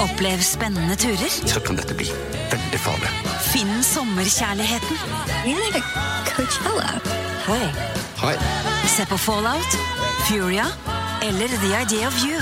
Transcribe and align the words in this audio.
Opplev 0.00 0.40
spennende 0.42 0.96
turer. 0.96 1.30
Så 1.48 1.60
kan 1.60 1.76
dette 1.78 1.94
bli 1.96 2.08
veldig 2.52 2.80
farlig. 2.80 3.12
Finn 3.48 3.82
sommerkjærligheten. 3.84 4.96
Hei. 7.48 7.68
Hei. 8.20 8.34
Se 8.96 9.06
på 9.08 9.18
Fallout, 9.18 9.78
Furia 10.28 10.66
eller 11.22 11.48
The 11.48 11.72
Idea 11.80 12.08
of 12.08 12.18
You. 12.24 12.40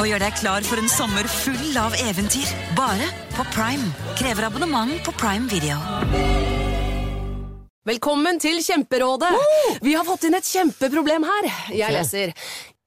Og 0.00 0.06
gjør 0.08 0.22
deg 0.22 0.38
klar 0.38 0.64
for 0.64 0.80
en 0.80 0.88
sommer 0.88 1.26
full 1.28 1.76
av 1.80 1.96
eventyr. 2.06 2.48
Bare 2.78 3.10
på 3.34 3.44
Prime. 3.52 3.90
Krever 4.20 4.48
abonnement 4.48 5.02
på 5.04 5.12
Prime 5.18 5.50
Video. 5.50 5.80
Velkommen 7.90 8.36
til 8.38 8.58
Kjemperådet! 8.62 9.32
Vi 9.82 9.94
har 9.96 10.04
fått 10.04 10.26
inn 10.28 10.36
et 10.36 10.46
kjempeproblem 10.46 11.24
her. 11.24 11.46
Jeg 11.72 11.94
leser. 11.96 12.34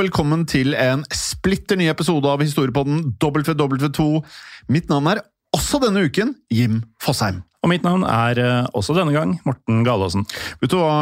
Velkommen 0.00 0.46
til 0.48 0.72
en 0.78 1.02
splitter 1.12 1.76
ny 1.76 1.90
episode 1.90 2.28
av 2.30 2.40
Historiepodden 2.40 3.02
WW2. 3.20 4.04
Mitt 4.72 4.88
navn 4.88 5.10
er 5.10 5.20
også 5.52 5.80
denne 5.82 6.06
uken 6.06 6.32
Jim 6.52 6.78
Fosheim. 7.02 7.42
Og 7.60 7.68
mitt 7.68 7.84
navn 7.84 8.06
er 8.08 8.40
eh, 8.40 8.68
også 8.76 8.94
denne 8.96 9.12
gang 9.12 9.34
Morten 9.44 9.82
Galaasen. 9.84 10.24
Vet 10.62 10.72
du 10.72 10.78
hva, 10.80 10.94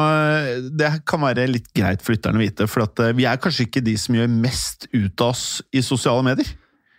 Det 0.74 0.90
kan 1.06 1.22
være 1.22 1.46
litt 1.46 1.68
greit 1.76 2.02
for 2.02 2.16
lytterne 2.16 2.40
å 2.40 2.42
vite, 2.42 2.66
for 2.66 2.88
at 2.88 3.04
eh, 3.04 3.14
vi 3.14 3.28
er 3.30 3.38
kanskje 3.38 3.68
ikke 3.68 3.84
de 3.86 3.94
som 4.00 4.18
gjør 4.18 4.32
mest 4.32 4.88
ut 4.90 5.22
av 5.22 5.30
oss 5.30 5.44
i 5.70 5.84
sosiale 5.84 6.26
medier. 6.26 6.50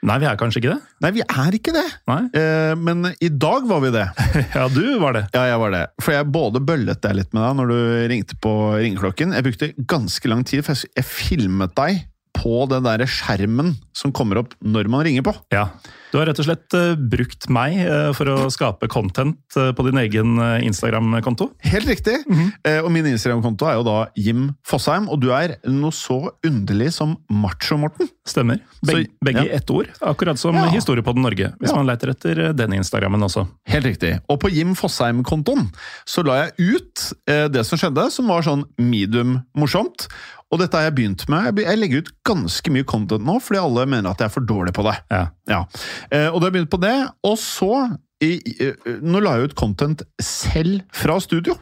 Nei, 0.07 0.15
vi 0.21 0.27
er 0.29 0.37
kanskje 0.39 0.61
ikke 0.61 0.71
det? 0.71 0.91
Nei, 1.03 1.09
vi 1.17 1.23
er 1.25 1.55
ikke 1.57 1.73
det. 1.75 1.85
Nei? 2.07 2.19
Eh, 2.39 2.73
men 2.79 3.09
i 3.19 3.29
dag 3.35 3.65
var 3.67 3.81
vi 3.83 3.91
det. 3.91 4.05
Ja, 4.55 4.67
du 4.71 4.83
var 5.01 5.17
det. 5.17 5.25
Ja, 5.35 5.43
jeg 5.49 5.59
var 5.59 5.73
det. 5.75 5.81
For 5.99 6.15
jeg 6.15 6.29
både 6.31 6.61
bøllet 6.63 7.01
deg 7.03 7.17
litt 7.19 7.35
med 7.35 7.43
deg 7.43 7.57
når 7.59 7.73
du 7.73 7.79
ringte 8.13 8.38
på 8.39 8.53
ringeklokken. 8.79 9.35
Jeg 9.35 9.47
brukte 9.49 9.71
ganske 9.91 10.31
lang 10.31 10.45
tid, 10.47 10.63
for 10.67 10.79
jeg, 10.88 11.05
filmet 11.07 11.75
deg 11.77 12.05
på 12.39 12.63
den 12.71 12.85
der 12.88 13.03
skjermen 13.09 13.73
som 13.97 14.13
kommer 14.15 14.39
opp 14.39 14.55
når 14.63 14.88
man 14.91 15.03
ringer 15.07 15.25
på. 15.27 15.35
Ja. 15.51 15.67
Du 16.11 16.17
har 16.17 16.25
rett 16.25 16.39
og 16.41 16.45
slett 16.47 16.73
eh, 16.73 16.95
brukt 16.97 17.45
meg 17.53 17.75
eh, 17.83 18.09
for 18.17 18.31
å 18.33 18.37
skape 18.53 18.87
content 18.89 19.37
eh, 19.59 19.69
på 19.77 19.83
din 19.85 19.99
egen 20.01 20.39
Instagram-konto. 20.65 21.51
Helt 21.69 21.85
riktig. 21.89 22.15
eh, 22.65 22.79
og 22.81 22.89
min 22.93 23.05
Instagram-konto 23.11 23.67
er 23.69 23.77
jo 23.77 23.83
da 23.85 23.97
Jim 24.17 24.47
Fosheim, 24.65 25.05
og 25.11 25.21
du 25.21 25.29
er 25.35 25.57
noe 25.69 25.93
så 25.93 26.17
underlig 26.45 26.89
som 26.95 27.13
Macho-Morten. 27.29 28.09
Stemmer. 28.25 28.57
Beg, 28.85 29.05
Så- 29.05 29.25
begge 29.25 29.43
ja. 29.43 29.51
i 29.51 29.55
ett 29.59 29.69
ord, 29.69 29.91
akkurat 30.01 30.39
som 30.41 30.55
Ja. 30.55 30.65
Historiepodden 30.73 31.21
Norge. 31.21 31.53
Hvis 31.59 31.69
Ja. 31.69 31.75
man 31.75 31.85
leter 31.85 32.09
etter 32.09 32.53
den 32.53 32.73
Instagrammen 32.73 33.21
også. 33.21 33.47
Helt 33.67 33.85
riktig. 33.85 34.19
Og 34.29 34.39
på 34.39 34.49
Jim 34.51 34.73
Fosheim-kontoen 34.75 35.69
så 36.07 36.25
la 36.25 36.45
jeg 36.45 36.73
ut 36.75 37.13
det 37.53 37.65
som 37.65 37.77
skjedde, 37.77 38.09
som 38.11 38.27
var 38.27 38.41
sånn 38.41 38.65
medium 38.79 39.43
morsomt. 39.57 40.07
Og 40.51 40.57
dette 40.57 40.73
har 40.73 40.87
jeg 40.89 40.95
begynt 40.97 41.27
med. 41.29 41.59
Jeg 41.61 41.77
legger 41.77 41.99
ut 42.01 42.07
ganske 42.25 42.71
mye 42.73 42.83
content 42.83 43.21
nå, 43.21 43.35
fordi 43.39 43.59
alle 43.61 43.85
mener 43.85 44.09
at 44.09 44.17
jeg 44.17 44.25
er 44.25 44.33
for 44.33 44.41
dårlig 44.41 44.73
på 44.73 44.81
det. 44.87 44.95
Ja. 45.13 45.27
Ja. 45.47 45.59
Eh, 46.11 46.27
og 46.29 46.39
da 46.39 46.45
har 46.45 46.49
jeg 46.49 46.55
begynt 46.57 46.71
på 46.73 46.81
det. 46.83 46.95
Og 47.27 47.37
så 47.41 47.71
i, 48.23 48.33
i, 48.35 48.71
Nå 49.01 49.21
la 49.23 49.37
jeg 49.39 49.49
ut 49.51 49.55
content 49.59 50.01
selv 50.19 50.81
fra 50.91 51.19
studio, 51.23 51.55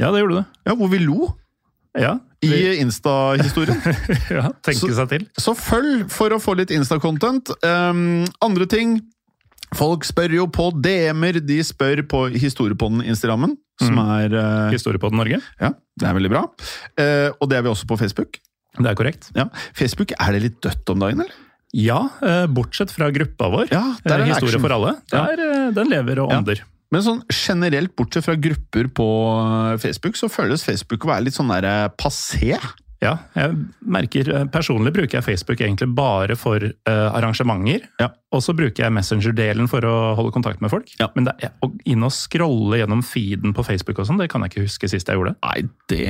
ja, 0.00 0.08
det 0.10 0.22
gjorde 0.24 0.40
du. 0.40 0.58
ja, 0.66 0.74
hvor 0.74 0.88
vi 0.90 0.98
lo 1.04 1.28
Ja, 1.94 2.14
i 2.42 2.78
Insta-historien. 2.80 3.76
ja 4.32 4.48
tenke 4.64 4.80
Så- 4.80 4.94
seg 4.96 5.08
til. 5.12 5.26
Så 5.38 5.52
følg 5.54 6.06
for 6.10 6.32
å 6.34 6.40
få 6.42 6.54
litt 6.58 6.72
Insta-content. 6.74 7.52
Um, 7.62 8.24
andre 8.42 8.66
ting 8.66 9.00
Folk 9.72 10.04
spør 10.04 10.34
jo 10.36 10.42
på 10.52 10.66
DM-er. 10.84 11.38
De 11.48 11.54
spør 11.64 12.02
på 12.04 12.18
Historiepodden 12.34 13.00
Instagrammen, 13.08 13.54
som 13.80 13.94
Mm. 13.96 14.10
er 14.18 14.34
uh, 14.36 14.66
Historiepodden 14.74 15.16
Norge. 15.16 15.38
Ja, 15.62 15.70
det 15.96 16.08
er 16.10 16.12
veldig 16.18 16.28
bra. 16.34 16.42
Uh, 17.00 17.30
og 17.40 17.48
det 17.48 17.56
er 17.56 17.62
vi 17.64 17.70
også 17.70 17.86
på 17.88 17.96
Facebook. 17.96 18.36
Det 18.76 18.84
er 18.90 18.94
korrekt. 18.98 19.30
Ja. 19.36 19.46
Facebook, 19.72 20.12
er 20.20 20.32
det 20.36 20.42
litt 20.44 20.58
dødt 20.60 20.92
om 20.92 21.00
dagen, 21.00 21.22
eller? 21.24 21.32
Ja, 21.72 22.02
eh, 22.22 22.46
bortsett 22.52 22.90
fra 22.92 23.08
gruppa 23.10 23.48
vår. 23.48 23.70
Ja, 23.72 23.94
der 24.04 24.18
er 24.18 24.24
Eh, 24.26 24.26
Historie 24.34 24.54
action. 24.54 24.60
for 24.60 24.72
alle. 24.76 24.92
Der, 25.10 25.36
ja. 25.40 25.70
den 25.70 25.88
lever 25.88 26.18
og 26.24 26.30
Ja. 26.32 26.38
ånder. 26.42 26.60
Men 26.92 27.00
sånn 27.02 27.22
generelt, 27.32 27.94
bortsett 27.96 28.24
fra 28.24 28.34
grupper 28.36 28.88
på 28.92 29.06
Facebook, 29.80 30.14
så 30.20 30.28
føles 30.28 30.62
Facebook 30.64 31.00
å 31.06 31.08
være 31.14 31.24
litt 31.24 31.34
sånn 31.34 31.48
der 31.48 31.64
eh, 31.64 31.88
passé. 31.96 32.58
Ja, 33.02 33.16
jeg 33.34 33.56
merker 33.84 34.28
eh, 34.28 34.44
Personlig 34.52 34.92
bruker 34.92 35.18
jeg 35.18 35.24
Facebook 35.24 35.58
egentlig 35.64 35.88
bare 35.96 36.36
for 36.36 36.56
eh, 36.62 37.08
arrangementer. 37.16 37.88
Ja. 37.98 38.10
Og 38.32 38.42
så 38.44 38.54
bruker 38.56 38.86
jeg 38.86 38.94
Messenger-delen 38.96 39.68
for 39.70 39.84
å 39.84 39.96
holde 40.18 40.32
kontakt 40.34 40.62
med 40.64 40.72
folk. 40.72 40.88
Ja. 41.00 41.10
Men 41.16 41.28
det 41.28 41.52
å 41.62 41.68
inn 41.88 42.04
og 42.06 42.14
scrolle 42.14 42.80
gjennom 42.80 43.02
feeden 43.04 43.52
på 43.56 43.64
Facebook 43.66 44.00
og 44.00 44.08
sånn, 44.08 44.20
det 44.22 44.30
kan 44.32 44.44
jeg 44.44 44.52
ikke 44.52 44.66
huske 44.66 44.90
sist 44.90 45.10
jeg 45.10 45.18
gjorde. 45.18 45.34
Nei, 45.44 45.66
det, 45.92 46.02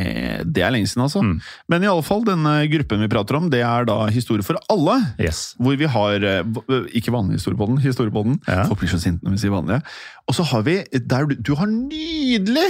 det 0.47 0.65
er 0.65 0.75
lenge 0.75 0.91
siden, 0.91 1.05
altså. 1.07 1.25
Mm. 1.27 1.37
Men 1.73 1.87
i 1.87 1.91
alle 1.91 2.07
fall, 2.07 2.25
denne 2.27 2.55
gruppen 2.73 3.03
vi 3.03 3.11
prater 3.13 3.39
om, 3.39 3.51
det 3.53 3.65
er 3.67 3.89
da 3.89 3.99
Historie 4.13 4.45
for 4.47 4.59
alle. 4.73 4.99
Yes. 5.23 5.53
Hvor 5.63 5.77
vi 5.79 5.89
har 5.89 6.25
eh, 6.27 6.43
Ikke 6.99 7.15
vanlig 7.15 7.39
historiepodden, 7.39 7.79
historiepodden. 7.83 8.39
Ja. 8.47 8.67
Folk 8.69 8.83
blir 8.83 8.93
så 8.93 9.01
sinte 9.03 9.25
når 9.25 9.37
vi 9.37 9.43
sier 9.43 9.55
vanlige. 9.55 9.81
Og 10.31 10.37
så 10.37 10.47
har 10.53 10.63
vi 10.67 10.77
der 11.11 11.27
du, 11.27 11.35
du 11.35 11.53
har 11.59 11.71
nydelig, 11.71 12.69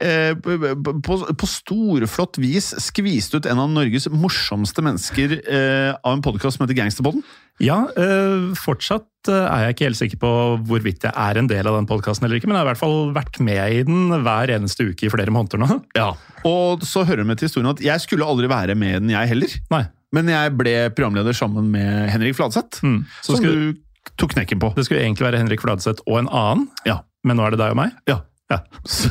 eh, 0.00 0.32
på, 0.38 0.56
på, 1.04 1.18
på 1.38 1.50
storflott 1.50 2.40
vis, 2.40 2.70
skvist 2.88 3.36
ut 3.36 3.48
en 3.48 3.60
av 3.60 3.68
Norges 3.72 4.08
morsomste 4.12 4.84
mennesker 4.84 5.36
eh, 5.42 5.92
av 5.92 6.16
en 6.16 6.24
podkast 6.24 6.56
som 6.56 6.64
heter 6.64 6.78
Gangsterpodden. 6.80 7.24
Ja, 7.62 7.82
eh, 7.98 8.54
fortsatt 8.78 9.28
eh, 9.28 9.44
er 9.44 9.64
jeg 9.66 9.74
ikke 9.76 9.86
helt 9.88 9.98
sikker 10.00 10.18
på 10.22 10.30
hvorvidt 10.70 11.02
jeg 11.04 11.12
er 11.12 11.38
en 11.42 11.48
del 11.50 11.66
av 11.66 11.74
den 11.76 11.86
podkasten 11.90 12.24
eller 12.24 12.38
ikke, 12.38 12.48
men 12.48 12.56
jeg 12.56 12.62
har 12.64 12.68
i 12.68 12.72
hvert 12.72 12.80
fall 12.80 13.12
vært 13.16 13.40
med 13.44 13.60
i 13.74 13.82
den 13.84 14.08
hver 14.24 14.48
eneste 14.54 14.86
uke 14.88 15.06
i 15.06 15.10
flere 15.12 15.34
måneder 15.34 15.58
nå. 15.60 15.80
Ja. 15.98 16.12
Og 16.48 16.82
så 16.86 17.02
hører 17.04 17.24
det 17.24 17.26
med 17.32 17.38
til 17.42 17.48
historien 17.50 17.70
at 17.74 17.82
jeg 17.84 18.00
skulle 18.06 18.24
aldri 18.24 18.48
være 18.48 18.74
med 18.78 18.94
i 18.94 18.98
den, 19.02 19.10
jeg 19.10 19.28
heller. 19.34 19.58
Nei. 19.74 19.82
Men 20.16 20.30
jeg 20.32 20.54
ble 20.56 20.72
programleder 20.96 21.36
sammen 21.36 21.68
med 21.74 22.08
Henrik 22.14 22.38
Fladseth, 22.38 22.80
Mm. 22.86 23.02
Så 23.20 23.34
som 23.34 23.42
skulle, 23.42 23.74
du 23.74 24.10
tok 24.16 24.32
knekken 24.32 24.58
på. 24.62 24.70
det 24.74 24.86
skulle 24.86 25.02
egentlig 25.04 25.26
være 25.26 25.42
Henrik 25.42 25.60
Fladseth 25.60 26.00
og 26.06 26.22
en 26.22 26.28
annen, 26.32 26.68
Ja. 26.88 27.00
men 27.24 27.36
nå 27.36 27.44
er 27.44 27.50
det 27.52 27.58
deg 27.60 27.74
og 27.74 27.76
meg. 27.82 27.92
Ja. 28.08 28.20
Ja. 28.48 28.58
Så, 28.88 29.08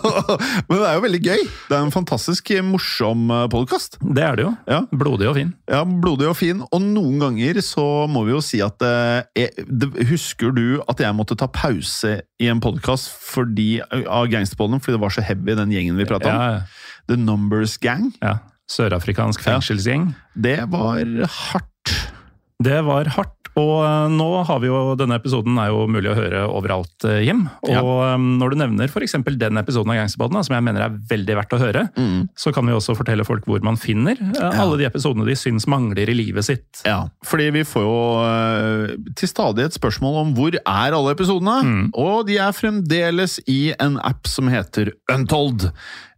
men 0.66 0.80
det 0.80 0.86
er 0.88 0.96
jo 0.96 1.02
veldig 1.04 1.20
gøy. 1.22 1.42
Det 1.68 1.76
er 1.76 1.84
en 1.84 1.92
fantastisk 1.94 2.50
morsom 2.66 3.28
podkast. 3.52 3.98
Det 4.02 4.24
er 4.26 4.38
det 4.40 4.46
jo. 4.48 4.52
Ja. 4.66 4.80
Blodig 4.90 5.28
og 5.30 5.36
fin. 5.38 5.52
Ja, 5.70 5.84
blodig 5.86 6.26
og 6.30 6.34
fin. 6.40 6.62
Og 6.74 6.82
noen 6.82 7.20
ganger 7.22 7.60
så 7.62 7.84
må 8.10 8.24
vi 8.26 8.34
jo 8.34 8.40
si 8.42 8.58
at 8.64 8.82
eh, 8.82 9.46
det- 9.68 10.08
Husker 10.10 10.50
du 10.56 10.80
at 10.90 10.98
jeg 11.04 11.14
måtte 11.14 11.36
ta 11.38 11.46
pause 11.46 12.16
i 12.42 12.48
en 12.50 12.58
podkast 12.64 13.12
av 13.38 14.26
Gangsterpodden 14.32 14.82
fordi 14.82 14.96
det 14.98 15.02
var 15.04 15.14
så 15.14 15.22
heavy, 15.22 15.54
den 15.54 15.70
gjengen 15.74 15.96
vi 16.00 16.08
prata 16.10 16.32
om? 16.34 16.42
Ja, 16.42 16.90
The 17.10 17.16
Numbers 17.20 17.78
Gang. 17.78 18.10
ja. 18.22 18.38
Sørafrikansk 18.64 19.42
Ja. 19.44 19.58
fengselsgjeng. 19.58 20.14
Det 20.34 20.58
var 20.72 20.96
hardt. 21.28 21.92
Det 22.64 22.78
var 22.86 23.10
hardt 23.12 23.43
Og 23.60 23.84
eh, 23.86 24.08
nå 24.10 24.28
har 24.48 24.58
vi 24.62 24.66
jo, 24.66 24.78
denne 24.98 25.14
episoden 25.20 25.56
er 25.62 25.68
jo 25.70 25.84
mulig 25.86 26.10
å 26.10 26.16
høre 26.18 26.40
overalt, 26.50 26.94
hjem. 27.04 27.22
Jim. 27.24 27.44
Og 27.62 27.70
Ja. 27.70 27.82
eh, 28.14 28.16
når 28.40 28.50
du 28.50 28.56
nevner 28.58 28.88
f.eks. 28.90 29.14
den 29.38 29.60
episoden 29.60 29.92
av 29.94 30.00
Gangsterpodden, 30.00 30.42
som 30.44 30.56
jeg 30.56 30.64
mener 30.66 30.82
er 30.88 30.96
veldig 31.10 31.36
verdt 31.38 31.54
å 31.54 31.60
høre, 31.62 31.84
Mm. 31.94 32.28
så 32.36 32.52
kan 32.52 32.66
vi 32.66 32.72
også 32.74 32.96
fortelle 32.98 33.24
folk 33.24 33.44
hvor 33.46 33.62
man 33.62 33.76
finner 33.76 34.16
ja. 34.18 34.50
alle 34.58 34.78
de 34.78 34.86
episodene 34.88 35.26
de 35.28 35.36
syns 35.38 35.66
mangler 35.70 36.08
i 36.10 36.14
livet 36.18 36.44
sitt. 36.44 36.82
Ja, 36.84 37.04
fordi 37.24 37.50
vi 37.54 37.62
får 37.62 37.82
jo 37.86 37.98
eh, 38.26 38.96
til 39.14 39.28
stadighet 39.30 39.76
spørsmål 39.78 40.20
om 40.24 40.34
hvor 40.34 40.54
er 40.58 40.92
alle 40.96 41.14
episodene, 41.14 41.90
og 41.94 42.26
de 42.26 42.38
er 42.42 42.52
fremdeles 42.56 43.38
i 43.46 43.72
en 43.78 44.00
app 44.02 44.26
som 44.26 44.48
heter 44.50 44.92
Untold. 45.12 45.70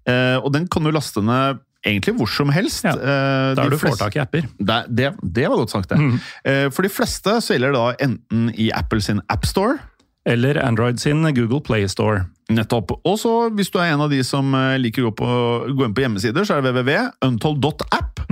Eh, 0.06 0.36
og 0.38 0.52
den 0.54 0.68
kan 0.70 0.84
du 0.86 0.92
laste 0.94 1.20
ned 1.20 1.58
egentlig 1.86 2.14
hvor 2.18 2.28
som 2.30 2.50
helst. 2.52 2.84
Ja, 2.84 2.92
Eh, 2.96 3.54
Der 3.56 3.62
de 3.62 3.70
du 3.70 3.78
får 3.78 3.96
tak 4.00 4.16
i 4.16 4.22
apper. 4.22 4.42
Det, 4.58 4.78
det, 4.90 5.12
det 5.22 5.48
var 5.48 5.56
godt 5.62 5.70
sagt, 5.70 5.88
det. 5.90 5.98
Eh, 6.44 6.68
For 6.74 6.82
de 6.82 6.90
fleste 6.92 7.38
så 7.40 7.54
gjelder 7.56 7.72
det 7.72 7.80
da 7.80 8.06
enten 8.08 8.50
i 8.58 8.70
Apple 8.74 9.00
sin 9.00 9.20
AppStore 9.30 9.78
Eller 10.26 10.58
Android 10.58 10.98
sin 11.00 11.22
Google 11.34 11.60
Play 11.62 11.86
Store. 11.88 12.26
Nettopp. 12.50 12.92
Og 13.02 13.16
så 13.18 13.30
hvis 13.58 13.72
du 13.74 13.80
er 13.82 13.92
en 13.92 14.02
av 14.04 14.10
de 14.12 14.20
som 14.26 14.52
eh, 14.54 14.76
liker 14.78 15.02
å 15.02 15.10
gå, 15.10 15.16
på, 15.18 15.28
gå 15.74 15.86
inn 15.86 15.94
på 15.96 16.04
hjemmesider, 16.04 16.46
så 16.46 16.56
er 16.56 16.62
det 16.62 16.72
www.untold.app. 16.76 18.22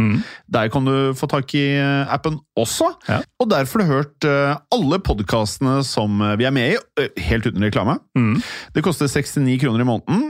Der 0.54 0.70
kan 0.74 0.86
du 0.86 0.94
få 1.18 1.28
tak 1.30 1.50
i 1.58 1.64
eh, 1.80 2.14
appen 2.14 2.38
også. 2.58 2.92
Ja. 3.10 3.20
Og 3.42 3.50
der 3.50 3.66
får 3.70 3.82
du 3.82 3.90
hørt 3.90 4.28
eh, 4.28 4.54
alle 4.74 5.00
podkastene 5.02 5.80
som 5.86 6.22
vi 6.38 6.46
er 6.46 6.54
med 6.54 6.74
i, 6.76 7.08
helt 7.26 7.46
uten 7.46 7.66
reklame. 7.66 7.98
Det 8.74 8.82
koster 8.86 9.10
69 9.10 9.58
kroner 9.62 9.82
i 9.82 9.88
måneden. 9.88 10.28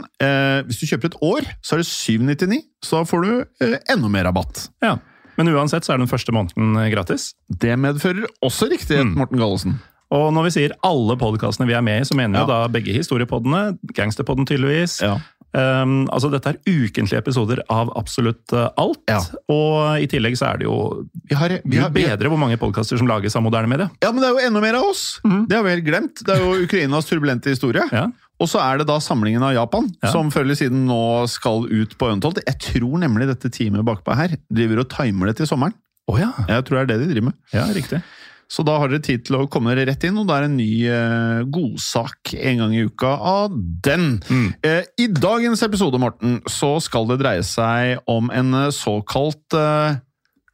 Hvis 0.68 0.80
du 0.80 0.88
kjøper 0.88 1.12
et 1.12 1.18
år, 1.24 1.48
så 1.64 1.76
er 1.76 1.82
det 1.82 1.88
799, 1.90 2.60
så 2.84 3.00
da 3.00 3.08
får 3.08 3.24
du 3.24 3.66
enda 3.92 4.10
mer 4.12 4.28
rabatt. 4.28 4.68
Ja. 4.84 4.96
Men 5.36 5.50
uansett 5.52 5.84
så 5.86 5.94
er 5.94 6.00
den 6.00 6.10
første 6.10 6.32
måneden 6.32 6.76
gratis. 6.92 7.32
Det 7.48 7.74
medfører 7.80 8.28
også 8.44 8.70
riktighet, 8.72 9.12
Morten 9.18 9.40
Gallosen. 9.40 9.76
Og 10.14 10.28
når 10.34 10.46
vi 10.48 10.54
sier 10.54 10.74
alle 10.86 11.16
podkastene 11.18 11.66
vi 11.66 11.74
er 11.76 11.82
med 11.84 12.02
i, 12.04 12.08
så 12.08 12.14
mener 12.14 12.38
vi 12.38 12.42
Ja. 12.44 12.46
da 12.46 12.68
begge 12.70 12.94
historiepoddene. 12.94 13.76
Gangsterpodden, 13.96 14.46
tydeligvis. 14.46 15.00
Ja. 15.02 15.16
Um, 15.54 16.08
altså 16.10 16.32
Dette 16.32 16.50
er 16.50 16.56
ukentlige 16.66 17.20
episoder 17.20 17.60
av 17.70 17.92
absolutt 17.98 18.50
uh, 18.52 18.68
alt. 18.80 18.98
Ja. 19.10 19.20
Og 19.54 20.02
i 20.02 20.08
tillegg 20.10 20.34
så 20.38 20.48
er 20.48 20.58
det 20.58 20.66
jo 20.66 21.06
Vi 21.30 21.36
har, 21.38 21.54
vi 21.62 21.78
har, 21.78 21.92
bedre 21.94 22.30
hvor 22.32 22.40
mange 22.42 22.58
podkaster 22.58 22.98
som 22.98 23.06
lages 23.06 23.36
av 23.38 23.44
moderne 23.46 23.70
medier. 23.70 23.90
ja, 24.02 24.10
men 24.10 24.18
det 24.22 24.30
er 24.30 24.34
jo 24.34 24.48
enda 24.48 24.60
mer 24.64 24.74
av 24.80 24.88
oss! 24.90 25.20
Det 25.22 25.54
har 25.54 25.62
vi 25.62 25.76
helt 25.76 25.86
glemt. 25.86 26.24
Det 26.26 26.34
er 26.34 26.42
jo 26.42 26.64
Ukrainas 26.66 27.06
turbulente 27.06 27.50
historie. 27.54 27.86
Ja. 27.94 28.08
Og 28.42 28.50
så 28.50 28.58
er 28.58 28.78
det 28.82 28.88
da 28.90 28.96
samlingen 28.98 29.42
av 29.46 29.54
Japan, 29.54 29.86
Ja. 30.02 30.10
som 30.10 30.30
før 30.34 30.42
eller 30.42 30.58
siden 30.58 30.86
nå 30.90 31.28
skal 31.30 31.68
ut 31.70 31.94
på 31.98 32.10
Untold. 32.10 32.42
Jeg 32.46 32.58
tror 32.58 32.98
nemlig 32.98 33.28
dette 33.30 33.46
teamet 33.54 33.86
bakpå 33.86 34.14
her 34.18 34.34
driver 34.50 34.82
og 34.82 34.88
timer 34.90 35.30
det 35.30 35.36
til 35.38 35.46
sommeren. 35.46 35.74
Oh, 36.10 36.18
ja. 36.18 36.32
Jeg 36.50 36.66
tror 36.66 36.82
det 36.82 36.82
er 36.82 36.90
det 36.98 37.06
de 37.06 37.12
driver 37.14 37.30
med. 37.30 37.38
ja, 37.54 37.62
riktig. 37.72 38.02
Så 38.50 38.64
da 38.66 38.76
har 38.78 38.90
dere 38.90 39.02
tid 39.04 39.24
til 39.26 39.38
å 39.38 39.46
komme 39.50 39.72
dere 39.72 39.88
rett 39.90 40.04
inn, 40.06 40.18
og 40.20 40.28
det 40.28 40.36
er 40.36 40.46
en 40.46 40.56
ny 40.58 40.70
eh, 40.90 41.44
godsak 41.52 42.34
en 42.36 42.60
gang 42.62 42.74
i 42.76 42.84
uka 42.86 43.14
av 43.16 43.54
den. 43.86 44.18
Eh, 44.64 44.82
I 45.00 45.08
dagens 45.10 45.64
episode, 45.66 46.00
Morten, 46.02 46.38
så 46.50 46.76
skal 46.84 47.08
det 47.10 47.20
dreie 47.22 47.44
seg 47.46 48.04
om 48.10 48.30
en 48.34 48.54
eh, 48.66 48.70
såkalt 48.74 49.56
eh, 49.58 49.96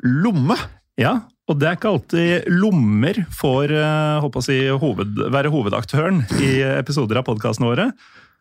lomme. 0.07 0.57
Ja, 1.01 1.19
og 1.51 1.59
det 1.59 1.67
er 1.67 1.79
ikke 1.79 1.91
alltid 1.91 2.49
lommer 2.53 3.17
får 3.35 3.73
håper 4.23 4.39
å 4.39 4.45
si, 4.45 4.59
hoved, 4.71 5.19
være 5.35 5.51
hovedaktøren 5.51 6.21
i 6.39 6.61
episoder 6.77 7.19
av 7.19 7.27
podkastene 7.27 7.67
våre. 7.73 7.89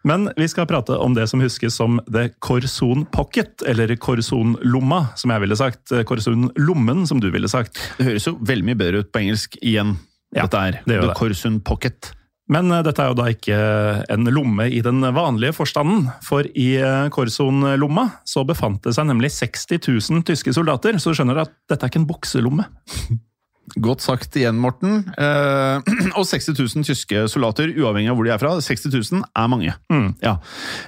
Men 0.08 0.30
vi 0.38 0.48
skal 0.48 0.68
prate 0.70 0.96
om 0.96 1.16
det 1.16 1.26
som 1.28 1.42
huskes 1.44 1.76
som 1.76 2.00
The 2.08 2.30
Corson 2.40 3.04
Pocket, 3.12 3.66
eller 3.68 3.92
Corson-lomma, 4.00 5.02
som 5.20 5.34
jeg 5.34 5.44
ville 5.44 5.58
sagt. 5.60 5.92
Corson-lommen, 6.08 7.04
som 7.10 7.20
du 7.20 7.28
ville 7.34 7.52
sagt. 7.52 7.82
Det 7.98 8.08
høres 8.08 8.30
jo 8.30 8.38
veldig 8.40 8.70
mye 8.70 8.80
bedre 8.80 9.04
ut 9.04 9.12
på 9.12 9.24
engelsk 9.26 9.60
igjen. 9.60 9.98
Ja, 10.36 10.46
Dette 10.46 10.62
er 10.62 10.80
det 10.86 10.96
The 11.02 11.10
det. 11.10 11.18
Corsun 11.20 11.60
Pocket. 11.66 12.14
Men 12.50 12.72
eh, 12.74 12.84
dette 12.86 13.04
er 13.04 13.12
jo 13.12 13.18
da 13.20 13.30
ikke 13.32 13.60
en 14.10 14.30
lomme 14.34 14.68
i 14.74 14.82
den 14.86 15.04
vanlige 15.16 15.54
forstanden, 15.58 16.10
for 16.26 16.48
i 16.50 16.72
eh, 16.82 17.08
Corson-lomma 17.14 18.08
så 18.28 18.46
befant 18.48 18.82
det 18.86 18.96
seg 18.98 19.10
nemlig 19.10 19.32
60 19.36 19.82
000 19.86 20.26
tyske 20.28 20.54
soldater, 20.58 20.98
så 20.98 21.12
du 21.12 21.20
skjønner 21.20 21.44
at 21.46 21.54
dette 21.70 21.86
er 21.86 21.92
ikke 21.92 22.04
en 22.04 22.10
bukselomme. 22.10 22.70
Godt 23.78 24.02
sagt 24.02 24.36
igjen, 24.40 24.58
Morten. 24.62 25.04
Eh, 25.14 25.90
og 26.20 26.26
60 26.26 26.54
000 26.58 26.88
tyske 26.88 27.26
soldater, 27.32 27.72
uavhengig 27.78 28.12
av 28.12 28.18
hvor 28.18 28.28
de 28.28 28.34
er 28.34 28.42
fra. 28.42 28.54
60 28.64 28.90
000 28.96 29.26
er 29.28 29.52
mange. 29.52 29.76
Ja. 30.24 30.36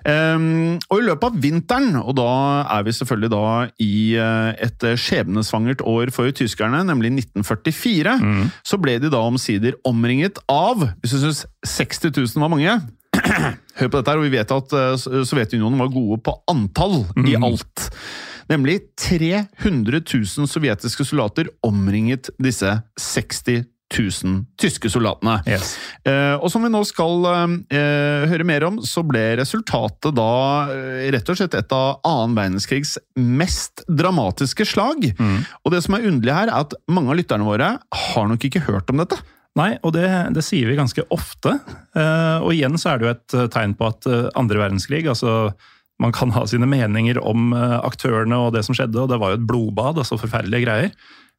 Eh, 0.08 0.48
og 0.90 0.98
i 0.98 1.06
løpet 1.06 1.28
av 1.30 1.42
vinteren, 1.44 2.00
og 2.02 2.16
da 2.20 2.30
er 2.78 2.88
vi 2.88 2.96
selvfølgelig 2.98 3.32
da 3.34 3.44
i 3.84 3.92
eh, 4.18 4.66
et 4.68 4.88
skjebnesvangert 5.04 5.84
år 5.88 6.14
for 6.16 6.32
tyskerne, 6.36 6.84
nemlig 6.88 7.14
1944, 7.20 8.18
så 8.66 8.82
ble 8.82 8.98
de 9.02 9.12
da 9.12 9.22
omsider 9.28 9.78
omringet 9.88 10.40
av 10.50 10.88
Hvis 11.02 11.14
du 11.16 11.22
syns 11.22 11.46
60 11.68 12.12
000 12.16 12.44
var 12.44 12.52
mange 12.52 12.80
Hør 13.80 13.90
på 13.90 13.98
dette 13.98 14.12
her, 14.12 14.20
og 14.20 14.28
vi 14.28 14.36
vet 14.36 14.54
at 14.56 14.76
eh, 14.78 15.24
Sovjetunionen 15.28 15.80
var 15.82 15.94
gode 15.94 16.20
på 16.26 16.36
antall 16.52 17.02
i 17.26 17.38
alt. 17.40 17.90
Nemlig 18.52 18.82
300 19.00 20.02
000 20.04 20.50
sovjetiske 20.50 21.06
soldater 21.08 21.52
omringet 21.64 22.34
disse 22.42 22.74
60 23.00 23.64
000 23.92 24.46
tyske 24.60 24.90
soldatene. 24.92 25.38
Yes. 25.50 25.76
Eh, 26.08 26.36
og 26.40 26.48
som 26.52 26.64
vi 26.64 26.72
nå 26.72 26.82
skal 26.88 27.28
eh, 27.28 28.30
høre 28.32 28.48
mer 28.48 28.66
om, 28.68 28.80
så 28.88 29.04
ble 29.08 29.24
resultatet 29.42 30.16
da 30.18 30.32
eh, 30.72 31.10
rett 31.16 31.32
og 31.32 31.40
slett 31.40 31.58
et 31.60 31.76
av 31.76 32.00
annen 32.08 32.38
verdenskrigs 32.38 32.98
mest 33.20 33.84
dramatiske 33.90 34.68
slag. 34.68 35.12
Og 35.66 35.76
det 35.76 35.84
som 35.86 35.98
er 35.98 36.08
underlig 36.08 36.38
her, 36.38 36.52
er 36.52 36.66
at 36.66 36.76
mange 36.92 37.12
av 37.12 37.20
lytterne 37.20 37.48
våre 37.48 37.76
har 38.06 38.32
nok 38.32 38.48
ikke 38.48 38.66
hørt 38.70 38.92
om 38.94 39.04
dette. 39.04 39.20
Nei, 39.60 39.76
og 39.84 39.92
det, 39.98 40.08
det 40.36 40.44
sier 40.48 40.70
vi 40.70 40.78
ganske 40.80 41.04
ofte. 41.12 41.58
Eh, 41.98 42.38
og 42.40 42.54
igjen 42.56 42.78
så 42.80 42.94
er 42.94 43.00
det 43.00 43.08
jo 43.08 43.14
et 43.16 43.36
eh, 43.36 43.50
tegn 43.52 43.76
på 43.76 43.90
at 43.90 44.08
eh, 44.08 44.30
andre 44.40 44.62
verdenskrig 44.62 45.04
altså 45.12 45.52
Man 46.02 46.14
kan 46.16 46.32
ha 46.34 46.46
sine 46.50 46.66
meninger 46.66 47.20
om 47.22 47.52
aktørene 47.54 48.34
og 48.34 48.56
det 48.56 48.64
som 48.66 48.74
skjedde, 48.74 49.04
og 49.04 49.12
det 49.12 49.20
var 49.22 49.36
jo 49.36 49.38
et 49.38 49.44
blodbad, 49.46 50.00
altså 50.02 50.18
forferdelige 50.18 50.64
greier. 50.66 50.96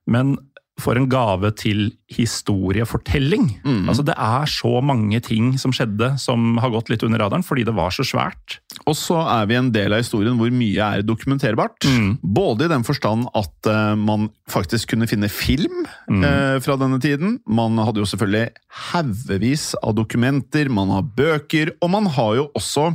Men 0.06 0.36
for 0.80 0.96
en 0.96 1.08
gave 1.10 1.50
til 1.60 1.90
historiefortelling. 2.12 3.48
Altså 3.90 4.04
Det 4.06 4.14
er 4.16 4.48
så 4.48 4.80
mange 4.80 5.20
ting 5.20 5.52
som 5.60 5.72
skjedde 5.74 6.14
som 6.18 6.56
har 6.62 6.72
gått 6.72 6.88
litt 6.88 7.04
under 7.04 7.20
radaren, 7.20 7.44
fordi 7.44 7.64
det 7.68 7.74
var 7.76 7.92
så 7.92 8.04
svært. 8.06 8.58
Og 8.86 8.96
så 8.96 9.18
er 9.20 9.46
vi 9.50 9.58
en 9.58 9.70
del 9.74 9.92
av 9.92 10.02
historien 10.02 10.38
hvor 10.40 10.50
mye 10.50 10.88
er 10.96 11.04
dokumenterbart. 11.04 11.86
Både 12.22 12.66
i 12.66 12.72
den 12.72 12.86
forstand 12.88 13.28
at 13.36 13.68
uh, 13.68 13.94
man 13.98 14.30
faktisk 14.50 14.94
kunne 14.94 15.08
finne 15.10 15.30
film 15.32 15.84
eh, 16.08 16.58
fra 16.64 16.76
denne 16.80 16.98
tiden. 17.00 17.38
Man 17.46 17.78
hadde 17.78 18.02
jo 18.02 18.08
selvfølgelig 18.08 18.50
haugevis 18.92 19.72
av 19.82 19.96
dokumenter, 19.96 20.72
man 20.72 20.92
har 20.92 21.06
bøker, 21.16 21.76
og 21.80 21.90
man 21.94 22.10
har 22.16 22.36
jo 22.40 22.50
også 22.58 22.92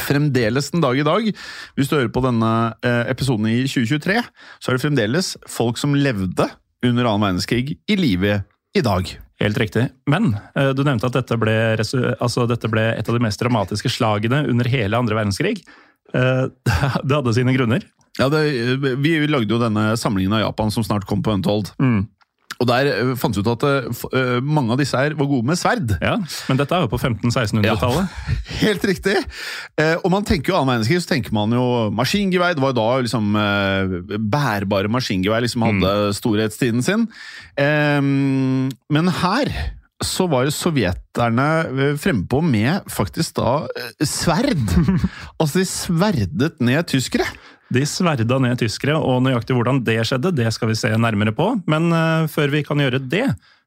Fremdeles 0.00 0.70
den 0.72 0.80
dag 0.80 0.96
i 0.98 1.04
dag, 1.04 1.26
hvis 1.76 1.88
du 1.88 1.94
hører 1.98 2.10
på 2.12 2.22
denne 2.24 2.50
eh, 2.84 3.10
episoden 3.12 3.44
i 3.48 3.58
2023, 3.68 4.22
så 4.58 4.70
er 4.70 4.76
det 4.76 4.82
fremdeles 4.82 5.34
folk 5.52 5.76
som 5.80 5.94
levde 5.96 6.48
under 6.84 7.08
annen 7.08 7.24
verdenskrig 7.24 7.78
i 7.88 7.96
live 7.96 8.42
i 8.76 8.82
dag. 8.84 9.08
Helt 9.40 9.58
riktig. 9.58 9.88
Men 10.08 10.34
eh, 10.54 10.72
du 10.76 10.82
nevnte 10.84 11.08
at 11.10 11.16
dette 11.16 11.36
ble, 11.40 11.54
altså, 11.76 12.46
dette 12.48 12.70
ble 12.72 12.88
et 12.96 13.08
av 13.08 13.16
de 13.16 13.24
mest 13.24 13.40
dramatiske 13.40 13.92
slagene 13.92 14.44
under 14.48 14.68
hele 14.72 14.96
andre 14.98 15.18
verdenskrig. 15.18 15.60
Eh, 16.14 16.44
det 17.06 17.18
hadde 17.18 17.36
sine 17.36 17.54
grunner. 17.56 17.84
Ja, 18.16 18.30
det, 18.32 18.40
Vi 19.04 19.18
lagde 19.28 19.52
jo 19.52 19.60
denne 19.60 19.90
samlingen 20.00 20.38
av 20.38 20.46
Japan 20.46 20.72
som 20.72 20.84
snart 20.84 21.04
kom 21.08 21.22
på 21.24 21.34
Untold. 21.36 21.74
Og 22.62 22.68
der 22.70 22.88
eh, 22.90 23.12
fant 23.20 23.36
vi 23.36 23.44
ut 23.44 23.50
at 23.52 23.64
uh, 23.66 24.38
mange 24.44 24.72
av 24.74 24.80
disse 24.80 24.96
her 24.96 25.16
var 25.18 25.28
gode 25.28 25.48
med 25.48 25.60
sverd. 25.60 25.96
Ja, 26.00 26.16
Men 26.48 26.60
dette 26.60 26.76
er 26.76 26.84
jo 26.86 26.90
på 26.92 27.00
1500-1600-tallet. 27.00 28.08
Ja, 28.08 28.36
Helt 28.64 28.86
riktig! 28.88 29.16
Uh, 29.76 29.96
og 30.00 30.10
man 30.14 30.26
tenker 30.26 30.52
jo 30.52 30.58
annen 30.58 30.72
verdenskrig, 30.74 31.02
så 31.04 31.12
tenker 31.12 31.36
man 31.36 31.52
jo 31.56 31.64
maskingevær. 31.96 32.56
Det 32.56 32.64
var 32.64 32.72
jo 32.72 32.78
da 32.80 32.88
liksom 33.04 33.32
uh, 33.36 33.96
bærbare 34.16 34.92
maskingevær 34.92 35.44
liksom 35.44 35.66
hadde 35.68 35.96
storhetstiden 36.16 36.84
sin. 36.86 37.08
Um, 37.60 38.70
men 38.92 39.12
her 39.22 39.52
så 40.04 40.26
var 40.28 40.48
sovjeterne 40.52 41.96
frempå 42.00 42.42
med 42.44 42.84
faktisk 42.92 43.38
da 43.38 43.62
sverd. 44.04 44.64
altså 45.40 45.62
de 45.62 45.68
sverdet 45.68 46.60
ned 46.60 46.88
tyskere. 46.92 47.28
De 47.74 47.82
sverda 47.88 48.38
ned 48.42 48.60
tyskere, 48.60 48.94
og 48.94 49.24
nøyaktig 49.24 49.56
hvordan 49.56 49.82
det 49.86 49.98
skjedde, 50.06 50.34
det 50.38 50.52
skal 50.54 50.70
vi 50.70 50.78
se 50.78 50.92
nærmere 50.94 51.34
på. 51.34 51.48
Men 51.66 51.90
eh, 51.90 52.28
før 52.30 52.52
vi 52.52 52.62
kan 52.66 52.82
gjøre 52.82 53.02
det, 53.02 53.26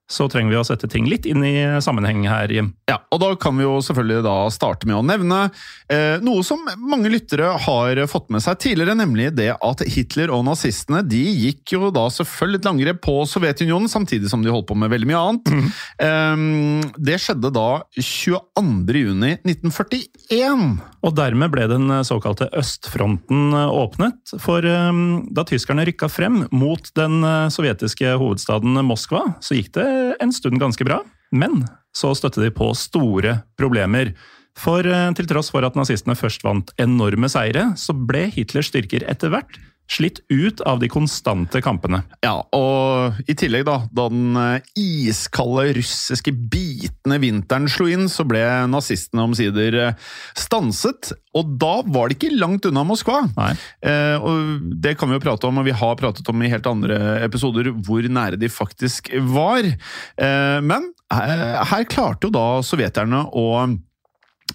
så 0.09 0.25
trenger 0.31 0.53
vi 0.53 0.59
å 0.59 0.65
sette 0.65 0.89
ting 0.89 1.07
litt 1.09 1.27
inn 1.29 1.43
i 1.45 1.55
sammenheng 1.83 2.23
her, 2.29 2.49
Jim. 2.51 2.71
Ja, 2.89 2.97
og 3.13 3.21
da 3.21 3.29
kan 3.39 3.57
vi 3.59 3.65
jo 3.65 3.77
selvfølgelig 3.85 4.23
da 4.25 4.35
starte 4.53 4.89
med 4.89 4.97
å 4.97 5.03
nevne 5.05 5.39
eh, 5.91 6.17
noe 6.25 6.41
som 6.45 6.65
mange 6.81 7.11
lyttere 7.13 7.51
har 7.65 8.01
fått 8.09 8.31
med 8.33 8.43
seg 8.43 8.57
tidligere, 8.63 8.97
nemlig 8.97 9.29
det 9.37 9.51
at 9.53 9.83
Hitler 9.85 10.33
og 10.33 10.45
nazistene 10.47 11.03
de 11.05 11.21
gikk 11.45 11.75
jo 11.75 11.91
da 11.93 12.07
selvfølgelig 12.13 12.61
et 12.63 12.71
angrep 12.73 13.01
på 13.05 13.15
Sovjetunionen, 13.29 13.89
samtidig 13.91 14.31
som 14.31 14.43
de 14.43 14.53
holdt 14.53 14.69
på 14.71 14.77
med 14.79 14.91
veldig 14.93 15.11
mye 15.11 15.23
annet. 15.29 15.53
Eh, 15.99 16.41
det 16.97 17.17
skjedde 17.21 17.49
da 17.53 17.81
22. 17.97 19.01
juni 19.03 19.33
1941. 19.43 20.79
Og 21.05 21.15
dermed 21.17 21.51
ble 21.53 21.65
den 21.69 21.91
såkalte 22.07 22.47
østfronten 22.57 23.53
åpnet, 23.53 24.33
for 24.41 24.65
eh, 24.65 25.03
da 25.35 25.45
tyskerne 25.47 25.85
rykka 25.87 26.09
frem 26.11 26.43
mot 26.55 26.91
den 26.97 27.21
eh, 27.23 27.49
sovjetiske 27.53 28.15
hovedstaden 28.19 28.79
Moskva, 28.87 29.25
så 29.43 29.57
gikk 29.57 29.73
det 29.77 29.87
en 30.19 30.33
stund 30.35 30.59
ganske 30.61 30.85
bra. 30.87 31.01
Men 31.31 31.63
så 31.95 32.13
støtte 32.17 32.43
de 32.43 32.51
på 32.53 32.71
store 32.77 33.39
problemer. 33.59 34.13
For 34.59 34.85
eh, 34.85 35.09
til 35.17 35.29
tross 35.29 35.51
for 35.53 35.65
at 35.65 35.77
nazistene 35.77 36.17
først 36.17 36.43
vant 36.45 36.73
enorme 36.81 37.29
seire, 37.31 37.71
så 37.79 37.95
ble 37.95 38.27
Hitlers 38.33 38.71
styrker 38.71 39.05
etter 39.09 39.33
hvert 39.33 39.59
slitt 39.89 40.21
ut 40.29 40.61
av 40.61 40.79
de 40.79 40.89
konstante 40.91 41.61
kampene. 41.65 42.03
Ja, 42.23 42.37
og 42.55 43.19
i 43.29 43.35
tillegg, 43.37 43.65
da, 43.67 43.79
da 43.89 44.05
den 44.11 44.37
eh, 44.37 44.67
iskalde 44.77 45.73
russiske 45.79 46.33
bitende 46.33 47.17
vinteren 47.23 47.69
slo 47.71 47.89
inn, 47.89 48.05
så 48.11 48.25
ble 48.29 48.43
nazistene 48.69 49.25
omsider 49.25 49.79
eh, 49.87 50.13
stanset. 50.37 51.11
Og 51.37 51.57
da 51.61 51.79
var 51.89 52.09
det 52.09 52.19
ikke 52.19 52.37
langt 52.37 52.67
unna 52.69 52.85
Moskva. 52.87 53.23
Eh, 53.81 54.15
og 54.17 54.69
det 54.81 54.95
kan 54.99 55.09
vi 55.09 55.17
jo 55.17 55.25
prate 55.25 55.49
om, 55.49 55.61
og 55.61 55.67
vi 55.67 55.75
har 55.81 55.99
pratet 55.99 56.29
om 56.31 56.45
i 56.45 56.51
helt 56.53 56.69
andre 56.69 57.19
episoder 57.25 57.71
hvor 57.73 58.05
nære 58.05 58.39
de 58.39 58.49
faktisk 58.51 59.11
var. 59.33 59.65
Eh, 59.65 60.57
men 60.65 60.89
eh, 61.13 61.61
her 61.73 61.89
klarte 61.89 62.29
jo 62.29 62.33
da 62.33 62.47
sovjeterne 62.65 63.25
å 63.33 63.45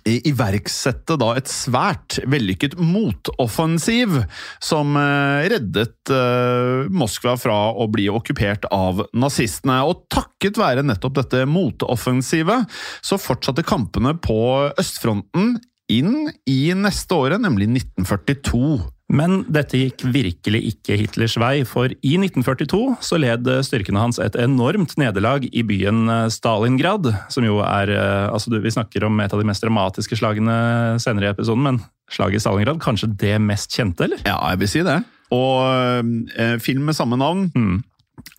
iverksette 0.05 1.17
da 1.21 1.31
et 1.39 1.51
svært 1.51 2.19
vellykket 2.31 2.77
motoffensiv 2.81 4.21
som 4.63 4.97
eh, 5.01 5.47
reddet 5.53 6.13
eh, 6.13 6.91
Moskva 6.93 7.37
fra 7.41 7.59
å 7.73 7.89
bli 7.93 8.09
okkupert 8.13 8.69
av 8.75 9.05
nazistene. 9.17 9.81
Og 9.89 10.07
takket 10.13 10.61
være 10.61 10.85
nettopp 10.87 11.19
dette 11.21 11.45
motoffensivet, 11.49 12.69
så 13.05 13.21
fortsatte 13.21 13.67
kampene 13.67 14.17
på 14.21 14.39
østfronten 14.81 15.57
inn 15.93 16.31
i 16.49 16.61
neste 16.77 17.17
året, 17.17 17.43
nemlig 17.45 17.69
1942. 17.73 18.94
Men 19.13 19.43
dette 19.53 19.77
gikk 19.77 20.07
virkelig 20.15 20.63
ikke 20.71 20.97
Hitlers 20.97 21.35
vei, 21.39 21.59
for 21.69 21.93
i 21.93 22.15
1942 22.17 22.79
så 23.05 23.19
led 23.21 23.49
styrkene 23.67 24.01
hans 24.01 24.19
et 24.23 24.37
enormt 24.41 24.97
nederlag 25.01 25.45
i 25.53 25.65
byen 25.67 26.09
Stalingrad, 26.33 27.11
som 27.33 27.45
jo 27.45 27.59
er 27.63 27.93
eh, 27.93 28.33
altså 28.33 28.55
Vi 28.65 28.73
snakker 28.73 29.05
om 29.05 29.21
et 29.21 29.35
av 29.35 29.43
de 29.43 29.47
mest 29.47 29.63
dramatiske 29.65 30.17
slagene 30.19 30.57
senere 31.03 31.29
i 31.29 31.35
episoden, 31.35 31.67
men 31.67 31.83
slaget 32.13 32.41
i 32.41 32.45
Stalingrad, 32.47 32.81
kanskje 32.83 33.13
det 33.21 33.37
mest 33.45 33.77
kjente, 33.77 34.09
eller? 34.09 34.25
Ja, 34.25 34.39
jeg 34.55 34.63
vil 34.65 34.73
si 34.73 34.85
det. 34.87 35.03
Og 35.35 36.15
eh, 36.41 36.57
film 36.65 36.89
med 36.89 36.97
samme 36.97 37.21
navn. 37.21 37.51
Mm. 37.55 37.83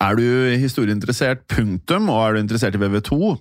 Er 0.02 0.18
du 0.18 0.26
historieinteressert, 0.60 1.44
punktum, 1.52 2.10
og 2.10 2.22
er 2.24 2.34
du 2.34 2.42
interessert 2.42 2.76
i 2.76 2.80
VV2, 2.82 3.36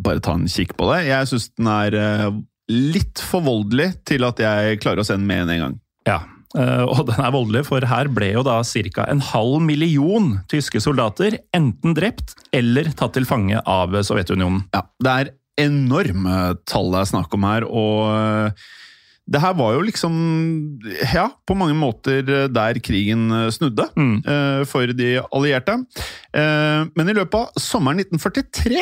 bare 0.00 0.22
ta 0.24 0.34
en 0.38 0.48
kikk 0.48 0.76
på 0.78 0.88
det. 0.92 1.04
Jeg 1.10 1.28
syns 1.30 1.50
den 1.52 1.68
er 1.70 1.96
eh, 2.00 2.26
litt 2.70 3.22
for 3.26 3.44
voldelig 3.44 3.92
til 4.08 4.24
at 4.28 4.40
jeg 4.40 4.80
klarer 4.82 5.02
å 5.02 5.06
se 5.06 5.18
den 5.18 5.28
med 5.28 5.50
en 5.50 5.64
gang. 5.66 5.78
Ja, 6.08 6.20
eh, 6.56 6.84
og 6.86 7.06
den 7.10 7.20
er 7.20 7.34
voldelig, 7.34 7.64
for 7.68 7.84
her 7.86 8.08
ble 8.08 8.32
jo 8.32 8.42
da 8.46 8.60
ca. 8.64 9.04
en 9.10 9.20
halv 9.20 9.60
million 9.62 10.38
tyske 10.50 10.80
soldater 10.80 11.38
enten 11.56 11.94
drept 11.94 12.34
eller 12.56 12.90
tatt 12.96 13.12
til 13.18 13.24
fange 13.28 13.60
av 13.66 13.92
Sovjetunionen. 14.02 14.64
Ja, 14.74 14.82
det 15.04 15.16
er 15.20 15.32
enorme 15.66 16.54
tall 16.64 16.90
det 16.94 17.02
er 17.02 17.10
snakk 17.12 17.34
om 17.36 17.44
her, 17.44 17.66
og 17.68 18.06
eh, 18.16 18.68
det 19.30 19.38
her 19.44 19.52
var 19.54 19.76
jo 19.76 19.82
liksom, 19.86 20.14
ja, 21.14 21.28
på 21.46 21.54
mange 21.54 21.76
måter 21.78 22.24
der 22.50 22.80
krigen 22.82 23.28
snudde 23.54 23.84
Mm. 23.94 24.16
eh, 24.26 24.64
for 24.66 24.86
de 24.96 25.20
allierte. 25.30 25.76
Eh, 26.34 26.88
Men 26.96 27.08
i 27.12 27.14
løpet 27.14 27.34
av 27.38 27.60
sommeren 27.60 28.00
1943 28.02 28.80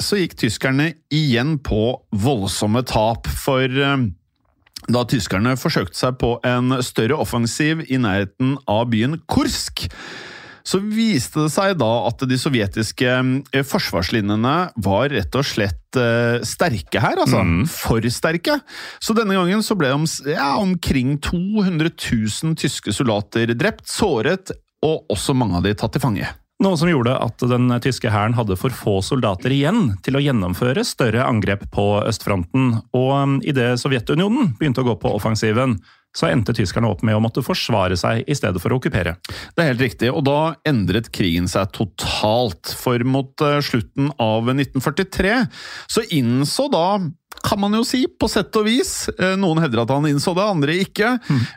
så 0.00 0.16
gikk 0.16 0.38
tyskerne 0.40 0.94
igjen 1.12 1.58
på 1.58 1.98
voldsomme 2.16 2.80
tap, 2.88 3.26
for 3.28 3.60
eh, 3.68 4.06
da 4.88 5.04
tyskerne 5.08 5.56
forsøkte 5.60 5.98
seg 5.98 6.18
på 6.20 6.36
en 6.46 6.78
større 6.84 7.18
offensiv 7.20 7.84
i 7.88 8.00
nærheten 8.00 8.56
av 8.70 8.88
byen 8.92 9.18
Kursk, 9.30 9.88
så 10.66 10.78
viste 10.82 11.46
det 11.46 11.52
seg 11.54 11.78
da 11.80 11.88
at 12.08 12.22
de 12.28 12.36
sovjetiske 12.38 13.10
eh, 13.10 13.64
forsvarslinjene 13.66 14.54
var 14.84 15.12
rett 15.12 15.38
og 15.38 15.46
slett 15.46 15.98
eh, 15.98 16.40
sterke 16.46 17.02
her, 17.02 17.22
altså. 17.24 17.40
For 17.72 18.04
sterke. 18.12 18.60
Så 19.02 19.16
denne 19.16 19.38
gangen 19.38 19.64
så 19.66 19.76
ble 19.78 19.92
om, 19.96 20.06
ja, 20.28 20.52
omkring 20.60 21.16
200 21.24 21.90
000 21.96 22.58
tyske 22.60 22.94
soldater 22.94 23.54
drept, 23.56 23.88
såret, 23.90 24.52
og 24.84 25.10
også 25.12 25.34
mange 25.36 25.58
av 25.58 25.66
de 25.66 25.74
tatt 25.76 25.96
til 25.96 26.04
fange. 26.04 26.28
Noe 26.60 26.76
som 26.76 26.90
gjorde 26.90 27.14
at 27.16 27.40
den 27.48 27.72
tyske 27.80 28.10
hæren 28.12 28.34
hadde 28.36 28.56
for 28.60 28.74
få 28.76 28.98
soldater 29.00 29.52
igjen 29.54 29.94
til 30.04 30.18
å 30.18 30.20
gjennomføre 30.20 30.84
større 30.84 31.24
angrep 31.24 31.62
på 31.72 31.86
østfronten, 32.04 32.74
og 32.92 33.12
um, 33.16 33.38
idet 33.40 33.78
Sovjetunionen 33.80 34.52
begynte 34.58 34.84
å 34.84 34.90
gå 34.90 34.98
på 35.00 35.14
offensiven, 35.16 35.78
så 36.16 36.30
endte 36.30 36.54
tyskerne 36.56 36.90
opp 36.90 37.04
med 37.06 37.16
å 37.16 37.22
måtte 37.22 37.44
forsvare 37.44 37.98
seg 37.98 38.24
i 38.26 38.36
stedet 38.36 38.62
for 38.62 38.72
å 38.72 38.80
okkupere. 38.80 39.16
Det 39.54 39.62
er 39.62 39.72
helt 39.72 39.84
riktig, 39.84 40.10
og 40.12 40.24
da 40.26 40.54
endret 40.68 41.12
krigen 41.14 41.48
seg 41.50 41.70
totalt. 41.76 42.74
For 42.80 43.02
mot 43.06 43.46
eh, 43.46 43.60
slutten 43.64 44.10
av 44.20 44.50
1943 44.50 45.36
så 45.90 46.04
innså 46.16 46.68
da 46.72 46.86
kan 47.44 47.60
man 47.60 47.74
jo 47.74 47.82
si, 47.86 48.02
på 48.04 48.28
sett 48.28 48.54
og 48.58 48.66
vis. 48.68 49.08
Eh, 49.14 49.36
Noen 49.40 49.60
hevder 49.62 49.82
at 49.82 49.92
han 49.94 50.08
innså 50.10 50.34
det, 50.36 50.44
andre 50.44 50.76
ikke. 50.82 51.14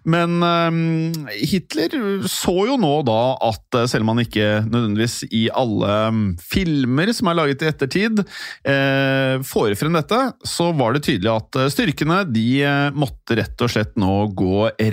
Men 0.07 0.38
eh, 0.45 1.39
Hitler 1.50 2.24
så 2.29 2.55
jo 2.69 2.77
nå 2.79 2.93
da 3.07 3.19
at 3.50 3.79
selv 3.91 4.05
om 4.05 4.13
han 4.13 4.24
ikke 4.24 4.63
nødvendigvis 4.67 5.24
i 5.33 5.45
alle 5.53 5.98
mm, 6.13 6.24
filmer 6.39 7.12
som 7.15 7.29
er 7.29 7.39
laget 7.39 7.65
i 7.65 7.69
ettertid, 7.72 8.24
eh, 8.69 9.36
får 9.48 9.75
frem 9.79 9.98
dette, 9.98 10.22
så 10.48 10.72
var 10.77 10.95
det 10.95 11.03
tydelig 11.07 11.33
at 11.33 11.62
styrkene 11.74 12.24
de 12.31 12.48
måtte 12.95 13.38
rett 13.39 13.63
og 13.63 13.72
slett 13.72 13.98
nå 14.00 14.13
gå 14.38 14.42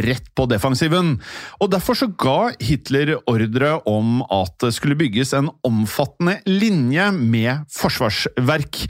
rett 0.02 0.28
på 0.37 0.47
defensiven. 0.50 1.14
Og 1.61 1.71
derfor 1.73 1.99
så 1.99 2.11
ga 2.11 2.50
Hitler 2.62 3.16
ordre 3.30 3.76
om 3.88 4.21
at 4.26 4.57
det 4.64 4.73
skulle 4.76 4.99
bygges 5.00 5.35
en 5.37 5.50
omfattende 5.66 6.38
linje 6.49 7.11
med 7.16 7.66
forsvarsverk. 7.75 8.85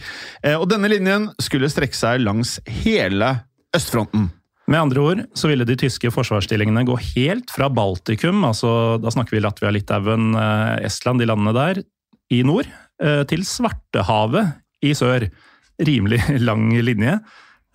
Eh, 0.44 0.56
Og 0.58 0.68
denne 0.70 0.90
linjen 0.92 1.30
skulle 1.42 1.70
strekke 1.72 1.96
seg 1.96 2.22
langs 2.24 2.58
hele 2.82 3.34
østfronten. 3.76 4.30
Med 4.70 4.78
andre 4.78 5.02
ord 5.02 5.22
så 5.34 5.48
ville 5.50 5.66
de 5.66 5.74
tyske 5.78 6.12
forsvarsstillingene 6.14 6.84
gå 6.86 6.94
helt 7.16 7.50
fra 7.50 7.66
Baltikum, 7.74 8.44
altså 8.46 9.00
da 9.02 9.10
snakker 9.10 9.34
vi 9.34 9.42
Latvia, 9.42 9.72
Litauen, 9.74 10.30
eh, 10.38 10.86
Estland, 10.86 11.18
de 11.18 11.26
landene 11.26 11.54
der, 11.56 11.82
i 12.30 12.44
nord, 12.46 12.68
eh, 13.02 13.24
til 13.26 13.42
Svartehavet 13.42 14.52
i 14.86 14.94
sør. 14.94 15.26
Rimelig 15.80 16.20
lang 16.48 16.68
linje. 16.86 17.18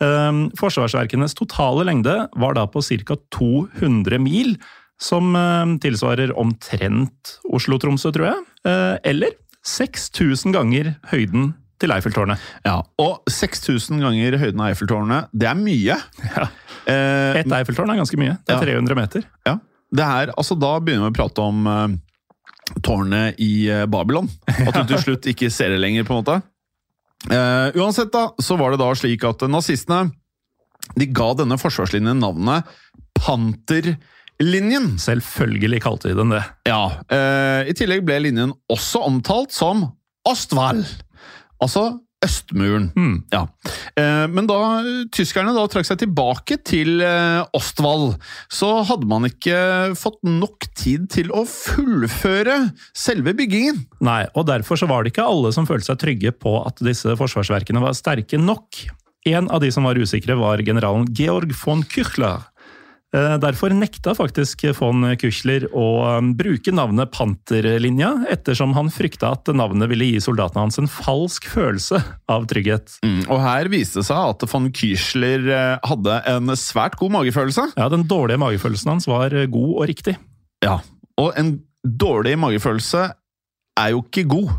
Eh, 0.02 0.40
Forsvarsverkenes 0.60 1.36
totale 1.38 1.86
lengde 1.88 2.16
var 2.36 2.54
da 2.58 2.66
på 2.68 2.82
ca. 2.84 3.16
200 3.38 4.20
mil, 4.20 4.56
som 5.02 5.36
eh, 5.36 5.76
tilsvarer 5.84 6.34
omtrent 6.40 7.38
Oslo-Tromsø, 7.52 8.12
tror 8.16 8.30
jeg. 8.32 8.42
Eh, 8.68 8.98
Eller 9.12 9.36
6000 9.66 10.54
ganger 10.56 10.96
høyden 11.12 11.54
til 11.82 11.92
Eiffeltårnet. 11.92 12.40
Ja, 12.64 12.78
Og 13.02 13.24
6000 13.28 14.00
ganger 14.00 14.38
høyden 14.40 14.62
av 14.64 14.70
Eiffeltårnet, 14.72 15.28
det 15.36 15.48
er 15.50 15.58
mye. 15.60 15.98
Ja. 16.24 16.46
Eh, 16.88 17.40
Ett 17.42 17.52
Eiffeltårn 17.52 17.92
er 17.92 18.00
ganske 18.00 18.20
mye. 18.22 18.38
Det 18.46 18.56
er 18.56 18.62
Ja. 18.62 18.76
300 18.80 18.96
meter. 18.96 19.24
Ja, 19.48 19.58
det 19.96 20.06
her, 20.06 20.32
altså 20.38 20.56
Da 20.60 20.80
begynner 20.80 21.10
vi 21.10 21.16
å 21.16 21.18
prate 21.18 21.42
om 21.44 21.66
eh, 21.68 22.80
tårnet 22.86 23.36
i 23.44 23.68
Babylon. 23.92 24.30
At 24.48 24.74
du 24.80 24.94
til 24.94 25.02
slutt 25.06 25.28
ikke 25.30 25.50
ser 25.54 25.70
det 25.76 25.80
lenger, 25.84 26.04
på 26.08 26.16
en 26.16 26.22
måte. 26.24 26.38
Eh, 27.32 27.78
uansett, 27.82 28.12
da, 28.14 28.30
så 28.42 28.58
var 28.60 28.74
det 28.74 28.82
da 28.82 28.92
slik 28.98 29.24
at 29.26 29.46
nazistene 29.50 30.12
de 30.96 31.08
ga 31.10 31.32
denne 31.40 31.58
forsvarslinjen 31.58 32.20
navnet 32.22 32.68
Panterlinjen. 33.18 34.92
Selvfølgelig 35.02 35.82
kalte 35.84 36.12
de 36.12 36.20
den 36.20 36.36
det. 36.36 36.44
Ja, 36.70 36.84
eh, 37.10 37.72
I 37.72 37.74
tillegg 37.78 38.06
ble 38.06 38.20
linjen 38.28 38.54
også 38.72 39.02
omtalt 39.08 39.56
som 39.56 39.88
Ostwald. 40.28 40.86
Altså 41.64 41.88
Østmuren. 42.26 42.90
Mm. 42.98 43.16
Ja. 43.34 43.46
Eh, 43.96 44.26
men 44.32 44.50
da 44.50 44.60
tyskerne 45.16 45.56
da 45.56 45.68
trakk 45.72 45.88
seg 45.88 46.02
tilbake 46.02 46.60
til 46.66 47.00
Ostwald, 47.56 47.76
Ostwall, 47.76 48.16
så 48.50 48.70
hadde 48.88 49.08
man 49.10 49.28
ikke 49.28 49.96
fått 50.00 50.22
nok 50.26 50.68
tid 50.78 51.10
til 51.14 51.32
å 51.36 51.44
fullføre 51.50 52.72
selve 52.96 53.36
byggingen. 53.38 53.86
Nei, 54.06 54.26
og 54.34 54.48
derfor 54.50 54.80
så 54.80 54.88
var 54.90 55.04
det 55.04 55.14
ikke 55.14 55.28
alle 55.28 55.52
som 55.56 55.68
følte 55.68 55.92
seg 55.92 56.02
trygge 56.02 56.34
på 56.36 56.58
at 56.66 56.82
disse 56.86 57.16
forsvarsverkene 57.20 57.84
var 57.84 57.98
sterke 57.98 58.40
nok. 58.42 58.86
En 59.26 59.50
av 59.50 59.62
de 59.64 59.72
som 59.74 59.86
var 59.88 59.98
usikre, 59.98 60.38
var 60.38 60.62
generalen 60.66 61.08
Georg 61.18 61.54
von 61.58 61.84
Küchler. 61.84 62.46
Eh, 63.16 63.36
Derfor 63.40 63.72
nekta 63.76 64.14
faktisk 64.18 64.66
von 64.76 65.06
Kuchler 65.20 65.68
å 65.72 65.88
um, 66.18 66.34
bruke 66.36 66.74
navnet 66.76 67.14
Panterlinja, 67.16 68.12
ettersom 68.32 68.74
han 68.76 68.92
frykta 68.92 69.32
at 69.38 69.52
navnet 69.56 69.90
ville 69.92 70.10
gi 70.10 70.22
soldatene 70.24 70.66
hans 70.66 70.80
en 70.82 70.90
falsk 70.92 71.48
følelse 71.54 72.02
av 72.32 72.48
trygghet. 72.52 72.98
Mm, 73.06 73.22
og 73.30 73.40
her 73.44 73.72
viste 73.72 74.02
det 74.02 74.10
seg 74.10 74.34
at 74.34 74.48
von 74.52 74.68
Küchler 74.76 75.48
eh, 75.48 75.76
hadde 75.88 76.20
en 76.32 76.56
svært 76.60 76.98
god 77.00 77.16
magefølelse. 77.20 77.70
Ja, 77.80 77.88
Den 77.94 78.08
dårlige 78.10 78.42
magefølelsen 78.42 78.96
hans 78.96 79.08
var 79.10 79.36
eh, 79.36 79.48
god 79.52 79.72
og 79.78 79.88
riktig. 79.92 80.18
Ja, 80.66 80.80
og 81.22 81.32
en 81.40 81.60
dårlig 81.86 82.36
magefølelse 82.42 83.08
er 83.80 83.92
jo 83.96 84.04
ikke 84.06 84.24
god. 84.32 84.54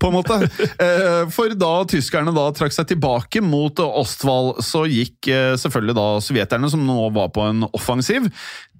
På 0.00 0.08
en 0.08 0.14
måte. 0.16 0.36
Eh, 0.80 1.28
For 1.34 1.52
da 1.58 1.70
tyskerne 1.90 2.32
da 2.34 2.46
trakk 2.56 2.72
seg 2.72 2.88
tilbake 2.92 3.42
mot 3.44 3.82
Ostwald, 3.84 4.62
så 4.64 4.86
gikk 4.88 5.28
eh, 5.28 5.52
selvfølgelig 5.60 5.96
da 5.98 6.06
sovjeterne, 6.24 6.70
som 6.72 6.86
nå 6.88 7.10
var 7.14 7.28
på 7.34 7.44
en 7.50 7.66
offensiv, 7.70 8.30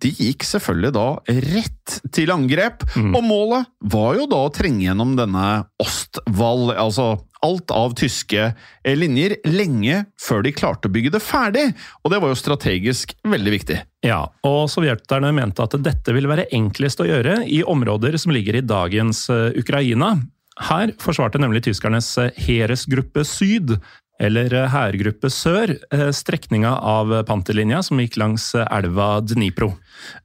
de 0.01 0.13
gikk 0.17 0.47
selvfølgelig 0.49 0.95
da 0.97 1.07
rett 1.51 1.99
til 2.17 2.33
angrep. 2.33 2.87
Og 3.13 3.21
målet 3.27 3.69
var 3.93 4.17
jo 4.17 4.29
da 4.31 4.45
å 4.47 4.53
trenge 4.55 4.87
gjennom 4.87 5.13
denne 5.19 5.49
Ostwald, 5.83 6.73
altså 6.81 7.13
alt 7.47 7.73
av 7.75 7.95
tyske 7.99 8.51
eh, 8.51 8.97
linjer, 8.97 9.37
lenge 9.49 10.05
før 10.21 10.45
de 10.47 10.55
klarte 10.57 10.91
å 10.91 10.95
bygge 10.95 11.15
det 11.15 11.23
ferdig. 11.25 11.67
Og 12.05 12.13
det 12.13 12.21
var 12.23 12.33
jo 12.33 12.41
strategisk 12.41 13.15
veldig 13.27 13.55
viktig. 13.57 13.79
Ja, 14.07 14.23
og 14.47 14.61
sovjeterne 14.73 15.33
mente 15.37 15.65
at 15.65 15.79
dette 15.85 16.17
ville 16.17 16.31
være 16.31 16.49
enklest 16.57 17.03
å 17.03 17.09
gjøre 17.09 17.43
i 17.49 17.63
områder 17.65 18.19
som 18.21 18.35
ligger 18.35 18.61
i 18.61 18.67
dagens 18.67 19.27
eh, 19.33 19.49
Ukraina. 19.61 20.17
Her 20.61 20.93
forsvarte 21.01 21.41
nemlig 21.41 21.65
tyskernes 21.65 22.13
heresgruppe 22.19 22.45
Heeresgruppe 22.45 23.25
Syd, 23.25 23.77
eller 24.21 24.53
eh, 24.55 24.69
Hærgruppe 24.71 25.31
Sør, 25.33 25.73
eh, 25.95 26.11
strekninga 26.15 26.75
av 26.77 27.15
panterlinja 27.29 27.83
som 27.87 28.01
gikk 28.03 28.19
langs 28.21 28.51
eh, 28.55 28.67
elva 28.77 29.19
Dnipro. 29.25 29.73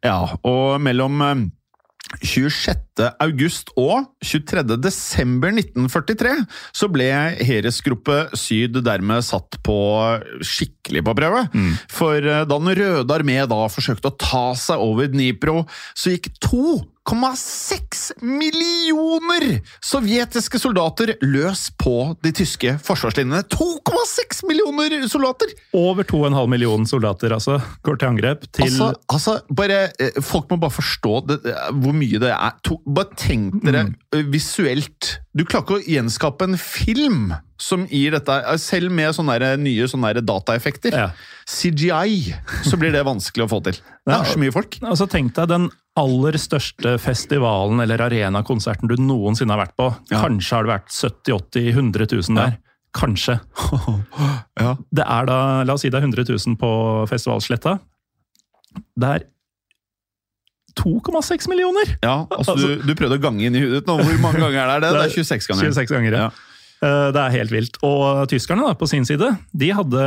Ja, 0.04 0.20
og 0.44 0.82
mellom 0.84 1.24
eh, 1.24 1.46
26. 2.22 2.78
august 3.24 3.72
og 3.80 4.06
23. 4.24 4.78
desember 4.82 5.54
1943 5.56 6.36
så 6.76 6.90
ble 6.92 7.08
Heeresgruppe 7.44 8.18
Syd 8.38 8.78
dermed 8.86 9.26
satt 9.26 9.58
på 9.66 9.78
skikkelig 10.46 11.04
på 11.06 11.16
prøve. 11.18 11.46
For 11.92 12.20
eh, 12.22 12.46
da 12.46 12.60
Den 12.60 12.72
røde 12.80 13.18
armé 13.18 13.42
da 13.50 13.66
forsøkte 13.72 14.12
å 14.12 14.18
ta 14.22 14.46
seg 14.60 14.82
over 14.82 15.10
Dnipro, 15.12 15.66
så 15.98 16.14
gikk 16.16 16.32
2,6 17.06 18.24
millioner 18.26 19.60
sovjetiske 19.84 20.58
soldater 20.62 21.14
løs 21.22 21.68
på 21.78 22.16
de 22.26 22.32
tyske 22.34 22.76
forsvarslinjene. 22.86 23.44
2,6 23.54 24.42
millioner 24.50 24.96
soldater! 25.12 25.54
Over 25.78 26.08
2,5 26.10 26.40
millioner 26.50 26.90
soldater 26.90 27.36
altså, 27.38 27.60
går 27.86 28.02
til 28.02 28.10
angrep 28.10 28.48
til 28.50 28.66
Altså, 28.66 28.90
altså 29.06 29.38
bare, 29.54 29.84
eh, 30.02 30.18
Folk 30.22 30.50
må 30.50 30.58
bare 30.62 30.74
forstå 30.74 31.14
det, 31.30 31.40
hvor 31.78 31.94
mye 31.94 32.22
det 32.22 32.34
er. 32.34 32.58
To, 32.66 32.80
bare 32.90 33.14
tenk 33.20 33.62
dere 33.62 33.86
mm. 33.92 34.26
visuelt. 34.34 35.16
Du 35.36 35.44
klarer 35.44 35.66
ikke 35.66 35.78
å 35.78 35.96
gjenskape 35.98 36.48
en 36.48 36.58
film 36.60 37.34
som 37.60 37.84
gir 37.92 38.14
dette 38.16 38.36
Selv 38.62 38.94
med 38.96 39.12
sånne 39.16 39.36
der, 39.42 39.58
nye 39.60 39.88
sånne 39.92 40.14
dataeffekter. 40.24 40.96
Ja. 40.96 41.10
CGI, 41.46 42.36
så 42.64 42.80
blir 42.80 42.94
det 42.96 43.04
vanskelig 43.08 43.46
å 43.46 43.50
få 43.52 43.60
til. 43.66 43.80
Det 44.08 44.16
er 44.16 44.30
så 44.32 44.40
mye 44.42 44.54
folk. 44.56 44.78
Altså 44.86 45.08
Tenk 45.12 45.36
deg 45.36 45.52
den 45.52 45.68
aller 46.00 46.38
største 46.40 46.96
festivalen 47.00 47.84
eller 47.84 48.04
arenakonserten 48.08 48.92
du 48.92 48.96
noensinne 49.00 49.56
har 49.56 49.66
vært 49.66 49.76
på. 49.80 49.90
Ja. 50.12 50.24
Kanskje 50.24 50.58
har 50.58 50.68
det 50.68 50.74
vært 50.74 50.96
70 50.96 51.36
80 51.38 51.70
100 51.76 52.10
000 52.16 52.40
der. 52.40 52.58
Kanskje. 52.96 53.40
Ja. 54.56 54.72
Det 54.88 55.04
er 55.04 55.26
da, 55.28 55.38
La 55.68 55.76
oss 55.76 55.84
si 55.84 55.90
det 55.92 56.00
er 56.00 56.06
100 56.08 56.24
000 56.32 56.56
på 56.60 56.70
festivalsletta. 57.12 57.76
Det 58.96 59.10
er 59.18 59.26
2,6 60.80 61.48
millioner! 61.52 61.96
Ja, 62.04 62.26
altså, 62.30 62.56
du, 62.60 62.82
du 62.84 62.92
prøvde 62.98 63.20
å 63.20 63.24
gange 63.24 63.46
inn 63.48 63.56
i 63.56 63.64
hudet 63.64 63.86
nå. 63.88 63.96
Hvor 64.02 64.20
mange 64.24 64.42
ganger 64.44 64.76
er 64.78 64.84
det? 64.84 64.92
Det 64.96 65.06
er 65.08 65.16
26 65.16 65.50
ganger. 65.54 65.72
26 65.72 65.96
ganger, 65.96 66.18
ja. 66.26 66.28
Eh, 66.84 67.08
Det 67.16 67.22
er 67.22 67.32
helt 67.38 67.54
vilt. 67.54 67.78
Og 67.88 68.26
tyskerne 68.30 68.66
da, 68.68 68.74
på 68.78 68.88
sin 68.92 69.06
side 69.08 69.30
de 69.56 69.70
hadde 69.78 70.02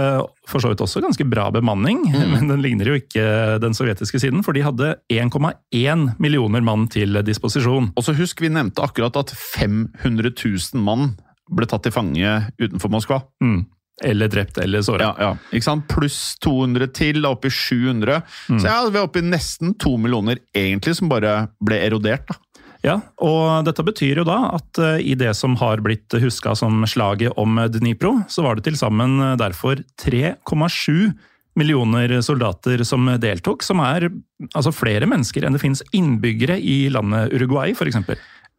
for 0.49 0.61
så 0.63 0.71
vidt 0.73 0.83
også 0.85 1.01
ganske 1.05 1.25
bra 1.29 1.47
bemanning, 1.55 2.03
men 2.35 2.51
den 2.51 2.61
ligner 2.65 2.91
jo 2.93 2.99
ikke 3.01 3.25
den 3.65 3.75
sovjetiske 3.77 4.21
siden, 4.21 4.45
for 4.47 4.53
de 4.57 4.67
hadde 4.67 4.93
1,1 5.13 6.05
millioner 6.21 6.65
mann 6.65 6.85
til 6.93 7.17
disposisjon. 7.25 7.91
Og 7.97 8.05
så 8.05 8.15
husk, 8.19 8.45
vi 8.45 8.53
nevnte 8.53 8.85
akkurat 8.85 9.17
at 9.23 9.33
500 9.33 10.35
000 10.37 10.85
mann 10.85 11.15
ble 11.49 11.65
tatt 11.65 11.87
til 11.87 11.95
fange 11.95 12.35
utenfor 12.61 12.93
Moskva. 12.93 13.23
Mm. 13.41 13.63
Eller 14.05 14.31
drept 14.31 14.59
eller 14.63 14.83
såra. 14.87 15.09
Ja, 15.09 15.15
ja. 15.19 15.31
Ikke 15.51 15.67
sant? 15.67 15.89
Pluss 15.91 16.37
200 16.45 16.93
til, 16.95 17.23
da 17.25 17.33
oppe 17.35 17.51
i 17.51 17.55
700. 17.55 18.21
Så 18.47 18.61
ja, 18.63 18.77
vi 18.87 19.01
er 19.01 19.07
oppe 19.09 19.23
i 19.23 19.27
nesten 19.27 19.75
to 19.81 19.97
millioner 19.99 20.39
egentlig 20.55 20.95
som 20.99 21.11
bare 21.11 21.49
ble 21.65 21.81
erodert. 21.87 22.29
da. 22.31 22.39
Ja, 22.87 23.01
og 23.27 23.65
dette 23.67 23.83
betyr 23.83 24.21
jo 24.21 24.27
da 24.29 24.37
at 24.55 24.79
eh, 24.79 25.01
i 25.03 25.17
det 25.19 25.33
som 25.35 25.57
har 25.59 25.83
blitt 25.83 26.15
huska 26.23 26.55
som 26.59 26.85
slaget 26.87 27.35
om 27.41 27.59
Dnipro, 27.75 28.21
så 28.31 28.45
var 28.47 28.55
det 28.59 28.69
til 28.69 28.79
sammen 28.79 29.19
eh, 29.19 29.35
derfor 29.41 29.83
3,7 29.99 31.11
millioner 31.59 32.21
soldater 32.23 32.85
som 32.87 33.09
deltok, 33.19 33.65
som 33.67 33.83
er 33.83 34.07
altså 34.53 34.71
flere 34.71 35.09
mennesker 35.11 35.43
enn 35.43 35.57
det 35.57 35.63
finnes 35.65 35.83
innbyggere 35.97 36.55
i 36.63 36.85
landet 36.95 37.35
Uruguay, 37.35 37.75
f.eks. 37.75 37.99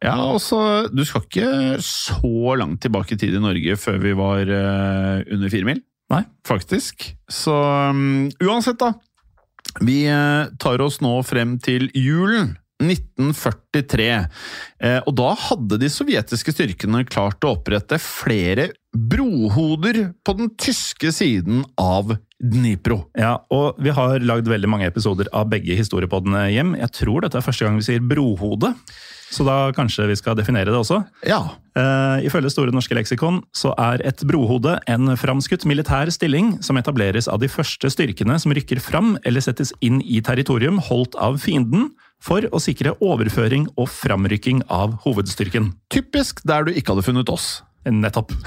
Ja, 0.00 0.16
altså, 0.16 0.88
Du 0.88 1.04
skal 1.04 1.26
ikke 1.26 1.50
så 1.84 2.56
langt 2.56 2.80
tilbake 2.84 3.14
i 3.14 3.20
tid 3.20 3.36
i 3.36 3.42
Norge 3.42 3.76
før 3.80 4.00
vi 4.00 4.14
var 4.16 4.48
uh, 4.48 5.20
under 5.28 5.52
fire 5.52 5.68
mil, 5.68 5.82
Nei. 6.12 6.24
faktisk. 6.48 7.10
Så 7.28 7.54
um, 7.92 8.30
uansett, 8.40 8.80
da. 8.80 8.94
Vi 9.84 10.02
uh, 10.08 10.48
tar 10.62 10.80
oss 10.82 11.02
nå 11.04 11.18
frem 11.28 11.58
til 11.62 11.90
julen. 11.94 12.56
1943. 12.80 14.08
Eh, 14.80 14.98
og 15.04 15.14
da 15.18 15.30
hadde 15.48 15.78
de 15.82 15.90
sovjetiske 15.92 16.54
styrkene 16.54 17.04
klart 17.08 17.44
å 17.44 17.54
opprette 17.56 18.00
flere 18.02 18.70
brohoder 18.96 20.02
på 20.26 20.34
den 20.38 20.50
tyske 20.60 21.12
siden 21.14 21.62
av 21.80 22.16
Dnipro. 22.40 23.02
Ja, 23.18 23.36
og 23.52 23.78
vi 23.84 23.92
har 23.94 24.24
lagd 24.24 24.48
veldig 24.48 24.70
mange 24.72 24.88
episoder 24.88 25.28
av 25.36 25.50
begge 25.52 25.76
historiepodene 25.76 26.46
hjem. 26.54 26.72
Jeg 26.80 26.94
tror 27.02 27.26
dette 27.26 27.36
er 27.40 27.44
første 27.44 27.68
gang 27.68 27.76
vi 27.76 27.86
sier 27.90 28.04
brohode, 28.04 28.72
så 29.30 29.46
da 29.46 29.56
kanskje 29.74 30.08
vi 30.10 30.16
skal 30.18 30.36
definere 30.38 30.72
det 30.72 30.78
også. 30.78 31.00
Ja. 31.28 31.40
Uh, 31.78 32.18
ifølge 32.26 32.50
Store 32.50 32.74
norske 32.74 32.96
leksikon 32.98 33.40
så 33.54 33.70
er 33.78 34.02
et 34.06 34.24
brohode 34.26 34.74
en 34.90 35.14
framskutt 35.16 35.64
militær 35.70 36.10
stilling 36.10 36.56
som 36.66 36.80
etableres 36.80 37.28
av 37.30 37.38
de 37.42 37.48
første 37.50 37.92
styrkene 37.94 38.40
som 38.42 38.54
rykker 38.56 38.82
fram 38.82 39.14
eller 39.24 39.44
settes 39.44 39.70
inn 39.86 40.00
i 40.02 40.18
territorium 40.26 40.82
holdt 40.90 41.14
av 41.14 41.38
fienden, 41.42 41.92
for 42.20 42.44
å 42.52 42.58
sikre 42.60 42.92
overføring 43.00 43.64
og 43.80 43.86
framrykking 43.88 44.58
av 44.68 44.98
hovedstyrken. 45.06 45.70
Typisk 45.88 46.42
der 46.44 46.66
du 46.66 46.74
ikke 46.74 46.92
hadde 46.92 47.06
funnet 47.06 47.32
oss. 47.32 47.60
Nettopp. 47.88 48.34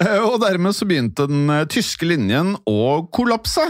Eh, 0.00 0.22
Og 0.24 0.38
dermed 0.40 0.72
så 0.74 0.86
begynte 0.88 1.26
den 1.28 1.50
eh, 1.52 1.66
tyske 1.70 2.06
linjen 2.08 2.54
å 2.66 3.06
kollapse. 3.12 3.62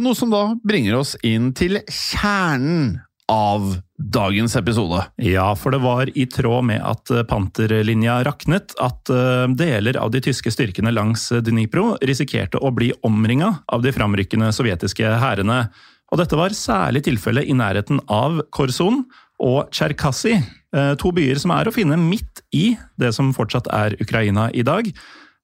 Noe 0.00 0.16
som 0.16 0.30
da 0.32 0.40
bringer 0.66 0.96
oss 0.96 1.12
inn 1.26 1.50
til 1.56 1.76
kjernen 1.86 2.96
av 3.30 3.76
dagens 4.00 4.56
episode. 4.56 5.02
Ja, 5.20 5.50
for 5.58 5.74
det 5.74 5.82
var 5.84 6.10
i 6.18 6.24
tråd 6.30 6.66
med 6.70 6.80
at 6.86 7.12
eh, 7.12 7.24
panterlinja 7.28 8.20
raknet, 8.26 8.74
at 8.80 9.12
eh, 9.12 9.46
deler 9.60 10.00
av 10.00 10.12
de 10.14 10.22
tyske 10.24 10.52
styrkene 10.54 10.92
langs 10.94 11.28
Dnipro 11.44 11.94
risikerte 12.06 12.60
å 12.60 12.72
bli 12.74 12.90
omringa 13.06 13.52
av 13.68 13.84
de 13.84 13.92
framrykkende 13.94 14.50
sovjetiske 14.56 15.14
hærene. 15.22 15.66
Og 16.10 16.18
dette 16.18 16.38
var 16.38 16.56
særlig 16.56 17.04
tilfellet 17.06 17.50
i 17.50 17.56
nærheten 17.56 18.00
av 18.10 18.40
Korson 18.54 19.04
og 19.40 19.70
Tsjerkassi, 19.72 20.34
eh, 20.74 20.92
to 21.00 21.12
byer 21.14 21.38
som 21.40 21.54
er 21.54 21.68
å 21.68 21.74
finne 21.74 21.98
midt 22.00 22.42
i 22.52 22.74
det 23.00 23.12
som 23.16 23.34
fortsatt 23.36 23.70
er 23.72 23.96
Ukraina 24.00 24.50
i 24.52 24.64
dag. 24.66 24.90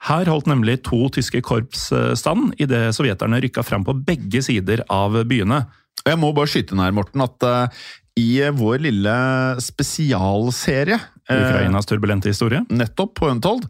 Her 0.06 0.28
holdt 0.28 0.48
nemlig 0.50 0.82
to 0.86 1.06
tyske 1.14 1.40
korps 1.42 1.88
eh, 1.94 2.12
stand 2.18 2.54
idet 2.62 2.90
sovjeterne 2.96 3.40
rykka 3.42 3.64
fram 3.64 3.86
på 3.86 3.96
begge 4.06 4.42
sider 4.44 4.84
av 4.92 5.16
byene. 5.28 5.64
Jeg 6.06 6.20
må 6.20 6.32
bare 6.36 6.50
skyte 6.50 6.74
inn 6.74 6.82
her, 6.84 6.94
Morten, 6.94 7.24
at 7.24 7.46
eh, 7.46 7.86
i 8.16 8.30
vår 8.56 8.80
lille 8.86 9.14
spesialserie 9.62 10.98
eh, 10.98 11.36
Ukrainas 11.36 11.88
turbulente 11.88 12.32
historie. 12.32 12.64
nettopp 12.68 13.14
på 13.20 13.30
Untold 13.32 13.68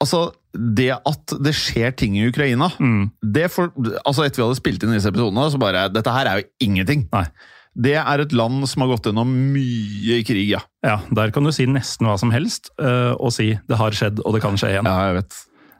Altså, 0.00 0.30
det 0.56 0.94
at 0.96 1.34
det 1.44 1.52
skjer 1.52 1.92
ting 1.92 2.14
i 2.16 2.24
Ukraina 2.30 2.70
det 3.20 3.50
for, 3.52 3.68
altså 4.00 4.24
Etter 4.24 4.40
vi 4.40 4.46
hadde 4.46 4.56
spilt 4.58 4.84
inn 4.84 4.94
disse 4.96 5.10
episodene, 5.12 5.44
så 5.52 5.60
bare 5.60 5.90
Dette 5.92 6.14
her 6.14 6.30
er 6.30 6.40
jo 6.40 6.48
ingenting. 6.64 7.04
Nei. 7.12 7.26
Det 7.78 7.94
er 8.00 8.22
et 8.24 8.32
land 8.34 8.64
som 8.66 8.82
har 8.82 8.90
gått 8.90 9.06
gjennom 9.06 9.28
mye 9.52 10.22
krig, 10.26 10.48
ja. 10.50 10.62
Ja, 10.82 10.96
der 11.14 11.30
kan 11.34 11.46
du 11.46 11.52
si 11.54 11.68
nesten 11.68 12.08
hva 12.08 12.16
som 12.18 12.32
helst, 12.34 12.72
eh, 12.80 13.12
og 13.14 13.30
si 13.36 13.52
'det 13.54 13.78
har 13.78 13.94
skjedd, 13.94 14.24
og 14.24 14.34
det 14.34 14.42
kan 14.42 14.56
skje 14.58 14.72
igjen'. 14.72 14.88
Ja, 14.88 15.12
jeg 15.12 15.20
vet. 15.20 15.36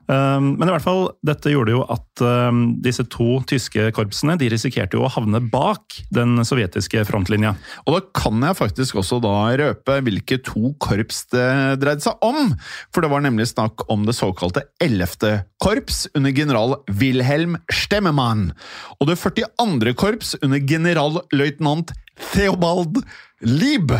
Um, 0.08 0.54
Men 0.56 0.70
i 0.70 0.72
hvert 0.72 0.84
fall, 0.84 1.02
dette 1.26 1.52
gjorde 1.52 1.74
jo 1.74 1.82
at 1.92 2.22
um, 2.24 2.62
disse 2.80 3.04
to 3.12 3.42
tyske 3.48 3.90
korpsene 3.96 4.38
de 4.40 4.48
risikerte 4.48 4.96
jo 4.96 5.04
å 5.04 5.10
havne 5.12 5.40
bak 5.52 5.98
den 6.14 6.40
sovjetiske 6.48 7.02
frontlinja. 7.08 7.54
Og 7.84 7.98
da 7.98 8.00
kan 8.16 8.40
jeg 8.46 8.56
faktisk 8.56 8.98
også 9.02 9.20
da 9.24 9.34
røpe 9.60 9.98
hvilke 10.06 10.40
to 10.46 10.72
korps 10.80 11.26
det 11.34 11.48
dreide 11.82 12.04
seg 12.06 12.24
om. 12.24 12.54
For 12.94 13.04
det 13.04 13.12
var 13.12 13.24
nemlig 13.26 13.50
snakk 13.52 13.84
om 13.92 14.08
det 14.08 14.16
såkalte 14.16 14.64
11. 14.80 15.44
korps 15.60 16.06
under 16.16 16.32
general 16.32 16.78
Wilhelm 16.88 17.58
Stemmemann. 17.68 18.52
Og 18.98 19.10
det 19.10 19.18
42. 19.20 19.92
korps 19.98 20.34
under 20.40 20.62
generalløytnant 20.64 21.92
Theobald 22.32 23.02
Lieb. 23.44 23.92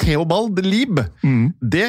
Theobald 0.00 0.58
Lieb. 0.64 0.98
Det, 1.60 1.86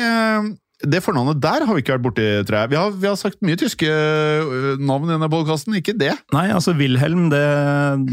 det 0.86 1.00
fornavnet 1.02 1.40
der 1.42 1.64
har 1.66 1.74
vi 1.74 1.82
ikke 1.82 1.96
vært 1.96 2.06
borti, 2.06 2.26
tror 2.46 2.60
jeg. 2.60 2.70
Vi 2.70 2.78
har, 2.78 2.92
vi 3.02 3.08
har 3.10 3.16
sagt 3.18 3.40
mye 3.46 3.58
tyske 3.58 3.88
navn 4.78 5.08
i 5.08 5.14
denne 5.16 5.30
podkasten, 5.32 5.74
ikke 5.80 5.96
det. 5.98 6.12
Nei, 6.36 6.46
altså 6.54 6.76
Wilhelm, 6.78 7.32
det, 7.34 7.42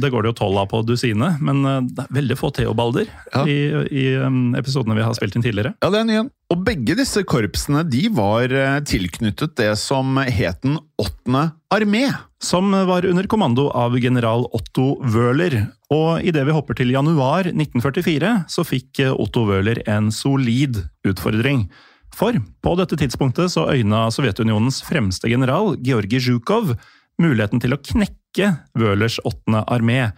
det 0.01 0.11
går 0.15 0.25
det 0.25 0.33
jo 0.33 0.39
tolv 0.39 0.63
av 0.63 0.71
på 0.73 0.81
dusinet, 0.89 1.43
men 1.45 1.61
uh, 1.69 1.83
det 1.85 2.07
er 2.07 2.17
veldig 2.21 2.39
få 2.41 2.53
Theobalder 2.57 3.11
Ja. 3.35 3.45
i, 3.45 3.59
i 3.93 4.07
um, 4.23 4.55
episodene 4.57 4.97
vi 4.97 5.05
har 5.05 5.13
spilt 5.19 5.37
inn 5.37 5.45
tidligere. 5.45 5.75
Ja, 5.85 5.91
det 5.93 6.01
er 6.01 6.07
en 6.07 6.15
igjen. 6.17 6.33
Og 6.55 6.65
begge 6.65 6.97
disse 6.97 7.25
korpsene 7.29 7.83
de 7.89 8.03
var 8.15 8.53
tilknyttet 8.87 9.57
det 9.59 9.71
som 9.81 10.17
het 10.21 10.61
den 10.63 10.77
åttende 11.01 11.49
armé. 11.75 12.05
Som 12.45 12.71
var 12.89 13.07
under 13.09 13.27
kommando 13.29 13.71
av 13.75 13.97
general 13.99 14.45
Otto 14.55 14.95
Wøhler. 15.03 15.65
Og 15.93 16.21
idet 16.25 16.45
vi 16.47 16.55
hopper 16.55 16.77
til 16.79 16.93
januar 16.95 17.49
1944, 17.49 18.35
så 18.53 18.65
fikk 18.69 19.01
Otto 19.17 19.47
Wøhler 19.49 19.81
en 19.91 20.13
solid 20.15 20.85
utfordring. 21.09 21.67
For 22.15 22.37
på 22.63 22.75
dette 22.79 22.99
tidspunktet 22.99 23.53
så 23.55 23.67
øyna 23.73 24.07
Sovjetunionens 24.15 24.83
fremste 24.87 25.31
general, 25.31 25.75
Georgij 25.83 26.23
Zjukov, 26.29 26.77
muligheten 27.21 27.63
til 27.63 27.75
å 27.75 27.81
knekke 27.83 28.51
Wøhlers 28.79 29.19
åttende 29.27 29.65
armé. 29.71 30.13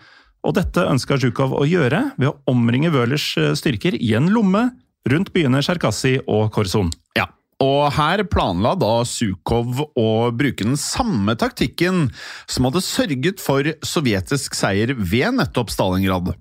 Og 0.46 0.56
dette 0.58 0.84
ønska 0.86 1.18
Zjukov 1.20 1.56
å 1.56 1.64
gjøre 1.68 2.10
ved 2.20 2.30
å 2.30 2.36
omringe 2.52 2.92
Wøhlers 2.94 3.32
eh, 3.40 3.54
styrker 3.58 3.96
i 3.96 4.12
en 4.18 4.28
lomme 4.32 4.68
rundt 5.10 5.32
byene 5.34 5.62
Tsjerkassi 5.64 6.18
og 6.26 6.50
Korson. 6.54 6.92
Ja. 7.18 7.28
Og 7.62 7.88
her 7.96 8.20
planla 8.28 8.74
da 8.76 9.00
Zjukov 9.08 9.80
å 9.96 10.08
bruke 10.36 10.66
den 10.66 10.76
samme 10.80 11.36
taktikken 11.40 12.10
som 12.44 12.68
hadde 12.68 12.84
sørget 12.84 13.40
for 13.40 13.72
sovjetisk 13.86 14.58
seier 14.58 14.92
ved 14.96 15.38
nettopp 15.38 15.72
Stalingrad. 15.72 16.34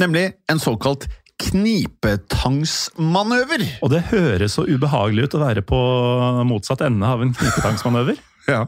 Nemlig 0.00 0.30
en 0.50 0.62
såkalt 0.62 1.04
knipetangsmanøver. 1.40 3.62
Og 3.82 3.88
det 3.92 4.02
høres 4.10 4.52
så 4.58 4.62
ubehagelig 4.68 5.24
ut 5.28 5.34
å 5.38 5.42
være 5.44 5.62
på 5.66 5.78
motsatt 6.48 6.80
ende 6.86 7.06
av 7.06 7.22
en 7.24 7.34
knipetangsmanøver. 7.36 8.16
Ja, 8.50 8.64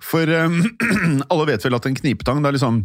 for 0.00 0.22
um, 0.46 0.62
alle 1.32 1.46
vet 1.50 1.64
vel 1.66 1.74
at 1.76 1.86
en 1.88 1.96
knipetang, 1.98 2.38
det 2.40 2.48
er 2.48 2.54
liksom 2.56 2.76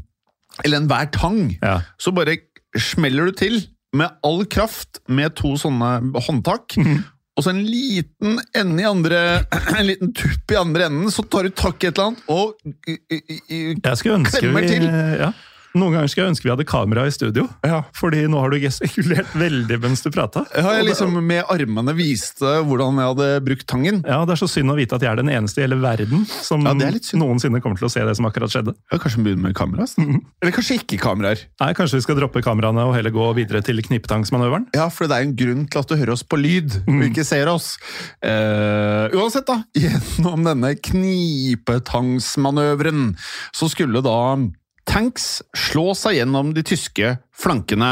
Eller 0.66 0.78
enhver 0.82 1.08
tang, 1.14 1.38
Ja. 1.62 1.76
så 2.02 2.10
bare 2.12 2.34
smeller 2.76 3.26
du 3.30 3.34
til 3.40 3.56
med 3.96 4.10
all 4.26 4.42
kraft 4.52 5.00
med 5.08 5.36
to 5.38 5.54
sånne 5.62 5.92
håndtak. 6.26 6.76
Og 7.38 7.44
så 7.46 7.50
en 7.54 7.62
liten 7.64 8.40
ende 8.58 8.82
i 8.84 8.88
andre 8.90 9.22
En 9.80 9.86
liten 9.88 10.12
tupp 10.18 10.52
i 10.52 10.58
andre 10.60 10.86
enden, 10.90 11.12
så 11.14 11.22
tar 11.30 11.44
du 11.48 11.52
tak 11.56 11.84
i 11.86 11.88
et 11.92 11.96
eller 12.02 12.08
annet 12.10 12.24
og 12.34 12.46
i- 12.90 13.00
i- 13.14 13.24
i- 13.48 13.76
Jeg 13.78 13.98
skulle 14.02 14.18
ønske 14.20 14.40
Klemmer 14.42 14.62
vi, 14.66 14.70
til. 14.74 14.84
Ja. 15.22 15.30
Noen 15.78 15.94
ganger 15.96 16.10
skulle 16.12 16.26
jeg 16.26 16.32
ønske 16.34 16.48
vi 16.48 16.52
hadde 16.52 16.66
kamera 16.68 17.06
i 17.08 17.12
studio. 17.14 17.46
Ja. 17.64 17.82
Fordi 17.96 18.26
nå 18.32 18.40
har 18.42 18.50
du 18.52 18.58
gestikulert 18.60 19.32
veldig 19.38 19.78
mens 19.84 20.02
du 20.04 20.10
prata. 20.14 20.40
Ja, 20.56 20.72
jeg 20.78 20.86
liksom 20.90 21.10
med 21.24 21.44
armene 21.52 21.94
viste 21.98 22.50
hvordan 22.68 22.98
jeg 23.00 23.08
hadde 23.14 23.28
brukt 23.46 23.68
tangen. 23.72 23.98
Ja, 24.08 24.26
Det 24.28 24.34
er 24.36 24.40
så 24.44 24.50
synd 24.52 24.70
å 24.74 24.76
vite 24.78 24.96
at 24.98 25.04
jeg 25.06 25.12
er 25.12 25.18
den 25.22 25.32
eneste 25.32 25.58
i 25.62 25.64
hele 25.66 25.78
verden 25.82 26.20
som 26.28 26.60
Ja, 26.68 26.74
noensinne 26.76 27.62
kommer 27.64 27.78
til 27.80 27.88
å 27.88 27.94
se 27.94 28.02
det 28.06 28.16
som 28.20 28.26
akkurat 28.28 28.52
skjedde. 28.54 28.74
Ja, 28.92 28.96
kanskje 29.02 29.24
begynner 29.24 29.46
med 29.50 29.56
kamera? 29.58 29.84
Mm. 29.98 30.20
Eller 30.42 30.54
kanskje 30.56 30.76
ikke 30.82 30.98
kameraer. 31.02 31.40
Nei, 31.64 31.72
Kanskje 31.78 31.98
vi 31.98 32.04
skal 32.06 32.18
droppe 32.20 32.40
kameraene 32.46 32.84
og 32.90 32.96
heller 32.98 33.14
gå 33.16 33.26
videre 33.40 33.60
til 33.66 33.78
knipetangsmanøveren? 33.82 34.66
Ja, 34.78 34.86
for 34.94 35.04
det 35.10 35.16
er 35.18 35.24
en 35.26 35.38
grunn 35.40 35.64
til 35.72 35.80
at 35.82 35.90
du 35.90 35.96
hører 35.98 36.14
oss 36.14 36.26
på 36.28 36.36
lyd, 36.40 36.70
og 36.86 37.02
ikke 37.08 37.26
ser 37.28 37.48
oss. 37.52 37.68
Uh, 38.22 39.06
uansett, 39.18 39.48
da, 39.48 39.58
gjennom 39.84 40.40
denne 40.46 40.72
knipetangsmanøveren, 40.78 43.02
så 43.56 43.66
skulle 43.72 44.02
da 44.06 44.18
tanks 44.92 45.40
slå 45.56 45.94
seg 45.96 46.18
gjennom 46.20 46.52
de 46.56 46.64
tyske 46.68 47.16
flankene. 47.32 47.92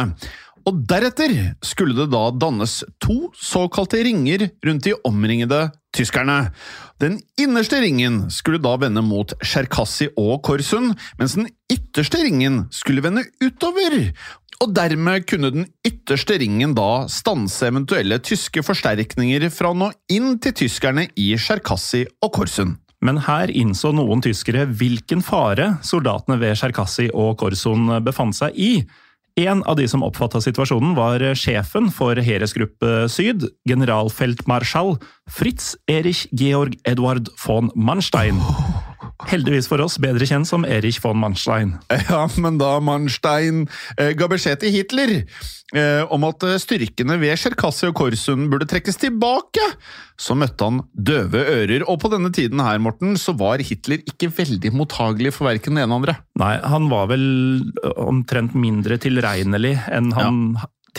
Og 0.67 0.81
deretter 0.89 1.31
skulle 1.65 1.95
det 1.97 2.09
da 2.11 2.25
dannes 2.35 2.81
to 3.01 3.29
såkalte 3.39 4.01
ringer 4.05 4.49
rundt 4.65 4.83
de 4.85 4.93
omringede 5.07 5.61
tyskerne. 5.95 6.51
Den 6.99 7.15
innerste 7.39 7.79
ringen 7.81 8.25
skulle 8.33 8.59
da 8.61 8.75
vende 8.81 9.01
mot 9.05 9.31
Tsjerkassi 9.39 10.09
og 10.19 10.43
Korsund, 10.45 10.91
mens 11.17 11.37
den 11.39 11.47
ytterste 11.71 12.19
ringen 12.21 12.65
skulle 12.75 13.05
vende 13.05 13.23
utover. 13.41 14.11
Og 14.59 14.75
dermed 14.75 15.23
kunne 15.31 15.53
den 15.55 15.69
ytterste 15.87 16.35
ringen 16.41 16.75
da 16.75 17.07
stanse 17.09 17.71
eventuelle 17.71 18.19
tyske 18.19 18.61
forsterkninger 18.67 19.47
fra 19.55 19.71
å 19.71 19.79
nå 19.79 19.89
inn 20.11 20.35
til 20.43 20.57
tyskerne 20.65 21.07
i 21.15 21.31
Tsjerkassi 21.39 22.03
og 22.19 22.35
Korsun. 22.35 22.75
Men 23.05 23.21
her 23.23 23.51
innså 23.51 23.93
noen 23.95 24.23
tyskere 24.23 24.65
hvilken 24.67 25.21
fare 25.23 25.77
soldatene 25.87 26.39
ved 26.41 26.57
Cherkassi 26.59 27.07
og 27.13 27.37
Korson 27.39 27.87
befant 28.03 28.35
seg 28.35 28.57
i. 28.59 28.73
En 29.39 29.63
av 29.63 29.77
de 29.79 29.85
som 29.87 30.03
oppfatta 30.03 30.41
situasjonen, 30.43 30.97
var 30.97 31.23
sjefen 31.39 31.87
for 31.95 32.19
Heeresgruppe 32.19 33.07
Syd, 33.11 33.47
generalfeltmarskall 33.69 34.97
Fritz 35.31 35.77
Erich 35.87 36.25
Georg 36.35 36.75
Edward 36.83 37.31
von 37.45 37.71
Manstein. 37.75 38.43
Heldigvis 39.27 39.67
for 39.67 39.81
oss 39.83 39.97
bedre 39.99 40.23
kjent 40.23 40.47
som 40.47 40.63
Erich 40.63 41.01
von 41.03 41.19
Manstein. 41.19 41.75
Ja, 42.09 42.23
men 42.39 42.57
da 42.59 42.77
Manstein 42.83 43.65
eh, 43.97 44.13
ga 44.17 44.29
beskjed 44.31 44.61
til 44.61 44.71
Hitler 44.73 45.11
eh, 45.19 46.03
om 46.07 46.23
at 46.29 46.45
eh, 46.47 46.55
styrkene 46.61 47.17
ved 47.19 47.35
Tsjerkassi 47.35 47.89
og 47.89 47.97
Korsun 47.99 48.47
burde 48.51 48.67
trekkes 48.69 48.97
tilbake, 49.01 49.65
så 50.19 50.37
møtte 50.39 50.69
han 50.69 50.81
døve 50.93 51.43
ører. 51.51 51.83
Og 51.91 51.99
på 52.01 52.13
denne 52.13 52.31
tiden 52.35 52.63
her, 52.63 52.79
Morten, 52.81 53.17
så 53.19 53.35
var 53.37 53.59
Hitler 53.59 54.01
ikke 54.07 54.31
veldig 54.39 54.71
mottagelig 54.79 55.35
for 55.35 55.51
verken 55.51 55.75
det 55.75 55.83
ene 55.83 55.93
og 55.93 56.01
andre. 56.01 56.17
Nei, 56.39 56.55
han 56.63 56.89
var 56.91 57.11
vel 57.11 57.27
omtrent 57.99 58.55
mindre 58.55 58.97
tilregnelig 59.03 59.75
enn 59.91 60.13
han 60.15 60.43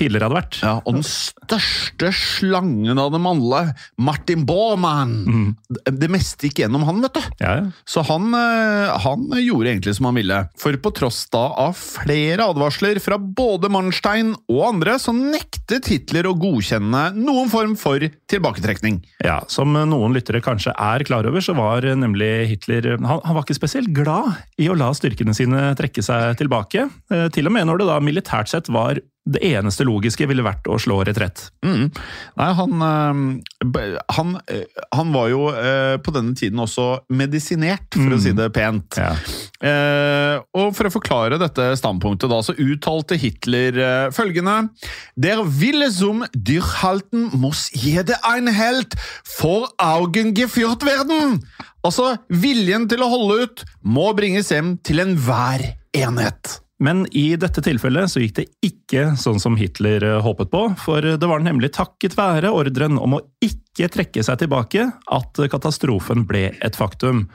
tidligere 0.00 0.28
hadde 0.30 0.38
vært. 0.40 0.58
Ja, 0.64 0.74
og 0.82 0.96
den 0.98 1.04
største 1.06 2.10
slangen 2.16 2.98
av 3.00 3.12
dem 3.14 3.26
alle, 3.28 3.62
Martin 4.00 4.46
Baumann! 4.48 5.54
det- 5.70 5.94
det 6.00 6.08
meste 6.10 6.48
gikk 6.48 6.62
gjennom 6.64 6.84
han, 6.88 7.00
vet 7.04 7.14
du. 7.18 7.20
Ja, 7.40 7.52
ja. 7.60 7.66
Så 7.86 8.02
han, 8.08 8.30
eh, 8.34 8.98
han 9.04 9.28
gjorde 9.36 9.68
egentlig 9.74 9.94
som 9.96 10.06
han 10.08 10.16
ville. 10.16 10.40
For 10.58 10.72
på 10.80 10.92
tross 10.96 11.22
da 11.30 11.44
av 11.60 11.74
flere 11.76 12.46
advarsler 12.50 13.00
fra 13.04 13.18
både 13.18 13.68
Manstein 13.70 14.34
og 14.48 14.62
andre, 14.74 14.96
så 14.98 15.12
nektet 15.14 15.86
Hitler 15.90 16.24
å 16.30 16.34
godkjenne 16.40 17.10
noen 17.16 17.50
form 17.52 17.76
for 17.76 18.00
tilbaketrekning. 18.30 19.02
Ja, 19.24 19.40
Som 19.50 19.72
noen 19.74 20.14
lyttere 20.14 20.40
kanskje 20.42 20.72
er 20.78 21.04
klar 21.04 21.26
over, 21.26 21.40
så 21.44 21.54
var 21.56 21.82
nemlig 21.82 22.48
Hitler 22.48 22.96
han, 22.98 23.20
han 23.24 23.34
var 23.36 23.42
ikke 23.44 23.58
spesielt 23.58 23.92
glad 23.92 24.36
i 24.58 24.68
å 24.70 24.76
la 24.78 24.90
styrkene 24.96 25.34
sine 25.36 25.74
trekke 25.78 26.02
seg 26.04 26.36
tilbake. 26.40 26.88
Eh, 27.10 27.28
til 27.34 27.46
og 27.46 27.52
med 27.52 27.66
når 27.68 27.78
det 27.82 27.86
da 27.90 27.98
militært 28.00 28.48
sett 28.52 28.68
var 28.72 28.98
det 29.28 29.42
eneste 29.44 29.84
logiske 29.84 30.24
ville 30.28 30.44
vært 30.44 30.68
å 30.70 30.78
slå 30.80 31.00
retrett. 31.04 31.42
Mm. 31.64 31.90
Nei, 32.40 32.48
han, 32.56 32.84
eh, 32.86 33.90
han, 34.16 34.32
eh, 34.48 34.80
han 34.96 35.12
var 35.12 35.28
jo 35.28 35.42
eh, 35.52 35.96
på 36.00 36.14
denne 36.14 36.32
tiden 36.38 36.62
også 36.62 36.86
medisinert, 37.12 37.88
for 37.94 38.16
å 38.16 38.20
si 38.22 38.32
det 38.36 38.48
pent. 38.56 38.96
Ja. 39.00 39.12
Eh, 39.60 40.40
og 40.56 40.72
for 40.76 40.88
å 40.88 40.94
forklare 40.94 41.40
dette 41.40 41.68
standpunktet, 41.78 42.30
da, 42.32 42.40
så 42.44 42.56
uttalte 42.56 43.18
Hitler 43.20 43.76
eh, 43.76 44.06
følgende 44.16 44.70
Der 45.20 45.42
Wille 45.44 45.90
som 45.92 46.24
Dyrhalten 46.32 47.28
muss 47.36 47.68
jede 47.76 48.16
ein 48.26 48.48
helt 48.56 48.96
for 49.28 49.68
Augen 49.82 50.32
geführt 50.36 50.86
werden! 50.86 51.38
Altså, 51.84 52.14
viljen 52.28 52.88
til 52.90 53.04
å 53.04 53.08
holde 53.08 53.44
ut 53.44 53.62
må 53.80 54.10
bringes 54.16 54.50
hjem 54.52 54.74
til 54.84 55.00
enhver 55.00 55.64
enhet. 55.96 56.58
Men 56.80 57.04
i 57.12 57.34
dette 57.36 57.60
tilfellet 57.64 58.08
så 58.08 58.22
gikk 58.22 58.38
det 58.38 58.46
ikke 58.64 59.10
sånn 59.20 59.40
som 59.42 59.58
Hitler 59.60 60.04
eh, 60.06 60.20
håpet 60.24 60.48
på, 60.52 60.62
for 60.80 61.04
det 61.04 61.28
var 61.28 61.44
nemlig 61.44 61.74
takket 61.76 62.16
være 62.16 62.52
ordren 62.56 62.96
om 62.96 63.18
å 63.18 63.24
ikke 63.44 63.90
trekke 63.92 64.24
seg 64.24 64.40
tilbake 64.40 64.86
at 64.88 65.42
katastrofen 65.52 66.24
ble 66.28 66.48
et 66.56 66.78
faktum. 66.80 67.26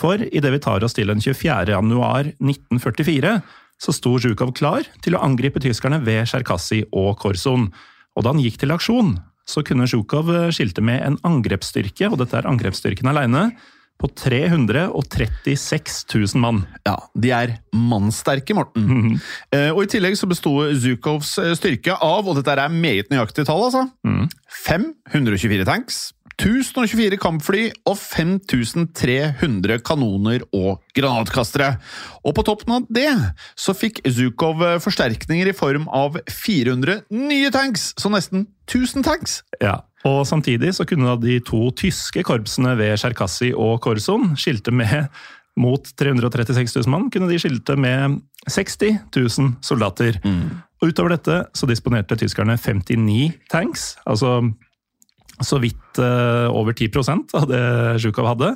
For 0.00 0.24
idet 0.24 0.54
vi 0.56 0.62
tar 0.64 0.82
oss 0.86 0.96
til 0.96 1.12
den 1.12 1.20
24. 1.20 1.68
januar 1.74 2.32
1944, 2.40 3.36
så 3.84 3.92
sto 3.92 4.16
Zjukov 4.22 4.54
klar 4.56 4.88
til 5.04 5.18
å 5.18 5.22
angripe 5.26 5.60
tyskerne 5.60 6.00
ved 6.06 6.24
Tsjerkassi 6.24 6.80
og 6.96 7.18
Korson. 7.20 7.68
Og 8.16 8.24
da 8.24 8.32
han 8.32 8.42
gikk 8.42 8.62
til 8.62 8.72
aksjon, 8.72 9.18
så 9.44 9.60
kunne 9.66 9.86
Zjukov 9.90 10.32
skilte 10.54 10.82
med 10.82 11.02
en 11.04 11.20
angrepsstyrke, 11.28 12.08
og 12.08 12.22
dette 12.22 12.40
er 12.40 12.48
angrepsstyrken 12.48 13.10
alene, 13.12 13.50
på 14.04 14.10
336 14.12 16.04
000 16.12 16.42
mann. 16.42 16.64
Ja, 16.84 16.96
de 17.16 17.30
er 17.32 17.54
mannsterke, 17.72 18.56
Morten. 18.56 19.16
Eh, 19.54 19.70
og 19.72 19.84
I 19.84 19.92
tillegg 19.94 20.18
så 20.18 20.28
besto 20.28 20.52
Zjukovs 20.76 21.38
eh, 21.40 21.54
styrke 21.56 21.96
av, 21.96 22.26
og 22.28 22.36
dette 22.38 22.52
er 22.52 22.72
meget 22.72 23.12
nøyaktig 23.12 23.46
tall, 23.48 23.64
altså, 23.68 23.86
524 24.66 25.64
tanks, 25.68 26.02
1024 26.34 27.16
kampfly 27.22 27.68
og 27.86 27.94
5300 28.00 29.78
kanoner 29.86 30.42
og 30.50 30.82
granatkastere. 30.96 31.76
Og 32.26 32.34
på 32.34 32.44
toppen 32.46 32.74
av 32.74 32.88
det 32.92 33.06
så 33.54 33.74
fikk 33.76 34.02
Zukov 34.02 34.64
forsterkninger 34.82 35.52
i 35.52 35.56
form 35.56 35.86
av 35.94 36.18
400 36.26 37.04
nye 37.14 37.54
tanks, 37.54 37.92
så 38.00 38.10
nesten 38.12 38.48
1000 38.66 39.06
tanks. 39.06 39.42
Ja, 39.62 39.78
og 40.04 40.26
Samtidig 40.28 40.74
så 40.76 40.84
kunne 40.88 41.08
da 41.08 41.16
de 41.20 41.38
to 41.44 41.70
tyske 41.76 42.24
korpsene 42.26 42.74
ved 42.76 42.98
Tsjerkassy 43.00 43.52
og 43.56 43.80
Korson 43.84 44.34
skilte 44.36 44.74
med 44.74 45.08
mot 45.56 45.86
336 45.96 46.82
000 46.82 46.90
mann, 46.90 47.10
kunne 47.14 47.30
de 47.30 47.38
skilte 47.38 47.76
med 47.78 48.18
60 48.50 48.98
000 49.14 49.52
soldater. 49.62 50.18
Og 50.82 50.90
Utover 50.90 51.14
dette 51.14 51.36
så 51.54 51.68
disponerte 51.70 52.18
tyskerne 52.18 52.58
59 52.58 53.32
tanks, 53.52 53.94
altså 54.04 54.42
så 55.42 55.58
vidt 55.62 55.98
uh, 55.98 56.50
over 56.50 56.74
10% 56.74 57.34
av 57.34 57.46
det 57.50 57.62
Zjukov 58.02 58.28
hadde, 58.34 58.52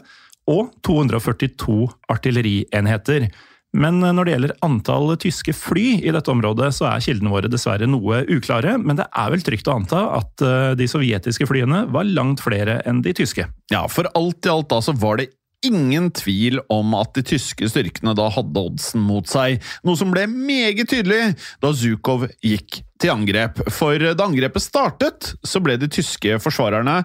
og 0.48 0.72
242 0.86 1.88
artillerienheter. 2.08 3.28
Men 3.76 4.00
eh, 4.02 4.14
når 4.14 4.24
det 4.24 4.34
gjelder 4.34 4.54
antall 4.64 5.14
tyske 5.20 5.54
fly 5.56 5.86
i 6.00 6.12
dette 6.14 6.32
området, 6.32 6.70
så 6.76 6.88
er 6.90 7.04
kildene 7.04 7.32
våre 7.32 7.50
dessverre 7.52 7.88
noe 7.90 8.22
uklare, 8.28 8.76
men 8.80 9.00
det 9.00 9.08
er 9.08 9.32
vel 9.34 9.44
trygt 9.44 9.68
å 9.68 9.78
anta 9.80 10.04
at 10.20 10.44
eh, 10.44 10.70
de 10.78 10.88
sovjetiske 10.90 11.48
flyene 11.50 11.84
var 11.92 12.08
langt 12.08 12.44
flere 12.44 12.80
enn 12.88 13.02
de 13.04 13.16
tyske. 13.16 13.48
Ja, 13.72 13.84
for 13.92 14.08
alt 14.18 14.48
i 14.48 14.54
alt 14.54 14.70
da 14.72 14.80
så 14.84 14.96
var 14.96 15.20
det 15.20 15.32
ingen 15.66 16.12
tvil 16.14 16.60
om 16.70 16.92
at 16.94 17.16
de 17.16 17.24
tyske 17.26 17.66
styrkene 17.66 18.12
da 18.14 18.28
hadde 18.30 18.62
oddsen 18.62 19.02
mot 19.02 19.26
seg, 19.26 19.58
noe 19.82 19.98
som 19.98 20.12
ble 20.14 20.28
meget 20.30 20.86
tydelig 20.92 21.34
da 21.62 21.72
Zukov 21.74 22.28
gikk 22.46 22.80
til 23.02 23.10
angrep. 23.10 23.64
For 23.74 23.98
da 23.98 24.28
angrepet 24.28 24.62
startet, 24.62 25.32
så 25.42 25.62
ble 25.62 25.74
de 25.80 25.90
tyske 25.90 26.38
forsvarerne 26.44 27.00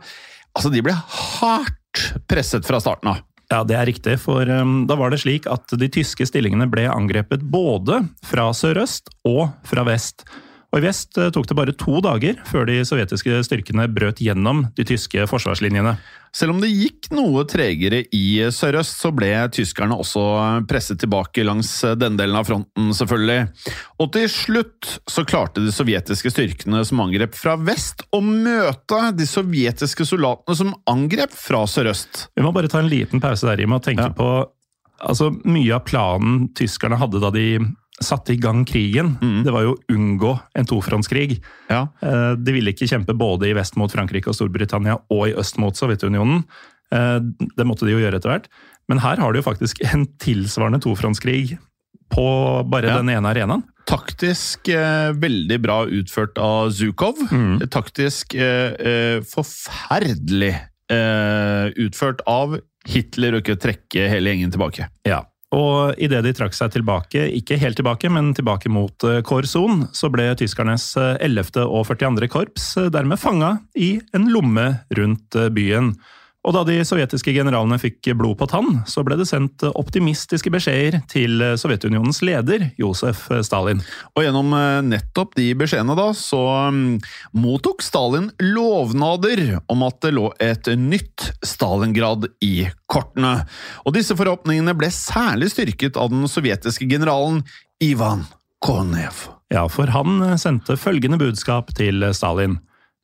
altså 0.53 0.69
de 0.69 0.83
ble 0.85 0.93
hardt 0.93 2.03
presset 2.29 2.65
fra 2.67 2.81
starten 2.81 3.15
av. 3.15 3.23
Ja, 3.53 3.59
det 3.61 3.75
er 3.77 3.85
riktig, 3.85 4.15
for 4.23 4.49
um, 4.49 4.87
da 4.89 4.95
var 4.97 5.13
det 5.13 5.19
slik 5.21 5.45
at 5.51 5.75
de 5.77 5.89
tyske 5.93 6.25
stillingene 6.25 6.65
ble 6.71 6.87
angrepet 6.89 7.43
både 7.53 7.99
fra 8.25 8.47
sørøst 8.55 9.11
og 9.29 9.51
fra 9.69 9.83
vest. 9.85 10.25
Og 10.73 10.81
I 10.81 10.87
vest 10.87 11.17
eh, 11.21 11.29
tok 11.29 11.45
det 11.45 11.55
bare 11.57 11.75
to 11.77 11.99
dager 12.01 12.39
før 12.49 12.65
de 12.65 12.79
sovjetiske 12.87 13.43
styrkene 13.45 13.85
brøt 13.93 14.17
gjennom 14.25 14.63
de 14.73 14.85
tyske 14.89 15.27
forsvarslinjene. 15.29 15.91
Selv 16.33 16.55
om 16.55 16.63
det 16.63 16.71
gikk 16.73 17.11
noe 17.13 17.43
tregere 17.45 17.99
i 18.09 18.41
sørøst, 18.49 18.95
så 19.03 19.11
ble 19.13 19.29
tyskerne 19.53 19.93
også 20.01 20.23
presset 20.65 20.97
tilbake 21.03 21.45
langs 21.45 21.69
denne 22.01 22.17
delen 22.17 22.39
av 22.39 22.47
fronten, 22.49 22.89
selvfølgelig. 22.97 23.51
Og 24.01 24.09
til 24.15 24.25
slutt 24.33 24.95
så 25.13 25.21
klarte 25.29 25.61
de 25.61 25.69
sovjetiske 25.75 26.33
styrkene 26.33 26.81
som 26.89 27.03
angrep 27.05 27.37
fra 27.37 27.53
vest, 27.61 28.01
å 28.09 28.23
møte 28.25 29.03
de 29.13 29.29
sovjetiske 29.29 30.09
soldatene 30.09 30.57
som 30.57 30.73
angrep 30.89 31.37
fra 31.37 31.67
sørøst. 31.69 32.31
Vi 32.33 32.41
må 32.41 32.49
bare 32.55 32.71
ta 32.73 32.81
en 32.81 32.89
liten 32.89 33.21
pause 33.21 33.45
der 33.45 33.61
i 33.61 33.69
med 33.69 33.77
å 33.83 33.85
tenke 33.91 34.09
Ja. 34.09 34.17
på 34.17 34.31
altså, 35.05 35.29
mye 35.45 35.77
av 35.77 35.85
planen 35.85 36.47
tyskerne 36.57 36.97
hadde 36.97 37.21
da 37.21 37.29
de 37.29 37.45
satte 38.01 38.33
i 38.33 38.37
gang 38.41 38.63
krigen. 38.65 39.13
Det 39.45 39.51
var 39.53 39.63
jo 39.67 39.75
å 39.75 39.81
unngå 39.93 40.31
en 40.57 40.65
tofrontskrig. 40.65 41.37
Ja. 41.69 41.87
Eh, 42.01 42.33
De 42.35 42.51
ville 42.55 42.71
ikke 42.73 42.87
kjempe 42.89 43.13
både 43.15 43.47
i 43.49 43.53
vest 43.53 43.75
mot 43.77 43.91
Frankrike 43.93 44.27
og 44.31 44.35
Storbritannia 44.35 44.97
og 45.13 45.27
i 45.29 45.35
øst 45.37 45.59
mot 45.61 45.75
Sovjetunionen. 45.77 46.43
Eh, 46.91 47.19
Det 47.57 47.65
måtte 47.65 47.85
de 47.85 47.91
jo 47.93 47.99
gjøre 48.01 48.17
etter 48.19 48.29
hvert. 48.33 48.47
Men 48.89 48.99
her 48.99 49.17
har 49.21 49.31
de 49.31 49.39
jo 49.39 49.45
faktisk 49.45 49.79
en 49.93 50.05
tilsvarende 50.19 50.81
tofrontskrig 50.83 51.57
på 52.13 52.25
bare 52.69 52.87
Ja. 52.89 52.97
den 52.97 53.09
ene 53.09 53.29
arenaen. 53.31 53.63
Taktisk 53.87 54.67
eh, 54.69 55.11
veldig 55.13 55.61
bra 55.61 55.85
utført 55.85 56.37
av 56.37 56.71
Zukov. 56.71 57.15
Taktisk 57.69 58.33
eh, 58.35 58.73
eh, 58.79 59.19
forferdelig 59.21 60.53
eh, 60.91 61.71
utført 61.83 62.21
av 62.27 62.57
Hitler 62.87 63.33
å 63.37 63.41
ikke 63.41 63.55
trekke 63.59 64.09
hele 64.11 64.33
gjengen 64.33 64.51
tilbake. 64.51 64.89
Ja. 65.07 65.23
Og 65.53 65.99
idet 66.01 66.23
de 66.25 66.33
trakk 66.33 66.55
seg 66.57 66.73
tilbake, 66.73 67.27
ikke 67.37 67.59
helt 67.61 67.77
tilbake, 67.77 68.09
men 68.09 68.31
tilbake 68.37 68.71
mot 68.73 69.05
eh, 69.05 69.21
Korson, 69.25 69.87
så 69.93 70.09
ble 70.13 70.31
tyskernes 70.39 70.87
eh, 70.97 71.13
11. 71.21 71.61
og 71.67 71.85
42. 71.91 72.29
korps 72.33 72.71
eh, 72.81 72.89
dermed 72.93 73.21
fanga 73.21 73.57
i 73.77 73.95
en 74.17 74.29
lomme 74.33 74.65
rundt 74.97 75.37
eh, 75.37 75.51
byen. 75.53 75.93
Og 76.43 76.51
da 76.55 76.63
de 76.67 76.75
sovjetiske 76.83 77.31
generalene 77.35 77.77
fikk 77.79 78.09
blod 78.19 78.35
på 78.39 78.47
tann, 78.51 78.81
så 78.89 79.03
ble 79.05 79.15
det 79.19 79.29
sendt 79.29 79.63
optimistiske 79.69 80.51
beskjeder 80.51 80.99
til 81.11 81.39
Sovjetunionens 81.59 82.19
leder, 82.25 82.65
Josef 82.79 83.29
Stalin. 83.47 83.79
Og 84.17 84.25
gjennom 84.25 84.51
eh, 84.57 84.81
nettopp 84.83 85.37
de 85.39 85.49
beskjedene 85.59 85.95
da, 85.95 86.09
så 86.17 86.41
mm, 86.75 86.97
mottok 87.39 87.83
Stalin 87.85 88.27
lovnader 88.43 89.59
om 89.71 89.85
at 89.87 90.01
det 90.03 90.13
lå 90.17 90.29
et 90.43 90.67
nytt 90.79 91.29
Stalingrad 91.47 92.27
i 92.43 92.67
kortene. 92.91 93.37
Og 93.87 93.95
disse 93.95 94.17
forhåpningene 94.19 94.75
ble 94.75 94.91
særlig 94.93 95.53
styrket 95.53 95.99
av 95.99 96.11
den 96.11 96.27
sovjetiske 96.27 96.89
generalen 96.91 97.45
Ivan 97.83 98.27
Konev. 98.63 99.29
Ja, 99.53 99.63
for 99.71 99.95
han 99.95 100.19
eh, 100.27 100.37
sendte 100.41 100.75
følgende 100.75 101.21
budskap 101.23 101.71
til 101.79 102.03
Stalin. 102.11 102.59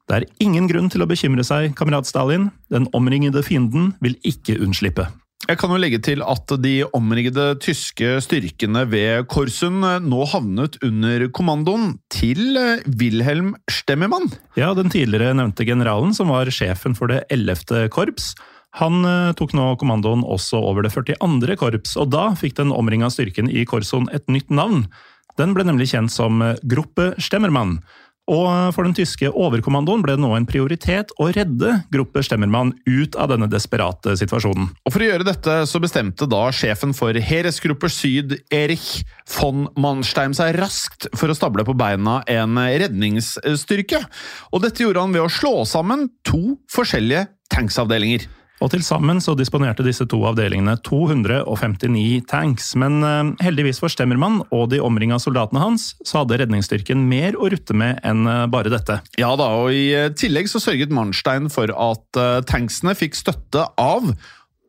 Det 0.10 0.18
er 0.18 0.28
ingen 0.42 0.66
grunn 0.70 0.90
til 0.90 1.06
å 1.06 1.10
bekymre 1.10 1.46
seg, 1.46 1.76
kamerat 1.78 2.10
Stalin. 2.10 2.50
Den 2.74 2.90
omringede 2.98 3.44
fienden 3.46 3.94
vil 4.02 4.18
ikke 4.26 4.58
unnslippe. 4.58 5.06
Jeg 5.48 5.58
kan 5.62 5.72
jo 5.72 5.80
legge 5.80 6.02
til 6.04 6.22
at 6.26 6.52
de 6.62 6.74
omringede 6.98 7.46
tyske 7.64 8.18
styrkene 8.26 8.84
ved 8.90 9.30
Korsun 9.32 9.80
eh, 9.88 10.02
nå 10.04 10.26
havnet 10.34 10.76
under 10.86 11.30
kommandoen 11.34 11.94
til 12.12 12.60
eh, 12.60 12.84
Wilhelm 13.00 13.54
Stemmermann. 13.72 14.28
Ja, 14.60 14.74
den 14.78 14.92
tidligere 14.94 15.38
nevnte 15.38 15.66
generalen, 15.66 16.12
som 16.18 16.34
var 16.34 16.52
sjefen 16.54 16.98
for 16.98 17.10
det 17.14 17.24
11. 17.34 17.88
korps, 17.94 18.34
han 18.78 19.02
eh, 19.06 19.32
tok 19.38 19.56
nå 19.58 19.72
kommandoen 19.82 20.22
også 20.22 20.60
over 20.62 20.86
det 20.86 20.94
42. 20.94 21.56
korps, 21.60 21.96
og 21.98 22.12
da 22.14 22.30
fikk 22.38 22.60
den 22.60 22.74
omringa 22.76 23.10
styrken 23.14 23.50
i 23.50 23.66
Korson 23.70 24.10
et 24.14 24.28
nytt 24.30 24.54
navn. 24.54 24.86
Den 25.40 25.56
ble 25.56 25.66
nemlig 25.66 25.90
kjent 25.94 26.14
som 26.14 26.44
eh, 26.46 26.60
Gruppe 26.70 27.14
Stemmermann. 27.22 27.80
Og 28.30 28.74
for 28.76 28.86
den 28.86 28.94
tyske 28.98 29.32
overkommandoen 29.34 30.04
ble 30.06 30.16
det 30.16 30.22
nå 30.22 30.30
en 30.38 30.48
prioritet 30.50 31.12
å 31.18 31.30
redde 31.34 31.80
Gruppe 31.94 32.22
Stemmermann 32.26 32.76
ut 32.86 33.18
av 33.18 33.32
denne 33.34 33.50
desperate 33.50 34.14
situasjonen. 34.22 34.70
Og 34.86 34.94
For 34.94 35.02
å 35.02 35.10
gjøre 35.10 35.28
dette 35.28 35.56
så 35.70 35.82
bestemte 35.82 36.30
da 36.30 36.44
sjefen 36.54 36.94
for 36.98 37.18
Heeresgruppe 37.18 37.90
Syd, 37.92 38.38
Erich 38.54 39.02
von 39.40 39.68
Manstein, 39.80 40.36
seg 40.38 40.60
raskt 40.60 41.10
for 41.18 41.32
å 41.32 41.38
stable 41.38 41.66
på 41.66 41.78
beina 41.78 42.20
en 42.30 42.60
redningsstyrke. 42.60 44.04
Og 44.54 44.66
dette 44.66 44.86
gjorde 44.86 45.08
han 45.08 45.16
ved 45.16 45.26
å 45.26 45.34
slå 45.34 45.56
sammen 45.70 46.10
to 46.28 46.60
forskjellige 46.74 47.28
tanksavdelinger. 47.50 48.28
Og 48.60 48.72
til 48.74 48.84
sammen 48.84 49.22
så 49.24 49.36
disponerte 49.40 49.86
disse 49.86 50.04
to 50.10 50.20
avdelingene 50.28 50.76
259 50.84 52.26
tanks, 52.30 52.74
men 52.80 53.00
eh, 53.08 53.32
heldigvis 53.46 53.80
for 53.80 53.92
Stemmermann 53.92 54.42
og 54.56 54.68
de 54.74 54.82
omringa 54.84 55.20
soldatene 55.22 55.64
hans, 55.64 55.94
så 56.04 56.22
hadde 56.22 56.42
redningsstyrken 56.42 57.06
mer 57.10 57.38
å 57.40 57.52
rutte 57.54 57.78
med 57.78 58.02
enn 58.08 58.28
eh, 58.28 58.44
bare 58.52 58.74
dette. 58.74 59.00
Ja 59.22 59.32
da, 59.40 59.48
og 59.62 59.72
i 59.76 59.88
eh, 59.96 60.12
tillegg 60.12 60.52
så 60.52 60.62
sørget 60.64 60.94
Manstein 60.96 61.48
for 61.54 61.72
at 61.72 62.20
tanksene 62.50 62.96
fikk 62.98 63.16
støtte 63.18 63.64
av 63.80 64.12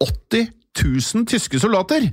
80 0.04 0.59
000 0.78 1.26
tyske 1.28 1.58
soldater. 1.60 2.06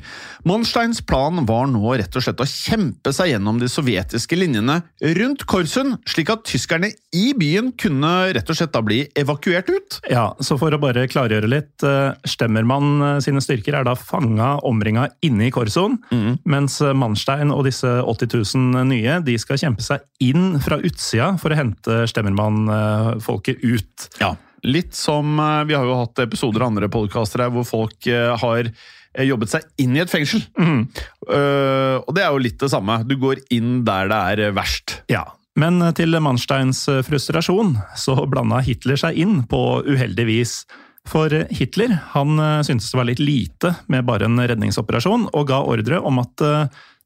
Monsteins 0.47 1.01
plan 1.05 1.43
var 1.47 1.67
nå 1.69 1.93
rett 1.99 2.15
og 2.17 2.23
slett 2.23 2.41
å 2.41 2.47
kjempe 2.47 3.13
seg 3.15 3.33
gjennom 3.33 3.59
de 3.61 3.69
sovjetiske 3.71 4.37
linjene 4.37 4.79
rundt 5.19 5.45
Korsund, 5.49 5.97
slik 6.09 6.31
at 6.33 6.45
tyskerne 6.47 6.89
i 7.15 7.31
byen 7.37 7.71
kunne 7.79 8.13
rett 8.35 8.49
og 8.49 8.57
slett 8.57 8.73
da 8.73 8.81
bli 8.85 9.03
evakuert 9.17 9.69
ut. 9.69 9.99
Ja, 10.11 10.31
så 10.41 10.57
for 10.59 10.73
å 10.73 10.81
bare 10.81 11.07
klargjøre 11.11 11.49
litt, 11.51 11.75
eh, 11.85 12.15
Stemmermann 12.27 12.89
eh, 13.01 13.19
sine 13.23 13.43
styrker 13.43 13.79
er 13.79 13.87
da 13.87 13.95
fanga 13.97 14.55
omringa 14.67 15.07
inne 15.25 15.47
i 15.47 15.53
Korson, 15.53 15.99
mens 16.47 16.79
eh, 16.81 16.95
Manstein 16.97 17.53
og 17.53 17.65
disse 17.67 17.87
80 18.01 18.33
000 18.57 18.89
nye 18.89 19.19
de 19.25 19.37
skal 19.41 19.61
kjempe 19.61 19.85
seg 19.85 20.03
inn 20.23 20.57
fra 20.63 20.81
utsida 20.81 21.33
for 21.41 21.53
å 21.53 21.59
hente 21.59 22.03
Stemmermann-folket 22.09 23.63
ut. 23.63 24.09
Ja, 24.21 24.33
litt 24.63 24.95
som 24.95 25.39
eh, 25.39 25.63
Vi 25.69 25.75
har 25.77 25.85
jo 25.85 25.97
hatt 26.01 26.19
episoder 26.23 26.63
av 26.63 26.71
andre 26.71 26.89
podkaster 26.91 27.45
her 27.45 27.53
hvor 27.53 27.67
folk 27.67 28.07
eh, 28.09 28.33
har 28.41 28.69
eh, 28.69 29.25
jobbet 29.27 29.53
seg 29.53 29.67
inn 29.83 29.97
i 29.97 30.03
et 30.03 30.11
fengsel. 30.11 30.43
Eh, 30.57 31.95
og 31.99 32.13
det 32.15 32.23
er 32.23 32.31
jo 32.31 32.43
litt 32.43 32.59
det 32.61 32.71
samme. 32.71 33.01
Du 33.07 33.17
går 33.19 33.43
inn 33.53 33.83
der 33.87 34.11
det 34.11 34.19
er 34.31 34.55
verst. 34.55 35.01
Ja, 35.11 35.25
men 35.59 35.81
til 35.97 36.17
Mansteins 36.23 36.85
eh, 36.91 37.03
frustrasjon 37.05 37.75
så 37.99 38.17
blanda 38.29 38.61
Hitler 38.65 38.99
seg 38.99 39.19
inn 39.19 39.41
på 39.49 39.81
uheldig 39.87 40.27
vis. 40.29 40.59
For 41.07 41.31
Hitler 41.55 41.93
han 42.11 42.35
syntes 42.67 42.89
det 42.91 42.97
var 42.99 43.07
litt 43.07 43.21
lite 43.23 43.69
med 43.87 44.03
bare 44.09 44.27
en 44.27 44.41
redningsoperasjon, 44.43 45.29
og 45.31 45.45
ga 45.47 45.61
ordre 45.63 46.01
om 46.03 46.19
at 46.19 46.43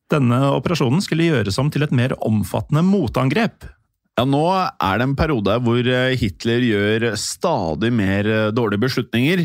denne 0.09 0.39
operasjonen 0.55 1.03
skulle 1.05 1.27
gjøres 1.27 1.59
om 1.61 1.69
til 1.69 1.85
et 1.85 1.93
mer 1.93 2.15
omfattende 2.25 2.81
motangrep. 2.81 3.67
Ja, 4.21 4.25
Nå 4.29 4.43
er 4.53 4.99
det 5.01 5.05
en 5.07 5.15
periode 5.17 5.55
hvor 5.65 5.87
eh, 5.89 6.13
Hitler 6.19 6.61
gjør 6.61 7.07
stadig 7.17 7.89
mer 7.95 8.27
eh, 8.29 8.51
dårlige 8.53 8.83
beslutninger. 8.83 9.41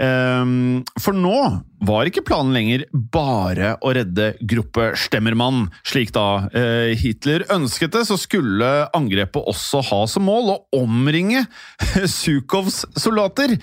Eh, 0.00 0.54
For 1.04 1.12
nå 1.18 1.36
var 1.88 2.08
ikke 2.08 2.24
planen 2.26 2.54
lenger 2.56 2.84
bare 2.92 3.74
å 3.84 3.92
redde 3.96 4.32
gruppe 4.44 4.92
Stemmermann. 4.98 5.68
Slik 5.86 6.12
da 6.16 6.46
eh, 6.54 6.92
Hitler 7.00 7.46
ønsket 7.54 7.94
det, 7.96 8.04
så 8.08 8.18
skulle 8.20 8.70
angrepet 8.96 9.50
også 9.54 9.82
ha 9.90 10.04
som 10.10 10.26
mål 10.28 10.54
å 10.54 10.60
omringe 10.82 11.44
Zjukovs 12.18 12.84
soldater. 12.98 13.56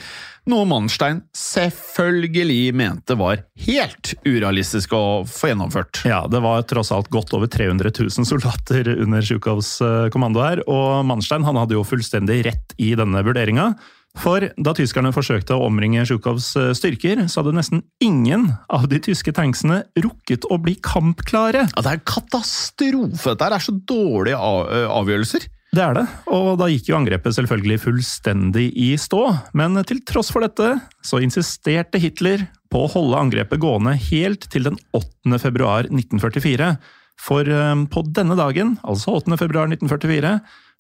Noe 0.49 0.65
Manstein 0.65 1.19
selvfølgelig 1.38 2.71
mente 2.73 3.13
var 3.19 3.43
helt 3.67 4.15
urealistisk 4.25 4.95
å 4.97 5.03
få 5.29 5.51
gjennomført. 5.51 6.01
Ja, 6.10 6.23
det 6.31 6.41
var 6.41 6.65
tross 6.65 6.89
alt 6.95 7.12
godt 7.13 7.36
over 7.38 7.51
300 7.51 7.93
000 7.93 8.25
soldater 8.25 8.89
under 8.95 9.21
Zjukovs 9.25 9.75
eh, 9.86 10.10
kommando 10.13 10.41
her, 10.41 10.63
og 10.65 11.05
Manstein 11.10 11.45
han 11.45 11.62
hadde 11.62 11.77
jo 11.77 11.86
fullstendig 11.86 12.41
rett 12.49 12.77
i 12.81 12.95
denne 12.97 13.21
vurderinga. 13.25 13.73
For 14.19 14.43
da 14.60 14.74
tyskerne 14.76 15.13
forsøkte 15.15 15.56
å 15.56 15.69
omringe 15.69 16.04
Zjukovs 16.08 16.52
eh, 16.60 16.74
styrker, 16.76 17.24
så 17.32 17.41
hadde 17.41 17.56
nesten 17.56 17.84
ingen 18.04 18.50
av 18.67 18.89
de 18.91 19.00
tyske 19.04 19.32
tanksene 19.36 19.82
rukket 20.04 20.47
å 20.52 20.60
bli 20.62 20.76
kampklare. 20.84 21.65
Ja, 21.71 21.84
det 21.84 21.93
er 21.93 22.02
en 22.02 22.10
katastrofe! 22.10 23.32
Dette 23.32 23.50
er 23.56 23.63
så 23.63 23.76
dårlige 23.76 24.38
eh, 24.38 24.88
avgjørelser. 24.91 25.47
Det 25.71 25.80
er 25.80 25.95
det, 25.95 26.04
og 26.28 26.58
da 26.60 26.67
gikk 26.67 26.89
jo 26.89 26.97
angrepet 26.97 27.38
selvfølgelig 27.38 27.78
fullstendig 27.86 28.65
i 28.76 28.89
stå. 29.00 29.21
Men 29.56 29.80
til 29.88 30.02
tross 30.04 30.28
for 30.34 30.43
dette, 30.43 30.74
så 31.08 31.21
insisterte 31.24 32.02
Hitler 32.04 32.43
på 32.71 32.82
å 32.84 32.89
holde 32.91 33.21
angrepet 33.21 33.62
gående 33.63 33.95
helt 34.10 34.50
til 34.52 34.67
den 34.67 34.76
8. 34.97 35.39
februar 35.39 35.88
1944. 35.88 36.74
For 37.21 37.47
eh, 37.47 37.86
på 37.93 38.04
denne 38.12 38.36
dagen, 38.36 38.76
altså 38.84 39.15
8. 39.21 39.39
februar 39.39 39.71
1944, 39.71 40.36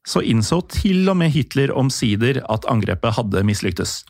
så 0.07 0.23
innså 0.25 0.61
til 0.73 1.05
og 1.11 1.17
med 1.21 1.31
Hitler 1.35 1.73
omsider 1.77 2.41
at 2.49 2.65
angrepet 2.71 3.13
hadde 3.19 3.43
mislyktes. 3.47 4.01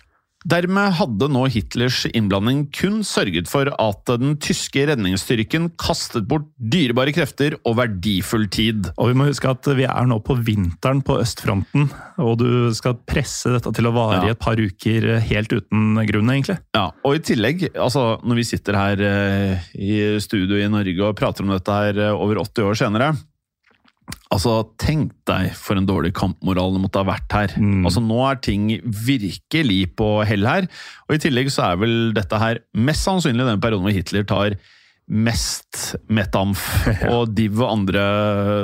Dermed 0.42 0.96
hadde 0.98 1.28
nå 1.30 1.44
Hitlers 1.54 2.00
innblanding 2.18 2.64
kun 2.74 3.04
sørget 3.06 3.46
for 3.46 3.70
at 3.70 4.10
den 4.10 4.32
tyske 4.42 4.88
redningsstyrken 4.90 5.68
kastet 5.78 6.26
bort 6.32 6.48
dyrebare 6.58 7.14
krefter 7.14 7.60
og 7.62 7.76
verdifull 7.78 8.48
tid. 8.50 8.90
Og 8.98 9.12
vi 9.12 9.18
må 9.20 9.28
huske 9.30 9.52
at 9.52 9.70
vi 9.78 9.86
er 9.86 10.10
nå 10.10 10.18
på 10.26 10.34
vinteren 10.42 11.04
på 11.06 11.20
østfronten, 11.22 11.92
og 12.18 12.40
du 12.42 12.48
skal 12.74 12.98
presse 13.06 13.54
dette 13.54 13.70
til 13.78 13.86
å 13.86 13.94
vare 13.94 14.24
i 14.24 14.32
Ja. 14.32 14.34
et 14.34 14.42
par 14.42 14.58
uker 14.58 15.20
helt 15.30 15.54
uten 15.54 16.02
grunn, 16.10 16.34
egentlig. 16.34 16.58
Ja, 16.74 16.88
og 17.06 17.20
i 17.20 17.20
tillegg, 17.22 17.68
altså 17.78 18.18
når 18.26 18.42
vi 18.42 18.44
sitter 18.50 18.74
her 18.82 18.98
eh, 18.98 19.60
i 19.78 20.18
studio 20.26 20.58
i 20.58 20.66
Norge 20.74 21.06
og 21.06 21.20
prater 21.22 21.46
om 21.46 21.54
dette 21.54 21.70
her 21.84 22.02
eh, 22.02 22.18
over 22.18 22.42
80 22.42 22.66
år 22.66 22.82
senere 22.82 23.14
Altså, 24.32 24.58
tenk 24.82 25.12
deg 25.30 25.52
for 25.58 25.80
en 25.80 25.88
dårlig 25.90 26.14
kampmoral 26.18 26.76
det 26.76 26.84
måtte 26.84 27.02
ha 27.04 27.08
vært 27.12 27.36
her. 27.36 27.56
Mm. 27.60 27.86
Altså, 27.88 28.04
Nå 28.04 28.20
er 28.30 28.42
ting 28.44 28.68
virkelig 28.84 29.82
på 30.00 30.12
hell 30.28 30.46
her, 30.48 30.68
og 31.08 31.16
i 31.18 31.22
tillegg 31.24 31.52
så 31.54 31.72
er 31.72 31.82
vel 31.82 31.98
dette 32.18 32.40
her 32.42 32.62
mest 32.74 33.08
sannsynlig 33.08 33.48
den 33.48 33.62
perioden 33.64 33.88
hvor 33.88 33.96
Hitler 33.96 34.28
tar 34.30 34.56
mest 35.12 35.96
metamf 36.14 36.62
og 37.12 37.34
div 37.36 37.58
og 37.60 37.72
andre 37.74 38.04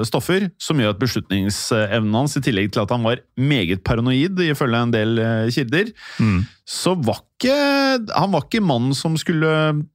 stoffer, 0.08 0.46
som 0.62 0.80
gjør 0.80 0.94
at 0.94 1.02
beslutningsevnen 1.02 2.16
hans, 2.16 2.38
i 2.40 2.44
tillegg 2.46 2.70
til 2.72 2.86
at 2.86 2.94
han 2.94 3.04
var 3.04 3.20
meget 3.36 3.82
paranoid, 3.84 4.40
ifølge 4.46 4.84
en 4.86 4.94
del 4.96 5.20
eh, 5.20 5.50
kilder, 5.52 5.92
Mm. 6.22 6.46
så 6.68 6.96
var 6.96 7.20
ikke 7.38 7.58
han 8.16 8.32
var 8.34 8.46
ikke 8.48 8.64
mannen 8.64 8.96
som 8.98 9.18
skulle 9.20 9.50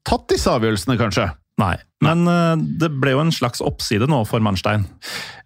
tatt 0.06 0.28
disse 0.30 0.50
avgjørelsene, 0.52 0.98
kanskje. 1.00 1.30
Nei, 1.62 1.76
men 2.02 2.26
eh, 2.30 2.56
det 2.82 2.90
ble 2.98 3.14
jo 3.14 3.22
en 3.22 3.34
slags 3.34 3.62
oppside 3.64 4.08
nå 4.10 4.22
for 4.28 4.42
Manstein. 4.44 4.86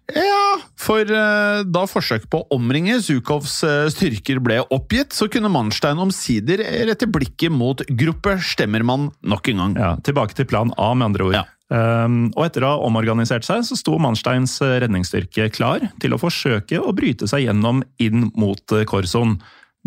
Ja, 0.07 0.55
for 0.79 1.03
eh, 1.03 1.65
da 1.67 1.83
forsøket 1.89 2.29
på 2.31 2.39
å 2.39 2.55
omringe 2.55 2.95
Zukovs 3.03 3.59
eh, 3.67 3.89
styrker 3.91 4.39
ble 4.43 4.61
oppgitt, 4.73 5.11
så 5.15 5.27
kunne 5.31 5.51
Manstein 5.51 5.99
omsider 6.01 6.63
rette 6.87 7.09
blikket 7.11 7.53
mot 7.53 7.83
gruppe 7.89 8.37
Stemmermann 8.39 9.11
nok 9.27 9.51
en 9.51 9.63
gang. 9.63 9.77
Ja, 9.77 9.91
tilbake 10.07 10.37
til 10.37 10.49
plan 10.49 10.71
A, 10.79 10.93
med 10.95 11.11
andre 11.11 11.29
ord. 11.29 11.37
Ja. 11.41 11.45
Um, 11.67 12.29
og 12.39 12.45
etter 12.45 12.63
å 12.63 12.69
ha 12.71 12.83
omorganisert 12.87 13.43
seg, 13.43 13.65
så 13.67 13.75
sto 13.75 13.97
Mansteins 13.99 14.53
redningsstyrke 14.63 15.49
klar 15.51 15.83
til 15.99 16.15
å 16.15 16.21
forsøke 16.21 16.79
å 16.79 16.93
bryte 16.95 17.27
seg 17.27 17.43
gjennom 17.43 17.83
inn 17.99 18.29
mot 18.39 18.77
Korson. 18.87 19.35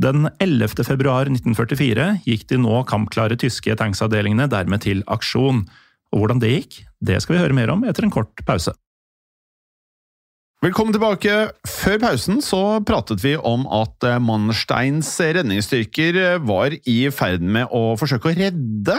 Den 0.01 0.29
11. 0.37 0.85
februar 0.85 1.29
1944 1.33 2.11
gikk 2.29 2.45
de 2.53 2.61
nå 2.61 2.83
kampklare 2.88 3.40
tyske 3.40 3.73
tanksavdelingene 3.81 4.47
dermed 4.53 4.85
til 4.85 5.01
aksjon. 5.09 5.64
Og 6.11 6.23
hvordan 6.23 6.42
det 6.42 6.55
gikk, 6.55 6.79
det 7.01 7.20
skal 7.23 7.37
vi 7.37 7.42
høre 7.42 7.57
mer 7.57 7.73
om 7.75 7.85
etter 7.87 8.07
en 8.07 8.14
kort 8.14 8.42
pause. 8.46 8.75
Velkommen 10.61 10.92
tilbake. 10.92 11.35
Før 11.64 12.01
pausen 12.03 12.42
så 12.44 12.61
pratet 12.85 13.23
vi 13.23 13.33
om 13.33 13.62
at 13.73 14.05
mannsteins 14.20 15.14
redningsstyrker 15.16 16.18
eh, 16.20 16.42
var 16.44 16.77
i 16.85 16.99
ferd 17.16 17.40
med 17.40 17.73
å 17.73 17.94
forsøke 17.96 18.29
å 18.29 18.37
redde 18.37 18.99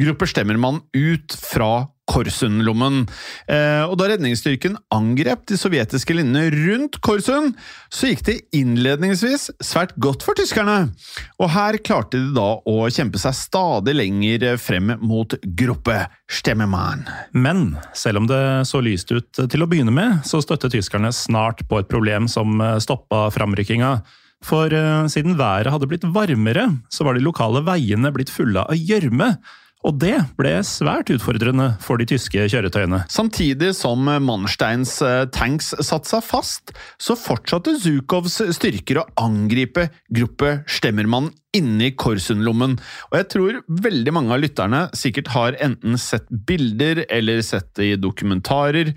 gruppe 0.00 0.30
Stemmermann 0.30 0.80
ut 0.96 1.36
fra 1.36 1.90
Korsunlommen. 2.10 3.04
Eh, 3.46 3.84
og 3.86 3.94
da 4.00 4.08
redningsstyrken 4.10 4.74
angrep 4.94 5.44
de 5.48 5.58
sovjetiske 5.60 6.16
linjene 6.16 6.50
rundt 6.54 6.98
Korsund, 7.04 7.54
så 7.92 8.10
gikk 8.10 8.24
det 8.26 8.38
innledningsvis 8.58 9.48
svært 9.62 9.94
godt 10.02 10.24
for 10.26 10.38
tyskerne. 10.38 10.90
Og 11.38 11.52
her 11.54 11.78
klarte 11.84 12.18
de 12.18 12.32
da 12.36 12.48
å 12.58 12.88
kjempe 12.92 13.20
seg 13.22 13.36
stadig 13.38 13.94
lenger 13.96 14.58
frem 14.60 14.96
mot 15.02 15.36
gruppe 15.58 16.00
Stemmemann. 16.32 17.06
Men 17.32 17.76
selv 17.96 18.22
om 18.22 18.26
det 18.30 18.42
så 18.68 18.82
lyst 18.82 19.12
ut 19.14 19.44
til 19.46 19.62
å 19.62 19.70
begynne 19.70 19.94
med, 19.94 20.24
så 20.26 20.42
støtte 20.42 20.72
tyskerne 20.72 21.12
snart 21.14 21.62
på 21.70 21.80
et 21.80 21.90
problem 21.92 22.28
som 22.30 22.58
stoppa 22.82 23.28
framrykkinga. 23.34 23.96
For 24.42 24.74
eh, 24.74 25.06
siden 25.10 25.38
været 25.38 25.70
hadde 25.70 25.88
blitt 25.90 26.06
varmere, 26.14 26.66
så 26.90 27.06
var 27.06 27.14
de 27.14 27.24
lokale 27.24 27.62
veiene 27.66 28.10
blitt 28.14 28.32
fulle 28.32 28.64
av 28.66 28.78
gjørme. 28.78 29.36
Og 29.82 29.96
det 29.98 30.14
ble 30.38 30.54
svært 30.66 31.10
utfordrende 31.10 31.72
for 31.82 31.98
de 31.98 32.06
tyske 32.12 32.44
kjøretøyene. 32.52 33.02
Samtidig 33.10 33.72
som 33.74 34.06
Mansteins 34.22 34.94
eh, 35.02 35.24
tanks 35.34 35.72
satte 35.82 36.10
seg 36.12 36.22
fast, 36.26 36.74
så 37.02 37.16
fortsatte 37.18 37.74
Zjukovs 37.82 38.38
styrker 38.54 39.02
å 39.02 39.08
angripe 39.20 39.88
gruppe 40.14 40.60
Stemmermann 40.70 41.32
inni 41.52 41.90
Korsundlommen, 41.98 42.78
Og 43.10 43.18
jeg 43.18 43.28
tror 43.34 43.58
veldig 43.68 44.14
mange 44.14 44.32
av 44.32 44.40
lytterne 44.40 44.86
sikkert 44.96 45.34
har 45.34 45.58
enten 45.60 45.98
sett 46.00 46.30
bilder 46.30 47.04
eller 47.10 47.42
sett 47.44 47.74
det 47.76 47.90
i 47.90 48.00
dokumentarer 48.00 48.94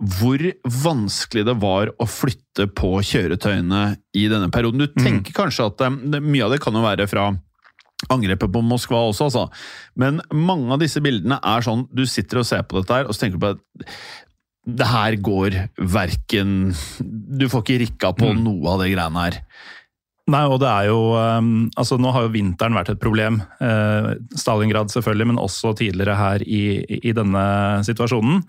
hvor 0.00 0.40
vanskelig 0.64 1.44
det 1.44 1.54
var 1.60 1.90
å 2.00 2.06
flytte 2.08 2.70
på 2.72 2.94
kjøretøyene 3.04 3.82
i 4.16 4.26
denne 4.32 4.48
perioden. 4.52 4.86
Du 4.86 4.96
tenker 4.96 5.34
kanskje 5.36 5.68
at 5.68 5.84
eh, 5.84 5.98
det, 6.14 6.22
mye 6.24 6.46
av 6.46 6.54
det 6.54 6.62
kan 6.64 6.76
jo 6.76 6.86
være 6.86 7.08
fra 7.10 7.28
angrepet 8.08 8.52
på 8.54 8.62
Moskva 8.64 9.02
også, 9.10 9.28
altså. 9.28 9.44
Men 10.00 10.22
mange 10.32 10.72
av 10.72 10.80
disse 10.80 11.02
bildene 11.04 11.36
er 11.44 11.60
sånn 11.66 11.86
Du 11.92 12.06
sitter 12.08 12.40
og 12.40 12.46
ser 12.48 12.62
på 12.64 12.80
dette 12.80 12.96
her, 12.96 13.04
og 13.06 13.14
så 13.14 13.26
tenker 13.26 13.36
du 13.38 13.44
på 13.44 13.50
at 13.56 13.96
det 14.70 14.86
her 14.86 15.16
går 15.24 15.54
verken 15.78 16.72
Du 17.00 17.46
får 17.48 17.62
ikke 17.64 17.78
rikka 17.84 18.10
på 18.16 18.32
Mm. 18.34 18.42
noe 18.44 18.72
av 18.74 18.80
de 18.82 18.90
greiene 18.92 19.22
her. 19.24 19.38
Nei, 20.30 20.42
og 20.46 20.60
det 20.62 20.68
er 20.68 20.86
jo 20.90 20.98
um, 21.16 21.70
Altså, 21.76 21.98
nå 21.98 22.12
har 22.14 22.22
jo 22.26 22.32
vinteren 22.34 22.76
vært 22.76 22.90
et 22.92 23.00
problem. 23.02 23.40
Eh, 23.60 24.10
Stalingrad 24.38 24.92
selvfølgelig, 24.92 25.26
men 25.26 25.40
også 25.42 25.72
tidligere 25.76 26.14
her 26.14 26.44
i, 26.46 26.84
i, 26.86 27.00
i 27.10 27.12
denne 27.16 27.82
situasjonen. 27.88 28.44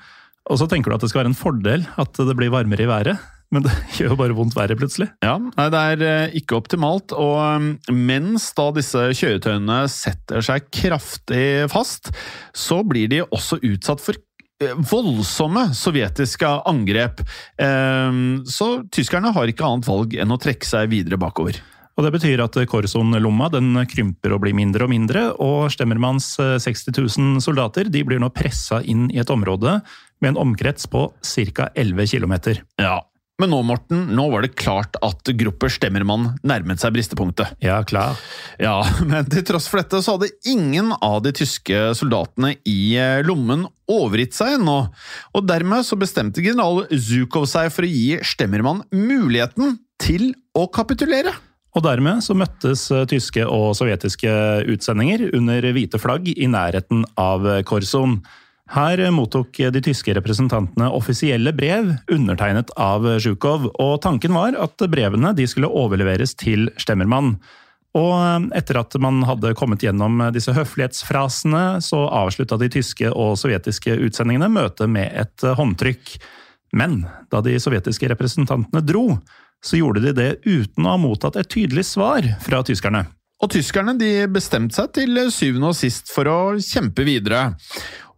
Og 0.52 0.60
så 0.60 0.68
tenker 0.70 0.92
du 0.92 0.96
at 0.96 1.02
det 1.02 1.10
skal 1.10 1.24
være 1.24 1.32
en 1.34 1.38
fordel 1.40 1.88
at 1.98 2.14
det 2.14 2.36
blir 2.38 2.52
varmere 2.54 2.86
i 2.86 2.90
været, 2.92 3.18
men 3.52 3.64
det 3.68 3.74
gjør 3.98 4.14
jo 4.14 4.18
bare 4.20 4.36
vondt 4.38 4.56
verre 4.58 4.78
plutselig. 4.80 5.10
Ja, 5.24 5.36
nei, 5.42 5.68
det 5.74 5.82
er 5.94 6.04
eh, 6.08 6.36
ikke 6.42 6.58
optimalt, 6.62 7.12
og 7.16 7.38
eh, 7.44 7.94
mens 7.94 8.50
da 8.58 8.70
disse 8.76 9.10
kjøretøyene 9.18 9.84
setter 9.92 10.44
seg 10.46 10.70
kraftig 10.74 11.46
fast, 11.72 12.14
så 12.56 12.82
blir 12.88 13.12
de 13.12 13.22
også 13.28 13.60
utsatt 13.68 14.04
for 14.04 14.16
eh, 14.64 14.76
voldsomme 14.92 15.68
sovjetiske 15.78 16.54
angrep. 16.70 17.22
Eh, 17.60 18.24
Så 18.48 18.72
tyskerne 18.94 19.34
har 19.36 19.52
ikke 19.52 19.68
annet 19.68 19.90
valg 19.92 20.16
enn 20.16 20.32
å 20.34 20.40
trekke 20.42 20.68
seg 20.68 20.90
videre 20.94 21.20
bakover. 21.22 21.60
Og 22.00 22.06
Det 22.08 22.14
betyr 22.16 22.42
at 22.42 22.56
Korson-lomma 22.72 23.50
den 23.52 23.76
krymper 23.86 24.32
og 24.34 24.46
blir 24.46 24.56
mindre 24.58 24.88
og 24.88 24.90
mindre, 24.94 25.26
og 25.44 25.68
Stemmermanns 25.76 26.32
eh, 26.40 26.56
60 26.64 26.96
000 26.96 27.44
soldater 27.44 27.92
de 27.92 28.02
blir 28.08 28.22
nå 28.24 28.32
pressa 28.34 28.80
inn 28.82 29.10
i 29.12 29.20
et 29.22 29.30
område 29.30 29.82
med 30.24 30.32
en 30.32 30.40
omkrets 30.48 30.88
på 30.90 31.10
ca. 31.20 31.68
11 31.76 32.08
km. 32.14 32.34
Ja, 32.80 33.02
men 33.42 33.50
nå, 33.50 33.62
Morten, 33.66 34.04
nå 34.14 34.28
var 34.30 34.46
det 34.46 34.54
klart 34.60 34.98
at 35.02 35.32
gruppe 35.40 35.70
Stemmermann 35.74 36.36
nærmet 36.46 36.82
seg 36.82 36.94
bristepunktet. 36.94 37.56
Ja, 37.64 37.80
klar. 37.88 38.20
Ja, 38.62 38.80
men 39.10 39.30
til 39.32 39.46
tross 39.48 39.66
for 39.72 39.82
dette 39.82 40.02
så 40.04 40.16
hadde 40.16 40.30
ingen 40.48 40.94
av 41.02 41.22
de 41.26 41.34
tyske 41.42 41.92
soldatene 41.98 42.54
i 42.70 42.94
eh, 43.02 43.22
lommen 43.26 43.66
overgitt 43.92 44.38
seg 44.38 44.60
ennå, 44.60 44.78
og 45.34 45.48
dermed 45.50 45.88
så 45.88 45.98
bestemte 46.00 46.44
general 46.46 46.86
Zukov 46.94 47.48
seg 47.50 47.72
for 47.74 47.88
å 47.88 47.92
gi 47.92 48.20
Stemmermann 48.26 48.86
muligheten 48.94 49.80
til 50.02 50.32
å 50.58 50.68
kapitulere. 50.72 51.34
Og 51.72 51.86
dermed 51.86 52.22
så 52.22 52.36
møttes 52.38 52.86
eh, 52.94 53.08
tyske 53.10 53.48
og 53.48 53.74
sovjetiske 53.80 54.36
utsendinger 54.70 55.32
under 55.34 55.72
hvite 55.74 56.00
flagg 56.04 56.30
i 56.36 56.52
nærheten 56.52 57.08
av 57.20 57.50
Korson. 57.68 58.20
Her 58.72 59.02
mottok 59.12 59.58
de 59.74 59.82
tyske 59.84 60.14
representantene 60.16 60.88
offisielle 60.96 61.52
brev 61.52 61.90
undertegnet 62.12 62.72
av 62.80 63.04
Zjukov, 63.20 63.68
og 63.76 63.98
tanken 64.06 64.32
var 64.32 64.56
at 64.56 64.86
brevene 64.92 65.34
skulle 65.44 65.68
overleveres 65.68 66.38
til 66.40 66.70
Stemmermann. 66.80 67.36
Og 68.00 68.48
etter 68.56 68.80
at 68.80 68.96
man 69.04 69.20
hadde 69.28 69.52
kommet 69.60 69.84
gjennom 69.84 70.24
disse 70.32 70.56
høflighetsfrasene, 70.56 71.82
så 71.84 72.06
avslutta 72.08 72.56
de 72.62 72.72
tyske 72.72 73.12
og 73.12 73.36
sovjetiske 73.42 73.98
utsendingene 74.08 74.48
møtet 74.48 74.88
med 74.88 75.12
et 75.20 75.48
håndtrykk. 75.60 76.16
Men 76.72 77.02
da 77.28 77.42
de 77.44 77.58
sovjetiske 77.60 78.08
representantene 78.14 78.80
dro, 78.88 79.18
så 79.60 79.82
gjorde 79.82 80.06
de 80.06 80.16
det 80.16 80.30
uten 80.48 80.88
å 80.88 80.96
ha 80.96 81.02
mottatt 81.02 81.36
et 81.42 81.52
tydelig 81.52 81.90
svar 81.92 82.24
fra 82.42 82.64
tyskerne. 82.64 83.04
Og 83.42 83.50
tyskerne 83.50 83.96
de 83.98 84.28
bestemte 84.30 84.78
seg 84.78 84.92
til 84.96 85.18
syvende 85.34 85.72
og 85.74 85.78
sist 85.78 86.12
for 86.14 86.30
å 86.30 86.40
kjempe 86.62 87.04
videre. 87.04 87.50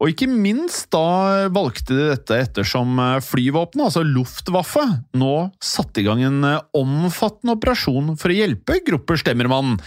Og 0.03 0.11
ikke 0.11 0.27
minst 0.27 0.89
da 0.91 1.47
valgte 1.55 1.95
de 1.95 2.09
dette 2.09 2.35
ettersom 2.43 2.97
flyvåpenet, 3.23 3.85
altså 3.85 4.01
Luftwaffe, 4.03 4.83
nå 5.15 5.35
satte 5.63 6.01
i 6.01 6.03
gang 6.03 6.19
en 6.27 6.41
omfattende 6.75 7.56
operasjon 7.56 8.12
for 8.19 8.33
å 8.33 8.35
hjelpe 8.35 8.81
Grupper 8.83 9.21
Stemmermann, 9.21 9.77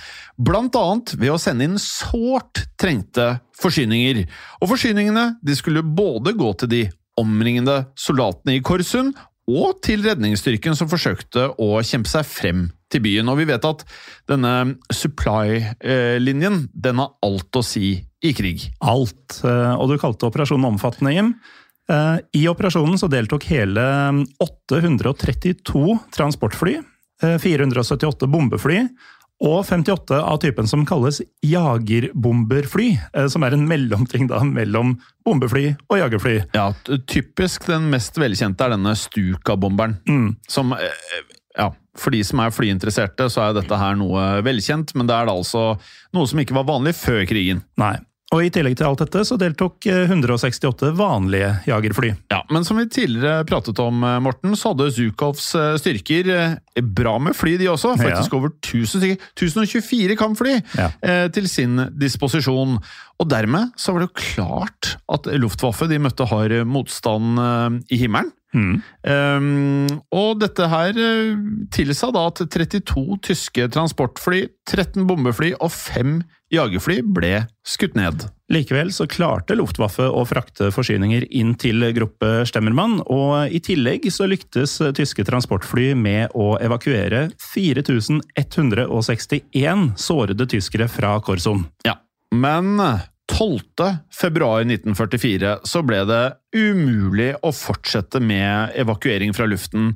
blant 0.40 0.78
annet 0.80 1.12
ved 1.20 1.34
å 1.34 1.40
sende 1.40 1.68
inn 1.68 1.76
sårt 1.76 2.64
trengte 2.80 3.34
forsyninger. 3.60 4.24
Og 4.62 4.72
forsyningene 4.72 5.34
de 5.44 5.58
skulle 5.58 5.84
både 5.84 6.32
gå 6.40 6.48
til 6.62 6.72
de 6.72 6.82
omringende 7.20 7.82
soldatene 8.00 8.56
i 8.56 8.64
Korsund 8.64 9.12
og 9.46 9.82
til 9.84 10.00
redningsstyrken 10.02 10.74
som 10.80 10.88
forsøkte 10.90 11.50
å 11.60 11.76
kjempe 11.84 12.10
seg 12.10 12.24
frem 12.24 12.66
til 12.90 13.04
byen. 13.04 13.28
Og 13.28 13.42
vi 13.42 13.50
vet 13.52 13.68
at 13.68 13.84
denne 14.32 14.78
supply-linjen, 14.88 16.64
den 16.72 17.04
har 17.04 17.14
alt 17.26 17.60
å 17.60 17.64
si 17.64 17.98
i 18.28 18.34
krig. 18.36 18.66
Alt. 18.80 19.40
eh, 19.44 19.74
Og 19.76 19.88
du 19.90 19.96
kalte 20.02 20.26
operasjonen 20.28 20.68
omfattende, 20.72 21.12
Jim. 21.14 21.34
Eh, 21.88 22.18
I 22.34 22.46
operasjonen 22.50 22.98
så 22.98 23.08
deltok 23.08 23.44
hele 23.50 23.84
832 24.42 25.98
transportfly, 26.16 26.78
eh, 27.22 27.36
478 27.38 28.26
bombefly 28.30 28.88
og 29.46 29.64
58 29.68 30.16
av 30.22 30.38
typen 30.40 30.66
som 30.66 30.84
kalles 30.88 31.20
jagerbomberfly, 31.44 32.88
eh, 33.14 33.26
som 33.28 33.42
er 33.44 33.52
en 33.54 33.66
mellomting 33.68 34.26
da 34.30 34.40
mellom 34.44 34.96
bombefly 35.26 35.76
og 35.90 35.98
jagerfly. 36.00 36.38
Ja, 36.56 36.70
typisk 37.06 37.66
den 37.68 37.90
mest 37.92 38.16
velkjente 38.16 38.64
er 38.64 38.70
denne 38.76 38.94
Stuka-bomberen. 38.96 39.98
Som 40.48 40.72
eh, 40.72 40.88
Ja, 41.56 41.70
for 41.96 42.10
de 42.12 42.18
som 42.24 42.40
er 42.44 42.50
flyinteresserte, 42.52 43.30
så 43.32 43.40
er 43.46 43.54
dette 43.56 43.78
her 43.80 43.94
noe 43.96 44.42
velkjent, 44.44 44.90
men 44.94 45.06
det 45.08 45.14
er 45.16 45.24
da 45.24 45.32
altså 45.32 45.78
noe 46.12 46.26
som 46.28 46.38
ikke 46.42 46.52
var 46.52 46.66
vanlig 46.68 46.92
før 46.98 47.22
krigen. 47.28 47.62
Nei. 47.80 47.94
Og 48.34 48.42
i 48.42 48.48
tillegg 48.50 48.74
til 48.74 48.88
alt 48.88 48.98
dette 49.04 49.20
så 49.28 49.36
deltok 49.38 49.86
eh, 49.86 50.00
168 50.10 50.88
vanlige 50.98 51.52
jagerfly. 51.68 52.08
Ja, 52.32 52.40
Men 52.50 52.64
som 52.66 52.80
vi 52.80 52.88
tidligere 52.90 53.44
pratet 53.46 53.78
om, 53.78 54.00
eh, 54.02 54.16
Morten, 54.24 54.56
så 54.58 54.72
hadde 54.72 54.88
Zhukovs 54.96 55.52
eh, 55.54 55.76
styrker 55.78 56.30
eh, 56.34 56.56
bra 56.82 57.16
med 57.22 57.36
fly, 57.38 57.54
de 57.60 57.68
også. 57.70 57.94
Faktisk 58.00 58.34
over 58.34 58.50
1000 58.58 58.98
stykker. 58.98 59.28
1024 59.38 60.16
kampfly 60.18 60.56
Ja. 60.74 60.88
eh, 61.06 61.28
til 61.30 61.46
sin 61.48 61.78
disposisjon. 61.94 62.80
Og 63.22 63.30
dermed 63.30 63.70
så 63.78 63.94
var 63.94 64.02
det 64.02 64.10
jo 64.10 64.18
klart 64.34 64.96
at 65.08 65.30
Luftwaffe 65.38 65.86
de 65.88 66.02
møtte 66.02 66.26
hard 66.26 66.56
motstand 66.66 67.38
eh, 67.38 67.78
i 67.94 68.00
himmelen. 68.02 68.32
Mm. 68.56 68.80
Um, 69.04 69.84
og 70.16 70.40
dette 70.40 70.64
her 70.72 70.96
eh, 70.96 71.36
tilsa 71.74 72.08
da 72.14 72.22
at 72.30 72.38
32 72.40 73.18
tyske 73.26 73.66
transportfly, 73.74 74.46
13 74.70 75.04
bombefly 75.08 75.50
og 75.58 75.70
5 75.74 76.22
jagerfly 76.54 77.00
ble 77.14 77.46
skutt 77.66 77.94
ned. 77.98 78.26
Likevel 78.52 78.92
så 78.94 79.06
klarte 79.10 79.56
Luftwaffe 79.58 80.06
å 80.06 80.24
frakte 80.28 80.70
forsyninger 80.74 81.24
inn 81.34 81.54
til 81.58 81.82
gruppe 81.96 82.44
Stemmermann, 82.46 83.00
og 83.10 83.50
i 83.50 83.58
tillegg 83.58 84.06
så 84.14 84.26
lyktes 84.30 84.78
tyske 84.96 85.24
transportfly 85.26 85.94
med 85.98 86.30
å 86.38 86.54
evakuere 86.62 87.30
4161 87.42 89.90
sårede 89.98 90.46
tyskere 90.54 90.86
fra 90.90 91.20
Korson. 91.26 91.66
Ja, 91.86 91.94
men 92.30 92.78
12. 93.26 93.60
februar 94.14 94.62
1944 94.62 95.56
så 95.66 95.80
ble 95.84 95.98
det 96.08 96.20
umulig 96.56 97.32
å 97.44 97.50
fortsette 97.52 98.20
med 98.22 98.76
evakuering 98.78 99.34
fra 99.36 99.48
luften, 99.50 99.90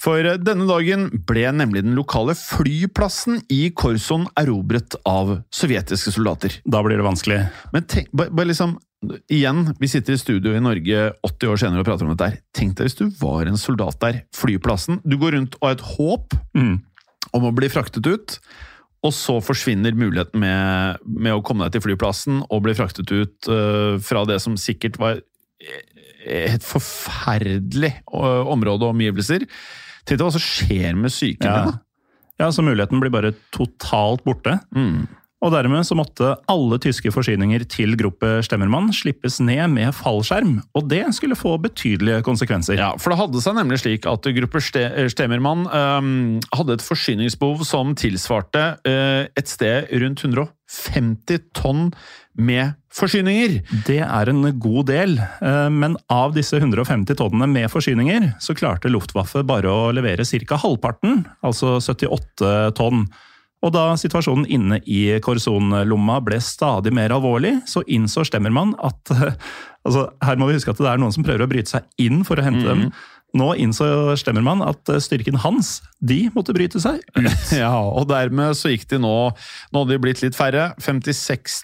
for 0.00 0.22
denne 0.38 0.68
dagen 0.70 1.08
ble 1.28 1.44
nemlig 1.52 1.82
den 1.84 1.96
lokale 1.98 2.36
flyplassen 2.38 3.40
i 3.52 3.68
Korson 3.76 4.28
erobret 4.38 4.96
av 5.08 5.40
sovjetiske 5.52 6.14
soldater. 6.14 6.60
Da 6.64 6.82
blir 6.86 6.96
det 7.00 7.08
vanskelig. 7.08 7.40
Men 7.74 7.88
tenk, 7.90 8.08
bare, 8.16 8.30
bare 8.30 8.52
liksom, 8.52 8.76
igjen, 9.34 9.66
vi 9.82 9.90
sitter 9.92 10.14
i 10.16 10.22
studio 10.22 10.54
i 10.56 10.62
Norge 10.62 11.10
80 11.26 11.52
år 11.52 11.60
senere 11.60 11.82
og 11.82 11.90
prater 11.90 12.06
om 12.06 12.14
dette 12.14 12.30
her. 12.30 12.38
Tenk 12.56 12.78
deg 12.78 12.88
hvis 12.88 12.98
du 13.02 13.08
var 13.20 13.50
en 13.50 13.60
soldat 13.60 13.98
der, 14.06 14.22
flyplassen, 14.36 15.02
du 15.04 15.18
går 15.20 15.36
rundt 15.36 15.58
og 15.60 15.68
har 15.68 15.76
et 15.80 15.86
håp 15.96 16.38
Mm. 16.56 16.78
om 17.36 17.44
å 17.44 17.52
bli 17.52 17.68
fraktet 17.68 18.06
ut, 18.08 18.38
og 19.06 19.14
så 19.14 19.38
forsvinner 19.44 19.94
muligheten 19.96 20.40
med, 20.42 21.00
med 21.06 21.36
å 21.36 21.42
komme 21.46 21.66
deg 21.66 21.76
til 21.76 21.86
flyplassen 21.86 22.42
og 22.50 22.64
bli 22.66 22.74
fraktet 22.78 23.10
ut 23.14 23.48
uh, 23.52 23.96
fra 24.02 24.24
det 24.28 24.40
som 24.44 24.58
sikkert 24.60 24.98
var 25.02 25.22
et 26.26 26.64
forferdelig 26.66 27.92
øh, 28.10 28.48
område 28.50 28.82
og 28.82 28.96
omgivelser. 28.96 29.44
Tenk 30.06 30.18
deg 30.18 30.24
hva 30.26 30.32
som 30.34 30.42
skjer 30.42 30.96
med 30.98 31.12
psyken 31.14 31.46
Ja. 31.46 31.60
din. 31.68 31.76
Ja, 32.42 32.50
så 32.52 32.60
muligheten 32.66 33.00
blir 33.00 33.12
bare 33.14 33.30
totalt 33.54 34.24
borte. 34.26 34.58
Og 35.46 35.52
dermed 35.54 35.86
så 35.86 35.94
måtte 35.94 36.32
alle 36.50 36.78
tyske 36.82 37.12
forsyninger 37.14 37.62
til 37.70 37.94
gruppe 37.98 38.40
Stemmermann 38.42 38.90
slippes 38.94 39.38
ned 39.38 39.70
med 39.76 39.94
fallskjerm, 39.94 40.56
og 40.74 40.88
det 40.90 41.04
skulle 41.14 41.38
få 41.38 41.54
betydelige 41.62 42.24
konsekvenser. 42.26 42.80
Ja, 42.80 42.90
for 42.98 43.14
det 43.14 43.20
hadde 43.20 43.42
seg 43.44 43.54
nemlig 43.54 43.78
slik 43.84 44.08
at 44.10 44.26
gruppe 44.40 44.62
Stemmermann 44.64 45.68
um, 45.70 46.10
hadde 46.50 46.74
et 46.74 46.84
forsyningsbehov 46.84 47.62
som 47.68 47.94
tilsvarte 47.98 48.64
uh, 48.82 49.22
et 49.38 49.52
sted 49.52 49.86
rundt 50.02 50.24
150 50.26 51.46
tonn 51.54 51.92
med 52.36 52.74
forsyninger. 52.96 53.60
Det 53.86 54.00
er 54.02 54.32
en 54.32 54.42
god 54.60 54.88
del, 54.90 55.14
eh, 55.20 55.68
men 55.72 55.96
av 56.12 56.34
disse 56.36 56.58
150 56.58 57.16
tonnene 57.16 57.48
med 57.48 57.70
forsyninger, 57.72 58.34
så 58.42 58.56
klarte 58.56 58.90
Luftwaffe 58.92 59.44
bare 59.46 59.70
å 59.70 59.88
levere 59.94 60.24
ca. 60.24 60.58
halvparten, 60.60 61.24
altså 61.42 61.78
78 61.80 62.74
tonn. 62.76 63.06
Og 63.64 63.72
da 63.74 63.88
situasjonen 63.98 64.46
inne 64.52 64.80
i 64.84 65.16
Korson-lomma 65.24 66.20
ble 66.24 66.38
stadig 66.44 66.92
mer 66.94 67.14
alvorlig, 67.16 67.56
så 67.68 67.82
innså 67.88 68.26
Stemmermann 68.28 68.74
at 68.84 69.12
altså, 69.86 70.08
Her 70.22 70.40
må 70.40 70.50
vi 70.50 70.58
huske 70.58 70.74
at 70.74 70.82
det 70.82 70.90
er 70.92 71.00
noen 71.02 71.14
som 71.14 71.26
prøver 71.26 71.46
å 71.46 71.50
bryte 71.50 71.72
seg 71.72 71.86
inn 72.02 72.22
for 72.28 72.38
å 72.38 72.46
hente 72.46 72.66
dem. 72.68 72.90
Nå 73.36 73.50
innså 73.60 73.86
Stemmermann 74.20 74.62
at 74.64 74.92
eh, 74.92 75.00
styrken 75.02 75.40
hans, 75.42 75.80
de 76.00 76.26
måtte 76.36 76.54
bryte 76.56 76.80
seg 76.82 77.00
ut. 77.16 77.32
Ja, 77.56 77.72
og 77.74 78.08
dermed 78.10 78.56
så 78.58 78.72
gikk 78.72 78.86
de 78.92 79.00
nå 79.02 79.14
Nå 79.32 79.82
hadde 79.82 79.92
de 79.94 80.02
blitt 80.02 80.22
litt 80.24 80.36
færre. 80.38 80.70
56 80.82 81.58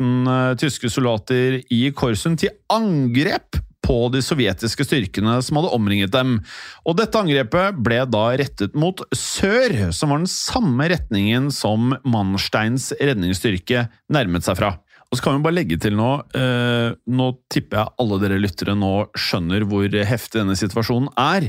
000 0.00 0.30
eh, 0.34 0.52
tyske 0.60 0.92
soldater 0.92 1.60
i 1.72 1.82
Korsun 1.96 2.38
til 2.40 2.54
angrep 2.72 3.58
på 3.84 3.96
de 4.12 4.22
sovjetiske 4.24 4.86
styrkene 4.86 5.38
som 5.44 5.58
hadde 5.60 5.72
omringet 5.76 6.12
dem. 6.14 6.38
Og 6.84 6.98
dette 7.00 7.18
angrepet 7.20 7.80
ble 7.80 8.02
da 8.10 8.24
rettet 8.40 8.76
mot 8.78 9.02
sør, 9.16 9.90
som 9.96 10.12
var 10.12 10.22
den 10.22 10.30
samme 10.30 10.90
retningen 10.92 11.50
som 11.54 11.94
Mannsteins 12.04 12.90
redningsstyrke 13.00 13.88
nærmet 14.12 14.46
seg 14.46 14.60
fra. 14.60 14.74
Og 15.10 15.18
så 15.18 15.24
kan 15.24 15.34
vi 15.34 15.42
bare 15.42 15.56
legge 15.56 15.74
til 15.82 15.96
nå 15.98 16.08
eh, 16.38 16.92
Nå 17.10 17.24
tipper 17.50 17.80
jeg 17.80 17.94
alle 17.98 18.18
dere 18.22 18.36
lyttere 18.38 18.76
nå 18.78 18.90
skjønner 19.18 19.64
hvor 19.66 19.90
heftig 20.06 20.38
denne 20.38 20.54
situasjonen 20.58 21.08
er. 21.18 21.48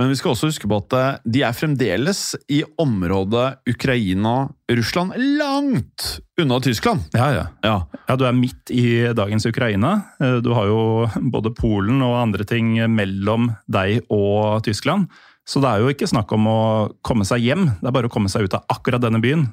Men 0.00 0.08
vi 0.08 0.16
skal 0.16 0.32
også 0.32 0.48
huske 0.48 0.70
på 0.70 0.78
at 0.80 0.96
eh, 0.96 1.18
de 1.34 1.42
er 1.44 1.56
fremdeles 1.56 2.22
i 2.48 2.62
området 2.80 3.58
Ukraina-Russland, 3.68 5.12
langt 5.38 6.06
unna 6.40 6.60
Tyskland. 6.64 7.04
Ja, 7.12 7.28
ja. 7.36 7.44
Ja, 7.66 7.76
Ja, 8.08 8.16
du 8.16 8.24
er 8.28 8.32
midt 8.36 8.72
i 8.72 9.12
dagens 9.12 9.44
Ukraina. 9.46 9.92
Eh, 10.20 10.38
Du 10.40 10.54
har 10.56 10.72
jo 10.72 10.80
både 11.32 11.52
Polen 11.54 12.00
og 12.00 12.16
andre 12.16 12.48
ting 12.48 12.74
mellom 12.96 13.52
deg 13.68 14.06
og 14.08 14.64
Tyskland. 14.64 15.10
Så 15.44 15.60
det 15.60 15.68
er 15.68 15.82
jo 15.82 15.90
ikke 15.92 16.06
snakk 16.08 16.32
om 16.32 16.46
å 16.46 16.60
komme 17.02 17.26
seg 17.26 17.42
hjem, 17.42 17.66
det 17.80 17.88
er 17.90 17.94
bare 17.94 18.06
å 18.08 18.12
komme 18.14 18.30
seg 18.30 18.46
ut 18.46 18.54
av 18.54 18.64
akkurat 18.70 19.02
denne 19.02 19.18
byen. 19.20 19.48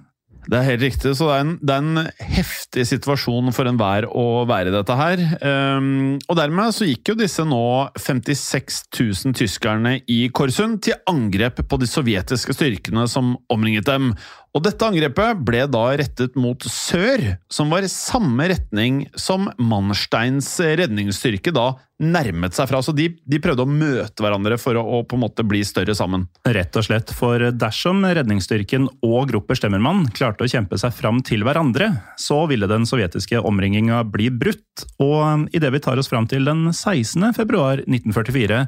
Det 0.50 0.58
er 0.58 0.66
helt 0.66 0.82
riktig, 0.82 1.12
så 1.14 1.28
det 1.30 1.34
er 1.36 1.44
en, 1.44 1.52
det 1.62 1.76
er 1.76 1.84
en 1.84 2.30
heftig 2.34 2.86
situasjon 2.90 3.54
for 3.54 3.70
enhver 3.70 4.08
å 4.10 4.48
være 4.50 4.72
i 4.72 4.74
dette 4.74 4.96
her. 4.98 5.22
Um, 5.46 6.18
og 6.26 6.40
dermed 6.40 6.74
så 6.74 6.88
gikk 6.90 7.12
jo 7.12 7.18
disse 7.20 7.46
nå 7.46 7.62
56 8.02 8.80
000 8.98 9.38
tyskerne 9.38 10.00
i 10.10 10.24
Korsund 10.34 10.82
til 10.88 10.98
angrep 11.10 11.62
på 11.70 11.80
de 11.82 11.90
sovjetiske 11.90 12.58
styrkene 12.58 13.06
som 13.12 13.36
omringet 13.54 13.86
dem. 13.92 14.16
Og 14.58 14.64
dette 14.66 14.86
angrepet 14.86 15.42
ble 15.46 15.62
da 15.70 15.84
rettet 16.00 16.38
mot 16.40 16.64
sør, 16.66 17.22
som 17.54 17.70
var 17.70 17.86
i 17.86 17.92
samme 17.92 18.48
retning 18.50 19.04
som 19.14 19.46
Mannsteins 19.62 20.56
redningsstyrke 20.58 21.54
da 21.54 21.76
nærmet 22.00 22.56
seg 22.56 22.70
fra. 22.72 22.80
Så 22.82 22.94
de, 22.96 23.10
de 23.30 23.40
prøvde 23.44 23.66
å 23.66 23.70
møte 23.70 24.24
hverandre 24.24 24.58
for 24.62 24.80
å, 24.80 24.82
å 24.82 25.04
på 25.06 25.20
en 25.20 25.24
måte 25.26 25.46
bli 25.46 25.62
større 25.68 25.94
sammen. 25.98 26.26
Rett 26.48 26.76
og 26.80 26.88
slett, 26.88 27.14
for 27.14 27.52
dersom 27.54 28.02
redningsstyrken 28.08 28.88
og 29.06 29.30
Grupper 29.30 29.60
Stemmermann 29.60 30.08
klarte 30.18 30.48
å 30.48 30.52
kjempe 30.52 30.80
seg 30.82 30.96
fram 30.98 31.22
til 31.26 31.46
hverandre, 31.46 31.92
så 32.18 32.42
ville 32.50 32.70
den 32.72 32.88
sovjetiske 32.90 33.44
omringinga 33.46 34.02
bli 34.10 34.32
brutt. 34.34 34.88
Og 35.04 35.50
idet 35.54 35.74
vi 35.76 35.84
tar 35.84 36.02
oss 36.02 36.10
fram 36.10 36.30
til 36.30 36.48
den 36.50 36.72
16. 36.72 37.36
februar 37.38 37.84
1944, 37.86 38.64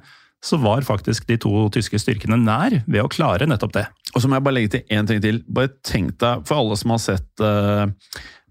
så 0.46 0.58
var 0.58 0.86
faktisk 0.86 1.28
de 1.30 1.38
to 1.42 1.68
tyske 1.74 2.00
styrkene 2.02 2.40
nær 2.42 2.82
ved 2.88 3.04
å 3.04 3.10
klare 3.12 3.48
nettopp 3.50 3.76
det. 3.78 3.88
Og 4.16 4.24
så 4.24 4.28
må 4.28 4.38
jeg 4.38 4.46
bare 4.46 4.58
legge 4.58 4.76
til 4.76 4.96
én 4.98 5.08
ting 5.08 5.22
til. 5.24 5.42
Bare 5.48 5.72
tenk 5.88 6.18
deg, 6.22 6.46
for 6.50 6.60
alle 6.60 6.78
som 6.80 6.94
har 6.96 7.02
sett 7.04 7.44
uh, 7.46 7.86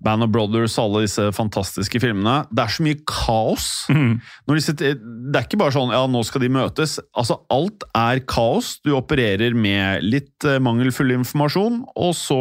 Band 0.00 0.24
of 0.24 0.30
Brothers 0.32 0.78
og 0.78 0.86
alle 0.86 1.02
disse 1.04 1.26
fantastiske 1.36 2.00
filmene. 2.00 2.44
Det 2.48 2.62
er 2.64 2.72
så 2.76 2.86
mye 2.86 3.00
kaos. 3.10 3.66
Når 3.90 4.56
de 4.56 4.64
sitter, 4.64 4.96
det 5.02 5.42
er 5.42 5.48
ikke 5.48 5.60
bare 5.60 5.76
sånn 5.76 5.92
ja, 5.92 6.04
nå 6.08 6.22
skal 6.26 6.46
de 6.46 6.52
møtes. 6.54 6.96
Altså, 7.10 7.40
Alt 7.52 7.84
er 7.98 8.22
kaos. 8.30 8.76
Du 8.86 8.94
opererer 8.96 9.56
med 9.58 10.06
litt 10.06 10.48
uh, 10.48 10.60
mangelfull 10.62 11.12
informasjon, 11.18 11.82
og 11.98 12.16
så 12.16 12.40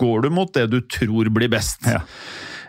går 0.00 0.26
du 0.26 0.32
mot 0.34 0.52
det 0.56 0.66
du 0.74 0.80
tror 0.90 1.30
blir 1.32 1.52
best. 1.52 1.86
Ja. 1.88 2.02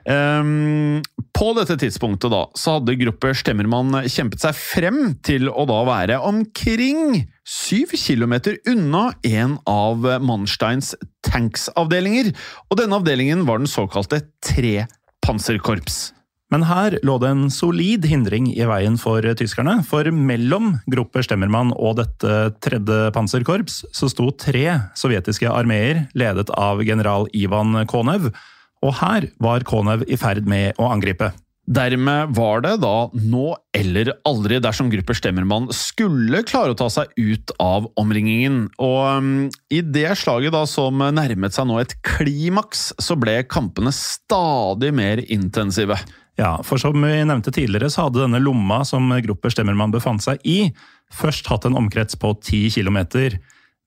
Ehm, 0.09 1.01
på 1.35 1.51
dette 1.57 1.77
tidspunktet 1.81 2.33
da, 2.33 2.45
så 2.57 2.77
hadde 2.77 2.97
gruppe 3.01 3.33
Stemmermann 3.37 3.93
kjempet 4.09 4.43
seg 4.43 4.57
frem 4.57 5.01
til 5.25 5.49
å 5.49 5.65
da 5.69 5.81
være 5.87 6.21
omkring 6.25 7.21
syv 7.47 7.93
kilometer 7.97 8.57
unna 8.69 9.09
en 9.27 9.57
av 9.69 10.07
Mannsteins 10.23 10.95
tanksavdelinger, 11.27 12.31
og 12.69 12.81
denne 12.81 12.97
avdelingen 13.01 13.45
var 13.49 13.61
den 13.61 13.69
såkalte 13.69 14.23
Tre 14.41 14.87
panserkorps. 15.21 16.11
Men 16.51 16.65
her 16.67 16.97
lå 17.07 17.13
det 17.21 17.29
en 17.31 17.45
solid 17.53 18.03
hindring 18.09 18.49
i 18.51 18.65
veien 18.67 18.97
for 18.99 19.23
tyskerne, 19.39 19.77
for 19.87 20.09
mellom 20.11 20.73
Gruppe 20.91 21.23
Stemmermann 21.23 21.71
og 21.77 22.01
dette 22.01 22.39
tredje 22.59 23.13
panserkorps 23.15 23.85
så 23.95 24.09
sto 24.11 24.27
tre 24.35 24.65
sovjetiske 24.99 25.47
armeer 25.47 26.09
ledet 26.17 26.51
av 26.59 26.83
general 26.83 27.29
Ivan 27.37 27.85
Konev, 27.87 28.33
og 28.81 28.97
her 29.01 29.29
var 29.43 29.65
Konev 29.67 30.05
i 30.09 30.17
ferd 30.19 30.47
med 30.49 30.77
å 30.81 30.89
angripe. 30.91 31.31
Dermed 31.71 32.33
var 32.35 32.63
det 32.65 32.73
da 32.81 32.95
nå 33.13 33.51
eller 33.77 34.09
aldri 34.27 34.57
dersom 34.59 34.89
Grupper 34.91 35.15
Stemmermann 35.15 35.69
skulle 35.75 36.41
klare 36.47 36.73
å 36.73 36.77
ta 36.79 36.87
seg 36.91 37.13
ut 37.21 37.53
av 37.61 37.85
omringingen. 38.01 38.65
Og 38.81 38.97
um, 39.21 39.29
i 39.71 39.83
det 39.85 40.09
slaget 40.19 40.55
da 40.55 40.65
som 40.67 40.99
nærmet 41.13 41.55
seg 41.55 41.69
nå 41.69 41.77
et 41.79 41.93
klimaks, 42.07 42.89
så 42.99 43.15
ble 43.19 43.37
kampene 43.47 43.93
stadig 43.95 44.91
mer 44.97 45.21
intensive. 45.29 45.99
Ja, 46.41 46.57
for 46.65 46.81
som 46.81 46.97
vi 46.97 47.13
nevnte 47.29 47.53
tidligere, 47.53 47.91
så 47.93 48.07
hadde 48.07 48.23
denne 48.23 48.41
lomma 48.41 48.81
som 48.87 49.07
Grupper 49.23 49.53
Stemmermann 49.53 49.93
befant 49.93 50.25
seg 50.25 50.41
i, 50.43 50.73
først 51.13 51.47
hatt 51.51 51.69
en 51.69 51.77
omkrets 51.77 52.17
på 52.19 52.33
10 52.41 52.73
kilometer. 52.79 53.37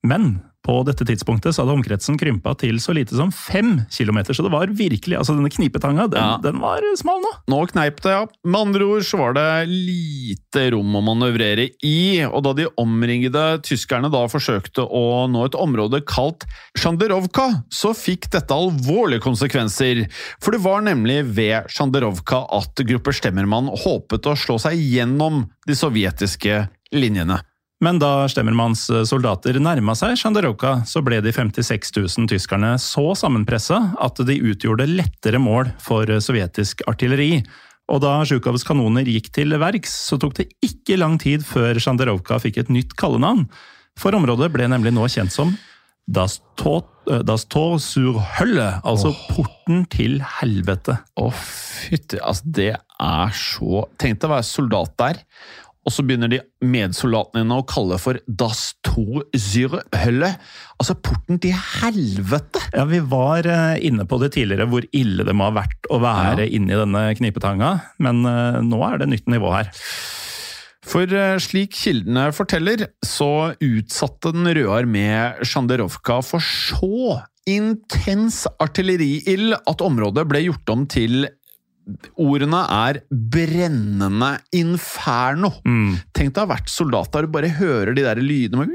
Men 0.05 0.37
på 0.65 0.79
dette 0.87 1.05
tidspunktet 1.07 1.53
så 1.55 1.63
hadde 1.63 1.75
omkretsen 1.77 2.17
krympa 2.19 2.55
til 2.59 2.79
så 2.81 2.95
lite 2.97 3.15
som 3.17 3.29
fem 3.33 3.83
kilometer, 3.93 4.33
så 4.33 4.45
det 4.45 4.53
var 4.53 4.71
virkelig 4.73 5.15
Altså, 5.15 5.35
denne 5.37 5.51
knipetanga, 5.53 6.07
den, 6.11 6.19
Ja. 6.19 6.37
den 6.41 6.59
var 6.59 6.81
smal 6.97 7.21
nå. 7.21 7.31
Nå 7.51 7.59
kneip 7.71 8.01
det, 8.01 8.11
ja. 8.11 8.25
Med 8.43 8.59
andre 8.67 8.83
ord 8.83 9.05
så 9.05 9.19
var 9.21 9.33
det 9.37 9.69
lite 9.69 10.65
rom 10.73 10.97
å 10.97 11.03
manøvrere 11.05 11.69
i, 11.85 12.23
og 12.25 12.43
da 12.43 12.53
de 12.57 12.67
omringede 12.81 13.45
tyskerne 13.63 14.09
da 14.11 14.25
forsøkte 14.31 14.83
å 14.85 15.27
nå 15.31 15.45
et 15.45 15.55
område 15.55 16.01
kalt 16.05 16.45
Sjanderovka, 16.77 17.47
så 17.71 17.93
fikk 17.95 18.29
dette 18.33 18.53
alvorlige 18.55 19.23
konsekvenser. 19.23 20.05
For 20.43 20.51
det 20.55 20.63
var 20.65 20.81
nemlig 20.85 21.21
ved 21.37 21.69
Sjanderovka 21.71 22.43
at 22.57 22.83
gruppe 22.85 23.13
Stemmermann 23.15 23.69
håpet 23.85 24.27
å 24.27 24.35
slå 24.35 24.59
seg 24.61 24.79
gjennom 24.81 25.45
de 25.67 25.77
sovjetiske 25.77 26.65
linjene. 26.95 27.39
Men 27.85 27.99
da 28.01 28.25
Stemmermanns 28.31 28.87
soldater 29.05 29.59
nærma 29.61 29.93
seg 29.99 30.15
Sjandaroka, 30.17 30.79
så 30.89 31.03
ble 31.05 31.19
de 31.21 31.29
56 31.35 31.91
000 31.93 32.29
tyskerne 32.31 32.71
så 32.81 33.11
sammenpressa 33.19 33.77
at 34.01 34.21
de 34.25 34.39
utgjorde 34.41 34.87
lettere 34.89 35.41
mål 35.41 35.69
for 35.83 36.09
sovjetisk 36.23 36.81
artilleri. 36.89 37.43
Og 37.93 38.01
da 38.01 38.15
Sjukovs 38.25 38.65
kanoner 38.65 39.05
gikk 39.05 39.29
til 39.35 39.53
verks, 39.61 39.93
så 40.07 40.17
tok 40.17 40.33
det 40.39 40.47
ikke 40.65 40.97
lang 40.97 41.19
tid 41.21 41.45
før 41.45 41.77
Sjandaroka 41.77 42.39
fikk 42.41 42.63
et 42.63 42.73
nytt 42.73 42.97
kallenavn. 42.97 43.45
For 44.01 44.17
området 44.17 44.49
ble 44.55 44.71
nemlig 44.71 44.95
nå 44.95 45.05
kjent 45.11 45.35
som 45.35 45.53
Das 46.05 46.39
Tor, 46.57 46.83
das 47.25 47.47
Tor 47.49 47.79
sur 47.81 48.19
Hølle, 48.37 48.79
altså 48.85 49.09
porten 49.31 49.85
til 49.89 50.19
helvete. 50.39 50.99
Å, 51.17 51.29
fytti 51.33 52.19
Altså, 52.21 52.49
det 52.57 52.71
er 53.01 53.33
så 53.33 53.85
Tenk 53.97 54.19
deg 54.21 54.29
å 54.29 54.35
være 54.35 54.45
soldat 54.45 54.93
der, 55.01 55.21
og 55.85 55.93
så 55.93 56.03
begynner 56.05 56.31
de 56.31 56.41
medsoldatene 56.65 57.43
dine 57.43 57.59
å 57.61 57.65
kalle 57.69 57.99
for 58.01 58.17
Das 58.25 58.73
Tor 58.85 59.25
sur 59.37 59.77
Hølle. 59.93 60.31
Altså, 60.81 60.95
porten 60.97 61.37
til 61.41 61.53
helvete! 61.53 62.63
Ja, 62.73 62.87
Vi 62.89 63.03
var 63.05 63.45
eh, 63.45 63.77
inne 63.85 64.07
på 64.09 64.17
det 64.21 64.33
tidligere, 64.35 64.65
hvor 64.71 64.87
ille 64.89 65.25
det 65.27 65.35
må 65.37 65.49
ha 65.51 65.55
vært 65.61 65.89
å 65.93 66.01
være 66.01 66.49
inni 66.49 66.73
denne 66.73 67.07
knipetanga, 67.19 67.75
men 68.01 68.25
eh, 68.25 68.61
nå 68.65 68.81
er 68.89 69.03
det 69.03 69.11
nytt 69.13 69.29
nivå 69.31 69.53
her. 69.53 69.69
For 70.85 71.09
eh, 71.09 71.37
slik 71.41 71.77
kildene 71.77 72.31
forteller, 72.35 72.87
så 73.05 73.53
utsatte 73.53 74.33
Den 74.33 74.49
røde 74.49 74.73
armé 74.73 75.07
Sjanderovka 75.45 76.19
for 76.25 76.41
så 76.41 77.21
intens 77.45 78.43
artilleriild 78.57 79.53
at 79.69 79.83
området 79.85 80.25
ble 80.29 80.47
gjort 80.47 80.71
om 80.73 80.85
til 80.89 81.27
Ordene 82.17 82.63
er 82.71 83.01
brennende 83.11 84.31
inferno. 84.57 85.51
Tenk 86.15 86.33
deg 86.33 86.41
å 86.41 86.45
ha 86.47 86.51
vært 86.55 86.71
soldat 86.73 87.11
der 87.13 87.27
du 87.27 87.33
bare 87.35 87.51
hører 87.59 87.93
de 87.97 88.05
der 88.05 88.21
lydene, 88.23 88.65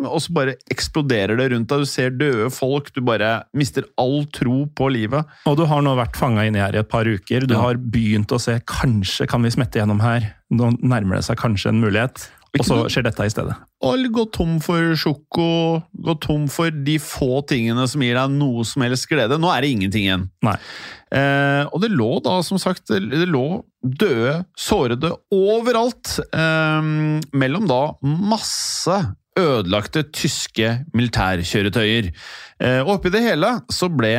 og 0.00 0.16
så 0.24 0.32
bare 0.32 0.54
eksploderer 0.72 1.36
det 1.36 1.50
rundt 1.52 1.68
deg. 1.68 1.82
Du 1.84 1.88
ser 1.90 2.10
døde 2.16 2.48
folk, 2.54 2.88
du 2.96 3.02
bare 3.04 3.42
mister 3.52 3.84
all 4.00 4.24
tro 4.32 4.62
på 4.72 4.88
livet. 4.92 5.28
Og 5.50 5.58
du 5.60 5.66
har 5.68 5.84
nå 5.84 5.92
vært 5.98 6.16
fanga 6.16 6.46
inni 6.48 6.62
her 6.62 6.74
i 6.78 6.80
et 6.80 6.88
par 6.88 7.04
uker. 7.04 7.46
Du 7.46 7.54
Ja. 7.54 7.60
har 7.66 7.74
begynt 7.76 8.32
å 8.32 8.40
se 8.40 8.58
kanskje 8.64 9.28
kan 9.28 9.42
vi 9.42 9.50
smette 9.50 9.76
gjennom 9.78 10.00
her. 10.00 10.34
Nå 10.50 10.72
nærmer 10.80 11.16
det 11.20 11.24
seg 11.28 11.36
kanskje 11.36 11.68
en 11.74 11.80
mulighet, 11.84 12.30
og 12.58 12.64
så 12.64 12.84
skjer 12.88 13.04
dette 13.04 13.20
i 13.20 13.28
stedet. 13.28 13.54
Og 13.80 14.02
gå 14.12 14.26
tom 14.34 14.58
for 14.60 14.92
sjoko, 14.98 15.80
gå 16.04 16.14
tom 16.20 16.44
for 16.52 16.74
de 16.84 16.98
få 17.00 17.40
tingene 17.48 17.86
som 17.88 18.02
gir 18.04 18.18
deg 18.18 18.34
noe 18.34 18.64
som 18.68 18.84
helst 18.84 19.08
glede. 19.08 19.38
Nå 19.40 19.48
er 19.54 19.64
det 19.64 19.70
ingenting 19.72 20.04
igjen. 20.04 20.26
Eh, 21.16 21.64
og 21.64 21.80
det 21.80 21.88
lå 21.94 22.10
da, 22.24 22.36
som 22.44 22.60
sagt, 22.60 22.90
det 22.92 23.08
det 23.08 23.30
lå 23.30 23.62
døde, 23.80 24.42
sårede 24.52 25.14
overalt. 25.32 26.18
Eh, 26.28 26.92
mellom 27.32 27.70
da 27.70 27.80
masse 28.04 29.00
ødelagte 29.40 30.04
tyske 30.12 30.74
militærkjøretøyer. 30.96 32.10
Eh, 32.60 32.80
og 32.84 32.96
oppi 32.98 33.12
det 33.14 33.24
hele 33.24 33.54
så 33.72 33.88
ble 33.92 34.12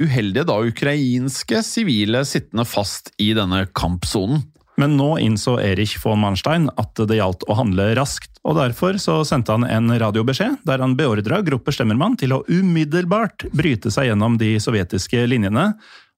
uheldige 0.00 0.46
da 0.48 0.58
ukrainske 0.64 1.60
sivile 1.66 2.24
sittende 2.24 2.64
fast 2.68 3.12
i 3.20 3.32
denne 3.36 3.66
kampsonen. 3.76 4.44
Men 4.76 4.96
nå 4.98 5.14
innså 5.24 5.56
Erich 5.62 5.96
von 6.02 6.20
Manstein 6.20 6.68
at 6.76 6.98
det 7.08 7.16
gjaldt 7.16 7.46
å 7.48 7.56
handle 7.56 7.88
raskt, 7.96 8.30
og 8.44 8.58
derfor 8.58 8.98
så 9.00 9.22
sendte 9.26 9.56
han 9.56 9.64
en 9.64 9.90
radiobeskjed 9.98 10.60
der 10.68 10.82
han 10.84 10.96
beordra 10.98 11.40
Gruppe 11.46 11.72
Stemmermann 11.74 12.18
til 12.20 12.36
å 12.36 12.42
umiddelbart 12.46 13.48
bryte 13.56 13.90
seg 13.92 14.10
gjennom 14.10 14.36
de 14.40 14.54
sovjetiske 14.62 15.24
linjene. 15.32 15.70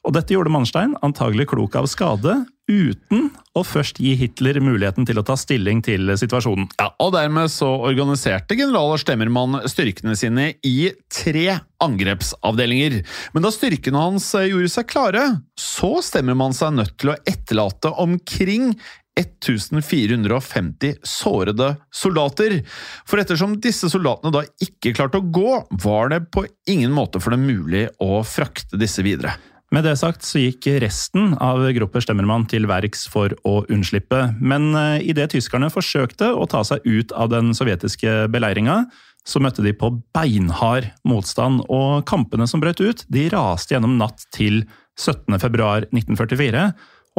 Og 0.09 0.15
dette 0.17 0.33
gjorde 0.33 0.49
Manstein 0.49 0.95
antagelig 1.05 1.51
klok 1.51 1.75
av 1.77 1.85
skade, 1.91 2.33
uten 2.69 3.27
å 3.57 3.63
først 3.65 3.99
gi 4.01 4.15
Hitler 4.17 4.57
muligheten 4.65 5.05
til 5.09 5.21
å 5.21 5.25
ta 5.27 5.35
stilling 5.37 5.83
til 5.85 6.09
situasjonen. 6.17 6.71
Ja, 6.81 6.87
og 7.05 7.13
dermed 7.13 7.53
så 7.53 7.69
organiserte 7.91 8.57
general 8.57 8.95
Stemmermann 9.01 9.59
styrkene 9.69 10.17
sine 10.17 10.55
i 10.65 10.95
tre 11.13 11.59
angrepsavdelinger. 11.85 13.03
Men 13.37 13.45
da 13.45 13.53
styrkene 13.53 14.01
hans 14.01 14.31
eh, 14.39 14.49
gjorde 14.49 14.73
seg 14.73 14.89
klare, 14.89 15.27
så 15.61 15.99
Stemmermann 16.05 16.57
seg 16.57 16.79
nødt 16.79 16.97
til 16.97 17.13
å 17.13 17.19
etterlate 17.29 17.93
omkring 18.01 18.73
1450 19.19 21.03
sårede 21.05 21.75
soldater. 21.93 22.63
For 23.05 23.21
ettersom 23.21 23.59
disse 23.61 23.91
soldatene 23.93 24.33
da 24.33 24.47
ikke 24.65 24.95
klarte 24.97 25.21
å 25.21 25.29
gå, 25.29 25.61
var 25.85 26.15
det 26.15 26.25
på 26.33 26.47
ingen 26.71 26.97
måte 26.97 27.21
for 27.21 27.37
dem 27.37 27.45
mulig 27.49 27.91
å 28.01 28.23
frakte 28.25 28.81
disse 28.81 29.05
videre. 29.05 29.37
Med 29.75 29.85
det 29.85 29.99
sagt 30.01 30.25
så 30.25 30.41
gikk 30.41 30.65
resten 30.81 31.35
av 31.45 31.61
gruppe 31.77 32.01
Stemmermann 32.01 32.47
til 32.49 32.65
verks 32.71 33.03
for 33.13 33.35
å 33.45 33.61
unnslippe, 33.69 34.23
men 34.41 34.71
eh, 34.73 35.05
idet 35.13 35.29
tyskerne 35.35 35.69
forsøkte 35.73 36.31
å 36.33 36.47
ta 36.49 36.63
seg 36.65 36.87
ut 36.89 37.13
av 37.13 37.29
den 37.35 37.53
sovjetiske 37.57 38.31
beleiringa, 38.33 38.87
så 39.29 39.43
møtte 39.45 39.61
de 39.67 39.75
på 39.77 39.91
beinhard 40.17 40.89
motstand, 41.05 41.61
og 41.69 42.07
kampene 42.09 42.49
som 42.49 42.65
brøt 42.65 42.81
ut, 42.81 43.05
de 43.13 43.27
raste 43.35 43.77
gjennom 43.77 43.99
natt 44.01 44.25
til 44.33 44.63
17. 44.97 45.37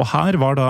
Og 0.00 0.08
her 0.08 0.38
var 0.40 0.56
da 0.56 0.68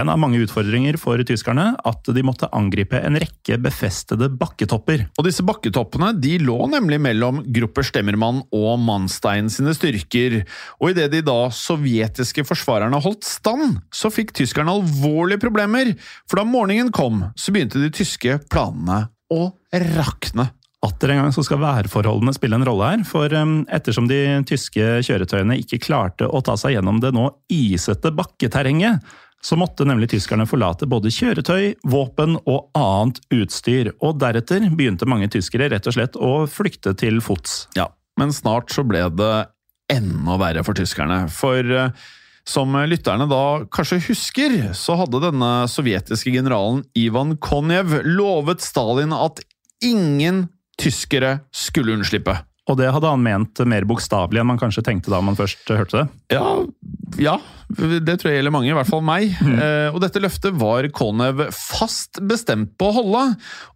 en 0.00 0.08
av 0.10 0.18
mange 0.20 0.40
utfordringer 0.40 0.98
for 1.00 1.20
tyskerne 1.26 1.74
at 1.86 2.10
de 2.14 2.22
måtte 2.24 2.48
angripe 2.56 2.98
en 3.00 3.18
rekke 3.20 3.58
befestede 3.60 4.30
bakketopper. 4.40 5.08
Og 5.18 5.26
disse 5.26 5.44
bakketoppene 5.46 6.12
de 6.20 6.38
lå 6.40 6.58
nemlig 6.70 7.00
mellom 7.00 7.42
Grupper 7.46 7.86
Stemmermann 7.86 8.42
og 8.52 8.80
Manstein 8.80 9.50
sine 9.52 9.74
styrker, 9.76 10.42
og 10.80 10.92
idet 10.92 11.10
de 11.12 11.22
da 11.26 11.50
sovjetiske 11.52 12.44
forsvarerne 12.48 13.00
holdt 13.02 13.26
stand, 13.28 13.80
så 13.92 14.10
fikk 14.12 14.32
tyskerne 14.36 14.72
alvorlige 14.72 15.42
problemer, 15.42 15.94
for 16.28 16.40
da 16.40 16.46
morgenen 16.48 16.92
kom, 16.94 17.26
så 17.36 17.52
begynte 17.52 17.82
de 17.82 17.92
tyske 17.94 18.40
planene 18.50 19.08
å 19.30 19.52
rakne. 19.70 20.50
Atter 20.80 21.12
en 21.12 21.18
gang 21.20 21.32
så 21.36 21.42
skal 21.44 21.60
værforholdene 21.60 22.32
spille 22.32 22.56
en 22.56 22.64
rolle 22.64 22.86
her, 22.88 23.02
for 23.04 23.32
um, 23.36 23.58
ettersom 23.68 24.06
de 24.08 24.20
tyske 24.48 25.02
kjøretøyene 25.04 25.58
ikke 25.60 25.80
klarte 25.84 26.24
å 26.24 26.40
ta 26.44 26.54
seg 26.56 26.78
gjennom 26.78 27.02
det 27.02 27.10
nå 27.12 27.26
isete 27.52 28.12
bakketerrenget, 28.16 29.04
så 29.44 29.56
måtte 29.60 29.86
nemlig 29.88 30.10
tyskerne 30.12 30.46
forlate 30.48 30.88
både 30.88 31.12
kjøretøy, 31.12 31.74
våpen 31.88 32.36
og 32.48 32.70
annet 32.76 33.20
utstyr, 33.32 33.92
og 34.04 34.18
deretter 34.20 34.68
begynte 34.72 35.08
mange 35.08 35.28
tyskere 35.32 35.70
rett 35.72 35.88
og 35.88 35.96
slett 35.96 36.16
å 36.16 36.32
flykte 36.48 36.94
til 37.00 37.20
fots. 37.24 37.62
Ja, 37.76 37.88
men 38.20 38.32
snart 38.36 38.72
så 38.72 38.84
ble 38.84 39.06
det 39.16 39.34
enda 39.92 40.36
verre 40.40 40.64
for 40.64 40.76
tyskerne. 40.76 41.22
For 41.32 41.64
eh, 41.64 41.92
som 42.48 42.76
lytterne 42.88 43.28
da 43.30 43.42
kanskje 43.72 44.00
husker, 44.10 44.56
så 44.76 44.96
hadde 45.00 45.22
denne 45.24 45.52
sovjetiske 45.68 46.32
generalen 46.34 46.84
Ivan 46.96 47.36
Konjev 47.40 47.98
lovet 48.06 48.64
Stalin 48.64 49.12
at 49.16 49.42
ingen 49.84 50.46
tyskere 50.80 51.38
skulle 51.54 51.94
unnslippe. 51.96 52.38
Og 52.70 52.76
det 52.78 52.90
hadde 52.92 53.08
han 53.10 53.22
ment 53.24 53.60
mer 53.66 53.86
bokstavelig 53.88 54.42
enn 54.42 54.50
man 54.52 54.60
kanskje 54.60 54.84
tenkte 54.86 55.10
da 55.10 55.18
man 55.24 55.38
først 55.38 55.70
hørte 55.74 56.02
det. 56.02 56.36
Ja, 56.36 56.60
ja, 57.18 57.36
det 57.74 58.18
tror 58.20 58.30
jeg 58.30 58.40
gjelder 58.40 58.54
mange, 58.54 58.70
i 58.70 58.76
hvert 58.76 58.90
fall 58.90 59.02
meg. 59.04 59.32
Eh, 59.50 59.88
og 59.90 59.98
dette 60.04 60.22
løftet 60.22 60.54
var 60.60 60.86
Konev 60.94 61.42
fast 61.56 62.20
bestemt 62.30 62.76
på 62.78 62.90
å 62.90 62.96
holde. 63.00 63.22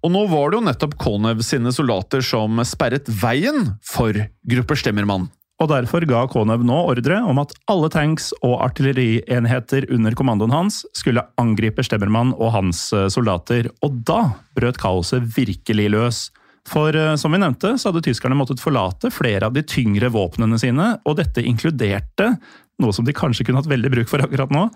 Og 0.05 0.13
nå 0.15 0.27
var 0.31 0.53
det 0.53 0.61
jo 0.61 0.67
nettopp 0.69 0.99
Konev 1.01 1.43
sine 1.47 1.73
soldater 1.75 2.23
som 2.25 2.63
sperret 2.69 3.11
veien 3.23 3.75
for 3.89 4.17
Gruppe 4.51 4.79
Stemmermann. 4.79 5.27
Og 5.63 5.71
derfor 5.71 6.05
ga 6.11 6.25
Konev 6.31 6.65
nå 6.67 6.77
ordre 6.91 7.21
om 7.25 7.39
at 7.43 7.55
alle 7.71 7.91
tanks 7.93 8.33
og 8.43 8.57
artillerienheter 8.67 9.87
under 9.95 10.17
kommandoen 10.19 10.55
hans 10.55 10.83
skulle 10.99 11.23
angripe 11.41 11.85
Stemmermann 11.87 12.35
og 12.37 12.55
hans 12.57 12.87
eh, 12.95 13.11
soldater. 13.13 13.71
Og 13.87 14.03
da 14.07 14.21
brøt 14.59 14.81
kaoset 14.83 15.27
virkelig 15.37 15.91
løs. 15.95 16.25
For 16.69 16.97
eh, 16.97 17.15
som 17.21 17.35
vi 17.35 17.41
nevnte, 17.43 17.75
så 17.79 17.91
hadde 17.91 18.05
tyskerne 18.07 18.39
måttet 18.39 18.63
forlate 18.63 19.13
flere 19.13 19.49
av 19.49 19.57
de 19.57 19.65
tyngre 19.69 20.11
våpnene 20.15 20.59
sine, 20.61 20.95
og 21.05 21.19
dette 21.21 21.45
inkluderte 21.45 22.35
noe 22.83 22.95
som 22.95 23.07
de 23.07 23.15
kanskje 23.15 23.47
kunne 23.47 23.61
hatt 23.61 23.71
veldig 23.71 23.93
bruk 23.93 24.11
for 24.11 24.25
akkurat 24.25 24.53
nå, 24.55 24.69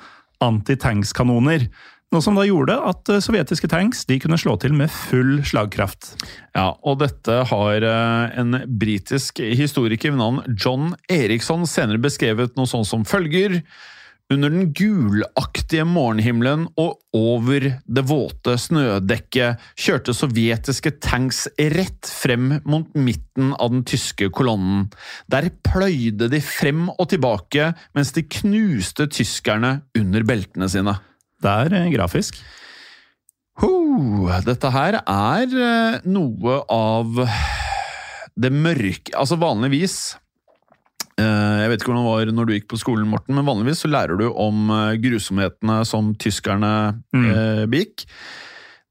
antitanks-kanoner. 0.44 1.66
Noe 2.08 2.24
som 2.24 2.38
da 2.38 2.44
gjorde 2.46 2.76
at 2.88 3.10
eh, 3.12 3.20
sovjetiske 3.24 3.68
tanks 3.72 4.06
kunne 4.08 4.38
slå 4.40 4.56
til 4.60 4.76
med 4.76 4.92
full 4.92 5.42
slagkraft. 5.44 6.14
Ja, 6.56 6.70
og 6.80 7.02
dette 7.02 7.42
har 7.50 7.84
eh, 7.84 8.38
en 8.40 8.62
britisk 8.80 9.42
historiker 9.42 10.14
ved 10.14 10.20
navn 10.22 10.40
John 10.56 10.94
Eriksson 11.12 11.66
senere 11.68 12.00
beskrevet 12.00 12.56
noe 12.56 12.70
sånn 12.70 12.88
som 12.88 13.04
følger. 13.08 13.60
Under 14.28 14.52
den 14.52 14.74
gulaktige 14.76 15.86
morgenhimmelen 15.88 16.66
og 16.76 16.98
over 17.16 17.64
det 17.80 18.02
våte 18.10 18.58
snødekket 18.60 19.62
kjørte 19.80 20.12
sovjetiske 20.12 20.92
tanks 21.00 21.46
rett 21.72 22.10
frem 22.12 22.50
mot 22.68 22.92
midten 22.92 23.54
av 23.56 23.72
den 23.72 23.86
tyske 23.88 24.28
kolonnen. 24.36 24.90
Der 25.32 25.48
pløyde 25.64 26.28
de 26.28 26.42
frem 26.44 26.90
og 26.90 27.08
tilbake 27.14 27.70
mens 27.96 28.12
de 28.12 28.26
knuste 28.28 29.08
tyskerne 29.08 29.78
under 29.96 30.28
beltene 30.28 30.68
sine. 30.68 30.98
Det 31.40 31.56
er 31.64 31.78
eh, 31.80 31.90
grafisk. 31.96 32.36
Ho, 33.64 33.72
dette 34.44 34.76
her 34.76 35.00
er 35.00 35.56
eh, 35.56 36.00
noe 36.04 36.60
av 36.68 37.16
det 38.38 38.52
mørke 38.54 39.16
Altså 39.18 39.40
vanligvis 39.40 40.18
Jeg 41.18 41.70
vet 41.72 41.80
ikke 41.80 41.90
hvordan 41.90 42.04
det 42.04 42.10
var 42.14 42.32
når 42.38 42.46
du 42.48 42.52
gikk 42.54 42.68
på 42.70 42.78
skolen, 42.78 43.08
Morten, 43.10 43.34
men 43.34 43.46
vanligvis 43.48 43.82
så 43.82 43.90
lærer 43.90 44.18
du 44.20 44.28
om 44.30 44.68
eh, 44.70 44.96
grusomhetene 45.02 45.80
som 45.88 46.12
tyskerne 46.14 46.70
Mm. 47.14 47.24
eh, 47.32 47.64
begikk. 47.66 48.04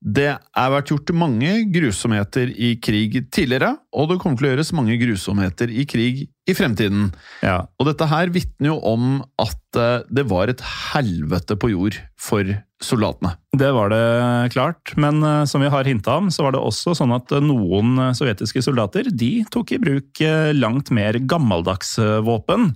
Det 0.08 0.30
er 0.32 0.72
vært 0.72 0.92
gjort 0.94 1.12
mange 1.20 1.52
grusomheter 1.74 2.52
i 2.54 2.76
krig 2.80 3.18
tidligere, 3.34 3.74
og 3.92 4.08
det 4.12 4.20
kommer 4.22 4.40
til 4.40 4.48
å 4.48 4.52
gjøres 4.54 4.72
mange 4.78 4.96
grusomheter 5.02 5.74
i 5.74 5.84
krig 5.90 6.22
i 6.48 6.56
fremtiden. 6.56 7.10
Ja, 7.44 7.66
Og 7.76 7.90
dette 7.90 8.08
her 8.08 8.32
vitner 8.32 8.72
jo 8.72 8.78
om 8.88 9.18
at 9.42 9.80
eh, 9.80 10.06
det 10.08 10.24
var 10.32 10.48
et 10.48 10.64
helvete 10.64 11.58
på 11.60 11.74
jord 11.74 12.00
for 12.16 12.48
soldatene. 12.80 13.34
Det 13.58 13.74
var 13.76 13.92
det 13.92 14.54
klart, 14.56 14.94
men 14.96 15.20
eh, 15.26 15.44
som 15.50 15.66
vi 15.66 15.72
har 15.74 15.90
hinta 15.90 16.22
om, 16.22 16.32
så 16.32 16.46
var 16.46 16.56
det 16.56 16.64
også 16.64 16.96
sånn 16.96 17.12
at 17.18 17.34
eh, 17.36 17.44
noen 17.44 18.14
sovjetiske 18.16 18.64
soldater 18.64 19.12
de 19.12 19.32
tok 19.52 19.76
i 19.76 19.82
bruk 19.82 20.24
langt 20.56 20.94
mer 20.96 21.20
gammeldags 21.20 21.98
våpen. 22.24 22.72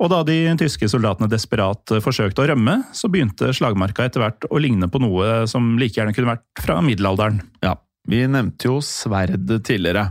Og 0.00 0.10
da 0.10 0.22
de 0.26 0.36
tyske 0.58 0.88
soldatene 0.90 1.28
desperat 1.30 1.92
forsøkte 2.02 2.42
å 2.42 2.48
rømme, 2.50 2.80
så 2.96 3.10
begynte 3.12 3.52
slagmarka 3.54 4.08
etter 4.08 4.24
hvert 4.24 4.48
å 4.50 4.60
ligne 4.62 4.88
på 4.90 5.02
noe 5.02 5.44
som 5.50 5.74
like 5.78 5.98
gjerne 5.98 6.14
kunne 6.16 6.32
vært 6.32 6.62
fra 6.64 6.80
middelalderen. 6.82 7.42
Ja, 7.62 7.76
vi 8.08 8.24
nevnte 8.26 8.66
jo 8.66 8.80
sverd 8.82 9.46
tidligere. 9.62 10.08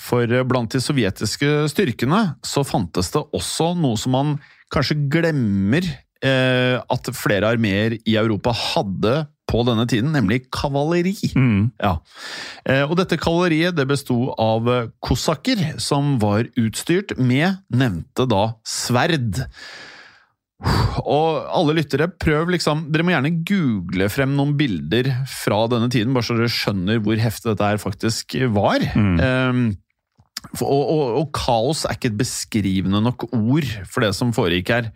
For 0.00 0.28
eh, 0.28 0.44
blant 0.44 0.74
de 0.74 0.82
sovjetiske 0.84 1.70
styrkene 1.72 2.22
så 2.44 2.64
fantes 2.68 3.12
det 3.14 3.24
også 3.36 3.72
noe 3.80 3.96
som 4.00 4.16
man 4.16 4.34
kanskje 4.70 4.98
glemmer 5.10 5.86
eh, 5.88 6.76
at 6.76 7.12
flere 7.16 7.54
armeer 7.54 7.96
i 8.04 8.18
Europa 8.20 8.52
hadde 8.52 9.14
på 9.50 9.64
denne 9.66 9.86
tiden, 9.90 10.14
nemlig 10.14 10.44
kavaleri. 10.54 11.16
Mm. 11.34 11.70
Ja. 11.82 11.96
Eh, 12.64 12.84
og 12.86 12.96
dette 13.00 13.18
kavaleriet 13.20 13.76
det 13.76 13.88
besto 13.90 14.30
av 14.40 14.70
kosakker 15.02 15.80
som 15.82 16.16
var 16.22 16.48
utstyrt 16.60 17.16
med 17.18 17.60
nevnte 17.74 18.28
da 18.30 18.52
sverd. 18.66 19.42
Og 21.08 21.46
alle 21.48 21.76
lyttere, 21.78 22.10
prøv 22.20 22.50
liksom 22.52 22.82
Dere 22.92 23.04
må 23.06 23.14
gjerne 23.14 23.32
google 23.48 24.10
frem 24.12 24.34
noen 24.36 24.56
bilder 24.60 25.08
fra 25.30 25.62
denne 25.72 25.88
tiden, 25.92 26.12
bare 26.12 26.26
så 26.26 26.36
dere 26.36 26.52
skjønner 26.52 27.00
hvor 27.04 27.20
heftig 27.20 27.52
dette 27.52 27.70
her 27.70 27.80
faktisk 27.80 28.36
var. 28.52 28.84
Mm. 28.92 29.16
for, 29.24 29.62
og, 30.60 30.64
og, 30.64 31.02
og 31.20 31.26
kaos 31.36 31.84
er 31.86 31.96
ikke 31.96 32.10
et 32.10 32.18
beskrivende 32.18 33.00
nok 33.04 33.26
ord 33.28 33.66
for 33.90 34.04
det 34.04 34.12
som 34.16 34.32
foregikk 34.34 34.72
her. 34.72 34.88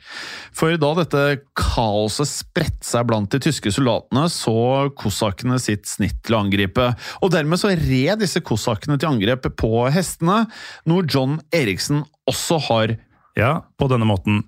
For 0.56 0.76
da 0.80 0.90
dette 0.98 1.24
kaoset 1.58 2.30
spredte 2.30 2.86
seg 2.88 3.06
blant 3.10 3.30
de 3.34 3.42
tyske 3.44 3.72
soldatene, 3.74 4.26
så 4.32 4.90
kosakkene 4.98 5.60
sitt 5.62 5.86
snitt 5.90 6.22
til 6.24 6.38
å 6.38 6.42
angripe. 6.46 6.90
Og 7.22 7.34
dermed 7.34 7.60
så 7.60 7.74
red 7.76 8.22
disse 8.24 8.42
kosakkene 8.44 8.98
til 8.98 9.12
angrep 9.12 9.50
på 9.60 9.86
hestene, 9.94 10.44
noe 10.88 11.06
John 11.08 11.38
Eriksen 11.54 12.04
også 12.30 12.60
har 12.70 12.98
Ja, 13.34 13.64
på 13.74 13.88
denne 13.90 14.06
måten. 14.06 14.44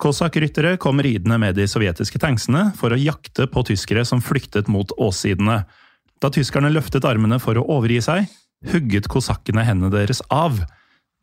Kosakkryttere 0.00 0.78
kom 0.80 1.02
ridende 1.04 1.36
med 1.38 1.58
de 1.58 1.66
sovjetiske 1.68 2.18
tanksene 2.22 2.70
for 2.78 2.94
å 2.94 2.98
jakte 2.98 3.44
på 3.52 3.62
tyskere 3.68 4.00
som 4.08 4.22
flyktet 4.24 4.70
mot 4.72 4.90
åssidene. 4.96 5.58
Da 6.24 6.30
tyskerne 6.32 6.72
løftet 6.72 7.04
armene 7.04 7.36
for 7.42 7.60
å 7.60 7.66
overgi 7.76 8.00
seg, 8.06 8.24
hugget 8.72 9.08
kosakkene 9.12 9.64
hendene 9.66 9.92
deres 9.94 10.22
av. 10.32 10.62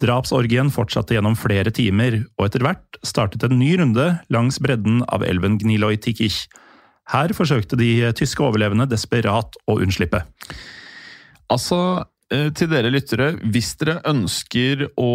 Drapsorgien 0.01 0.71
fortsatte 0.73 1.15
gjennom 1.15 1.37
flere 1.37 1.73
timer, 1.73 2.23
og 2.39 2.47
etter 2.47 2.65
hvert 2.65 2.99
startet 3.05 3.45
en 3.45 3.59
ny 3.59 3.75
runde 3.81 4.07
langs 4.33 4.57
bredden 4.63 5.03
av 5.13 5.25
elven 5.27 5.59
Gniloi 5.61 5.95
Tikich. 6.01 6.47
Her 7.11 7.33
forsøkte 7.37 7.77
de 7.77 8.11
tyske 8.17 8.41
overlevende 8.45 8.87
desperat 8.89 9.57
å 9.69 9.77
unnslippe. 9.83 10.23
Altså, 11.51 12.05
til 12.55 12.69
dere 12.71 12.91
lyttere, 12.93 13.33
hvis 13.51 13.73
dere 13.81 13.99
ønsker 14.07 14.85
å 14.99 15.11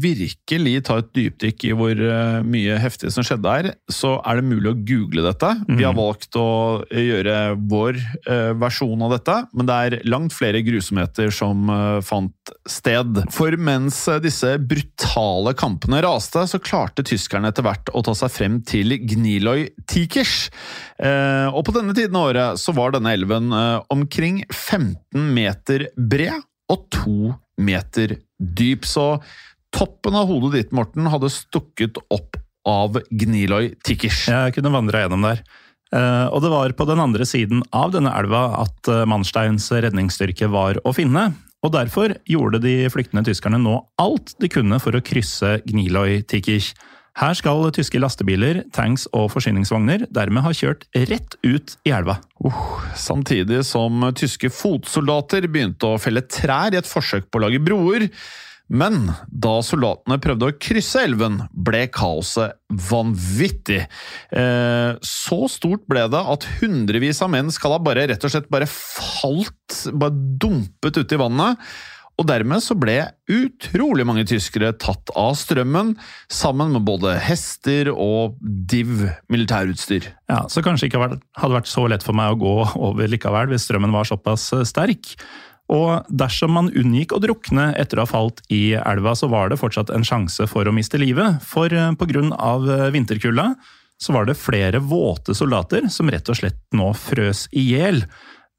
virkelig 0.00 0.74
ta 0.88 0.98
et 1.02 1.10
dypdykk 1.16 1.66
i 1.68 1.72
hvor 1.76 1.98
eh, 1.98 2.38
mye 2.46 2.78
heftig 2.80 3.12
som 3.14 3.26
skjedde 3.26 3.54
her, 3.56 3.68
så 3.92 4.16
er 4.24 4.40
det 4.40 4.48
mulig 4.48 4.70
å 4.70 4.78
google 4.88 5.26
dette. 5.26 5.50
Vi 5.68 5.84
har 5.86 5.96
valgt 5.96 6.36
å 6.40 6.84
gjøre 6.88 7.56
vår 7.70 7.98
eh, 7.98 8.52
versjon 8.60 9.04
av 9.04 9.14
dette, 9.16 9.36
men 9.52 9.68
det 9.68 9.76
er 9.76 9.98
langt 10.08 10.34
flere 10.36 10.62
grusomheter 10.64 11.32
som 11.34 11.68
eh, 11.72 12.00
fant 12.04 12.54
sted. 12.68 13.22
For 13.34 13.56
mens 13.60 14.00
eh, 14.08 14.22
disse 14.24 14.54
brutale 14.60 15.54
kampene 15.58 16.02
raste, 16.04 16.46
så 16.50 16.62
klarte 16.62 17.04
tyskerne 17.06 17.52
etter 17.52 17.66
hvert 17.66 17.92
å 17.92 18.04
ta 18.04 18.16
seg 18.18 18.32
frem 18.32 18.60
til 18.66 18.96
Gniloi 19.04 19.70
Tikers. 19.90 20.48
Eh, 20.98 21.48
og 21.50 21.64
på 21.66 21.76
denne 21.76 21.96
tiden 21.96 22.16
av 22.18 22.32
året 22.32 22.62
så 22.62 22.74
var 22.76 22.94
denne 22.94 23.14
elven 23.14 23.52
eh, 23.52 23.78
omkring 23.94 24.42
15 24.50 25.30
meter 25.34 25.88
bred 25.96 26.42
og 26.72 26.86
to 26.94 27.34
meter 27.60 28.16
dyp. 28.38 28.86
Så 28.88 29.18
toppen 29.74 30.16
av 30.16 30.30
hodet 30.30 30.54
ditt, 30.56 30.72
Morten, 30.76 31.08
hadde 31.10 31.32
stukket 31.32 31.98
opp 32.14 32.38
av 32.68 32.96
Gniloi 33.10 33.74
Tikkers. 33.84 34.24
Jeg 34.30 34.56
kunne 34.56 34.72
vandra 34.72 35.04
gjennom 35.04 35.26
der. 35.26 35.42
Eh, 35.94 36.26
Og 36.32 36.40
det 36.42 36.52
var 36.52 36.72
på 36.72 36.86
den 36.88 37.02
andre 37.02 37.26
siden 37.28 37.62
av 37.72 37.92
denne 37.94 38.12
elva 38.16 38.46
at 38.64 38.88
eh, 38.88 39.04
Mannsteins 39.08 39.68
redningsstyrke 39.70 40.48
var 40.50 40.80
å 40.84 40.94
finne. 40.96 41.32
Og 41.64 41.72
derfor 41.72 42.12
gjorde 42.28 42.60
de 42.60 42.88
flyktende 42.92 43.24
tyskerne 43.24 43.60
nå 43.60 43.78
alt 44.00 44.34
de 44.40 44.50
kunne 44.52 44.80
for 44.82 44.96
å 44.96 45.04
krysse 45.04 45.58
Gniloi 45.64 46.22
Tikich. 46.28 46.74
Her 47.14 47.34
skal 47.38 47.68
tyske 47.74 48.00
lastebiler, 48.02 48.64
tanks 48.74 49.04
og 49.14 49.28
forsyningsvogner 49.30 50.08
dermed 50.14 50.42
ha 50.42 50.50
kjørt 50.56 50.88
rett 51.10 51.36
ut 51.46 51.76
i 51.86 51.92
elva. 51.94 52.18
Samtidig 52.98 53.60
som 53.68 54.02
tyske 54.18 54.50
fotsoldater 54.50 55.46
begynte 55.46 55.92
å 55.92 56.00
felle 56.02 56.24
trær 56.26 56.74
i 56.74 56.80
et 56.80 56.90
forsøk 56.90 57.30
på 57.30 57.38
å 57.38 57.46
lage 57.46 57.62
broer. 57.62 58.08
Men 58.72 59.10
da 59.28 59.58
soldatene 59.62 60.16
prøvde 60.24 60.48
å 60.48 60.56
krysse 60.56 61.02
elven, 61.04 61.42
ble 61.52 61.84
kaoset 61.92 62.56
vanvittig. 62.88 63.82
Eh, 64.32 64.92
så 65.04 65.40
stort 65.52 65.84
ble 65.90 66.06
det 66.10 66.22
at 66.34 66.46
hundrevis 66.62 67.20
av 67.22 67.30
menn 67.34 67.52
skal 67.54 67.76
ha 67.76 67.82
bare 67.84 68.08
rett 68.10 68.24
og 68.24 68.32
slett 68.32 68.48
bare 68.50 68.66
falt, 68.70 69.84
bare 69.92 70.16
dumpet 70.40 71.02
uti 71.04 71.20
vannet. 71.20 71.60
Og 72.14 72.28
dermed 72.28 72.62
så 72.62 72.76
ble 72.78 72.96
utrolig 73.30 74.04
mange 74.06 74.22
tyskere 74.30 74.70
tatt 74.78 75.10
av 75.18 75.34
strømmen, 75.38 75.94
sammen 76.30 76.74
med 76.76 76.84
både 76.86 77.16
hester 77.24 77.90
og 77.90 78.36
div 78.42 79.08
militærutstyr. 79.32 80.06
Ja, 80.30 80.44
Så 80.48 80.62
kanskje 80.62 80.90
ikke 80.90 81.02
hadde 81.02 81.56
vært 81.56 81.70
så 81.70 81.88
lett 81.90 82.06
for 82.06 82.14
meg 82.14 82.34
å 82.34 82.38
gå 82.38 82.54
over 82.78 83.10
likevel, 83.10 83.50
hvis 83.50 83.66
strømmen 83.66 83.94
var 83.94 84.06
såpass 84.06 84.52
eh, 84.54 84.66
sterk. 84.68 85.16
Og 85.74 86.04
dersom 86.12 86.52
man 86.54 86.68
unngikk 86.76 87.16
å 87.16 87.22
drukne 87.24 87.70
etter 87.80 87.98
å 87.98 88.04
ha 88.04 88.10
falt 88.10 88.42
i 88.52 88.76
elva, 88.76 89.14
så 89.16 89.30
var 89.32 89.50
det 89.50 89.58
fortsatt 89.58 89.90
en 89.94 90.04
sjanse 90.06 90.46
for 90.50 90.68
å 90.68 90.74
miste 90.76 91.00
livet. 91.00 91.40
For 91.42 91.72
pga. 91.72 92.90
vinterkulda 92.92 93.54
så 93.98 94.12
var 94.12 94.28
det 94.28 94.36
flere 94.38 94.82
våte 94.82 95.34
soldater 95.34 95.88
som 95.90 96.10
rett 96.12 96.28
og 96.28 96.36
slett 96.36 96.60
nå 96.76 96.90
frøs 96.98 97.46
i 97.56 97.64
hjel. 97.72 98.02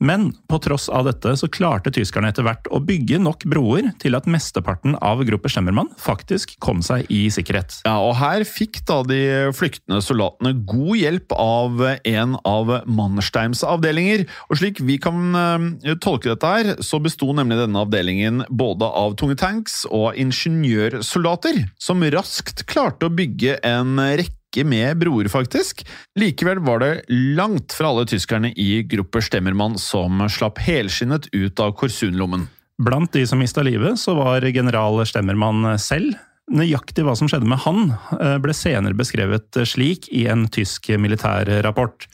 Men 0.03 0.33
på 0.51 0.59
tross 0.59 0.89
av 0.91 1.05
dette 1.07 1.31
så 1.39 1.47
klarte 1.51 1.91
tyskerne 1.93 2.27
etter 2.31 2.43
hvert 2.43 2.67
å 2.73 2.81
bygge 2.83 3.19
nok 3.21 3.45
broer 3.47 3.93
til 4.01 4.17
at 4.17 4.27
mesteparten 4.27 4.97
av 4.99 5.23
Gruppe 5.27 5.51
Schemmermann 5.51 5.91
faktisk 6.01 6.57
kom 6.63 6.81
seg 6.83 7.07
i 7.13 7.25
sikkerhet. 7.31 7.79
Ja, 7.87 7.95
og 8.03 8.17
Her 8.19 8.43
fikk 8.47 8.81
da 8.89 9.01
de 9.07 9.21
flyktende 9.55 10.01
soldatene 10.03 10.51
god 10.67 10.99
hjelp 10.99 11.35
av 11.39 11.83
en 11.95 12.35
av 12.43 12.73
Mannersteims 12.91 13.63
avdelinger. 13.67 14.25
Og 14.49 14.59
Slik 14.59 14.83
vi 14.83 14.99
kan 15.01 15.35
uh, 15.35 15.95
tolke 16.03 16.33
dette, 16.33 16.45
her, 16.45 16.73
så 16.83 16.99
besto 17.03 17.31
nemlig 17.35 17.61
denne 17.63 17.85
avdelingen 17.85 18.43
både 18.49 18.87
av 18.87 19.15
tunge 19.19 19.39
tanks 19.39 19.83
og 19.89 20.17
ingeniørsoldater, 20.19 21.65
som 21.81 22.03
raskt 22.15 22.65
klarte 22.69 23.07
å 23.07 23.15
bygge 23.15 23.59
en 23.65 23.95
rekke 23.99 24.44
rekke 24.55 24.67
med 24.67 24.97
broer, 24.97 25.27
faktisk. 25.27 25.85
Likevel 26.15 26.59
var 26.59 26.79
det 26.79 27.05
langt 27.09 27.73
fra 27.73 27.89
alle 27.89 28.05
tyskerne 28.05 28.53
i 28.55 28.83
Gruppe 28.83 29.21
Stemmermann 29.21 29.77
som 29.77 30.27
slapp 30.29 30.59
helskinnet 30.59 31.27
ut 31.33 31.59
av 31.59 31.75
Korsunlommen. 31.75 32.47
Blant 32.77 33.13
de 33.13 33.25
som 33.27 33.39
mista 33.39 33.61
livet, 33.61 33.99
så 33.99 34.15
var 34.15 34.41
general 34.41 35.05
Stemmermann 35.05 35.77
selv. 35.79 36.15
Nøyaktig 36.51 37.03
hva 37.03 37.15
som 37.15 37.27
skjedde 37.27 37.47
med 37.47 37.57
han, 37.65 37.97
eh, 38.19 38.37
ble 38.37 38.53
senere 38.53 38.93
beskrevet 38.93 39.49
slik 39.65 40.07
i 40.11 40.27
en 40.27 40.47
tysk 40.47 40.89
militærrapport. 40.89 42.07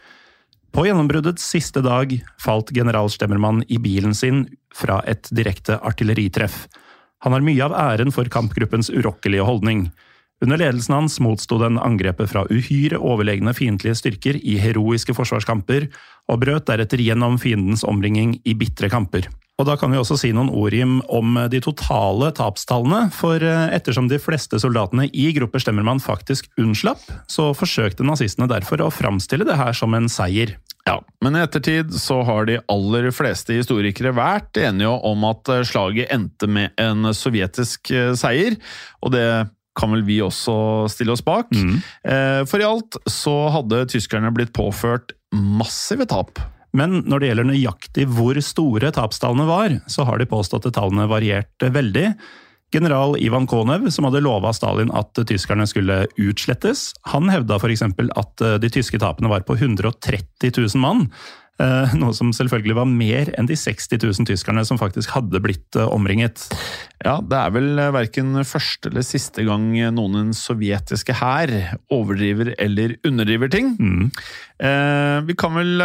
På 0.72 0.86
gjennombruddets 0.86 1.44
siste 1.44 1.82
dag 1.82 2.24
falt 2.39 2.72
general 2.72 3.10
Stemmermann 3.10 3.64
i 3.68 3.78
bilen 3.78 4.16
sin 4.16 4.48
fra 4.74 5.04
et 5.06 5.28
direkte 5.32 5.78
artilleritreff. 5.84 6.68
Han 7.24 7.34
har 7.34 7.42
mye 7.42 7.62
av 7.62 7.74
æren 7.74 8.12
for 8.12 8.24
kampgruppens 8.24 8.89
urokkelige 8.89 9.44
holdning. 9.44 9.92
Under 10.42 10.58
ledelsen 10.58 10.96
hans 10.96 11.20
motsto 11.22 11.60
den 11.62 11.78
angrepet 11.78 12.32
fra 12.32 12.48
uhyre 12.50 12.98
overlegne 12.98 13.54
fiendtlige 13.54 14.00
styrker 14.00 14.39
i 14.42 14.58
heroiske 14.62 15.14
forsvarskamper, 15.14 15.86
og 16.32 16.42
brøt 16.42 16.66
deretter 16.70 17.02
gjennom 17.04 17.38
fiendens 17.42 17.86
omringing 17.86 18.39
i 18.46 18.58
bitre 18.58 18.89
kamper. 18.89 19.30
Og 19.62 19.68
Da 19.68 19.76
kan 19.78 19.92
vi 19.94 20.00
også 20.00 20.18
si 20.18 20.32
noen 20.34 20.50
ord 20.50 20.74
om 21.14 21.36
de 21.52 21.60
totale 21.62 22.32
tapstallene, 22.34 23.12
for 23.14 23.44
eh, 23.46 23.70
ettersom 23.76 24.08
de 24.10 24.18
fleste 24.18 24.58
soldatene 24.58 25.06
i 25.14 25.28
Gruppe 25.38 25.62
Stemmermann 25.62 26.02
faktisk 26.02 26.50
unnslapp, 26.58 27.04
så 27.30 27.52
forsøkte 27.54 28.08
nazistene 28.08 28.50
derfor 28.50 28.82
å 28.82 28.89
framstille 28.89 29.46
det 29.46 29.60
her 29.60 29.78
som 29.78 29.94
en 29.94 30.10
seier. 30.10 30.56
Ja, 30.89 30.98
men 31.22 31.38
i 31.38 31.44
ettertid 31.44 31.94
så 31.94 32.24
har 32.26 32.50
de 32.50 32.58
aller 32.74 33.12
fleste 33.14 33.54
historikere 33.54 34.16
vært 34.18 34.58
enige 34.58 34.96
om 35.06 35.30
at 35.30 35.54
eh, 35.54 35.66
slaget 35.70 36.10
endte 36.16 36.50
med 36.50 36.74
en 36.82 37.12
sovjetisk 37.14 37.94
eh, 37.94 38.16
seier, 38.18 38.58
og 39.06 39.14
det 39.14 39.28
kan 39.78 39.94
vel 39.96 40.04
vi 40.08 40.20
også 40.24 40.54
stille 40.92 41.14
oss 41.16 41.24
bak. 41.26 41.52
Mm. 41.56 41.78
Eh, 42.04 42.42
for 42.50 42.62
i 42.62 42.68
alt 42.68 42.98
så 43.10 43.36
hadde 43.56 43.86
tyskerne 43.92 44.34
blitt 44.36 44.54
påført 44.56 45.16
massive 45.32 46.08
tap. 46.12 46.42
Men 46.76 47.02
når 47.04 47.20
det 47.20 47.32
gjelder 47.32 47.50
nøyaktig 47.50 48.06
hvor 48.16 48.38
store 48.44 48.94
tapstallene 48.96 49.48
var, 49.48 49.76
så 49.92 50.08
har 50.08 50.20
de 50.20 50.30
påstått 50.30 50.70
at 50.70 50.78
tallene 50.78 51.10
varierte 51.12 51.72
veldig. 51.72 52.08
General 52.72 53.18
Ivan 53.20 53.48
Konev, 53.52 53.90
som 53.92 54.08
hadde 54.08 54.22
lova 54.24 54.54
Stalin 54.56 54.94
at 54.96 55.20
tyskerne 55.28 55.66
skulle 55.68 56.06
utslettes, 56.16 56.94
han 57.12 57.28
hevda 57.28 57.58
f.eks. 57.60 57.84
at 57.84 58.44
de 58.64 58.70
tyske 58.72 59.02
tapene 59.04 59.32
var 59.32 59.44
på 59.44 59.58
130 59.60 60.54
000 60.56 60.80
mann. 60.80 61.10
Eh, 61.62 61.93
noe 61.99 62.14
som 62.18 62.32
selvfølgelig 62.34 62.78
var 62.80 62.89
mer 62.89 63.32
enn 63.38 63.49
de 63.49 63.57
60 63.59 63.99
000 64.01 64.28
tyskerne 64.30 64.64
som 64.68 64.80
faktisk 64.82 65.14
hadde 65.16 65.41
blitt 65.43 65.78
eh, 65.78 65.89
omringet. 65.91 66.47
Ja, 67.03 67.20
det 67.22 67.38
er 67.38 67.53
vel 67.53 67.70
eh, 67.76 67.93
verken 67.93 68.34
første 68.47 68.89
eller 68.89 69.05
siste 69.05 69.45
gang 69.47 69.70
noen 69.93 70.18
den 70.18 70.34
sovjetiske 70.38 71.16
hær 71.22 71.53
overdriver 71.93 72.53
eller 72.57 72.97
underdriver 73.07 73.51
ting. 73.51 73.76
Mm. 73.82 74.09
vi 75.26 75.34
kan 75.39 75.55
vel 75.57 75.82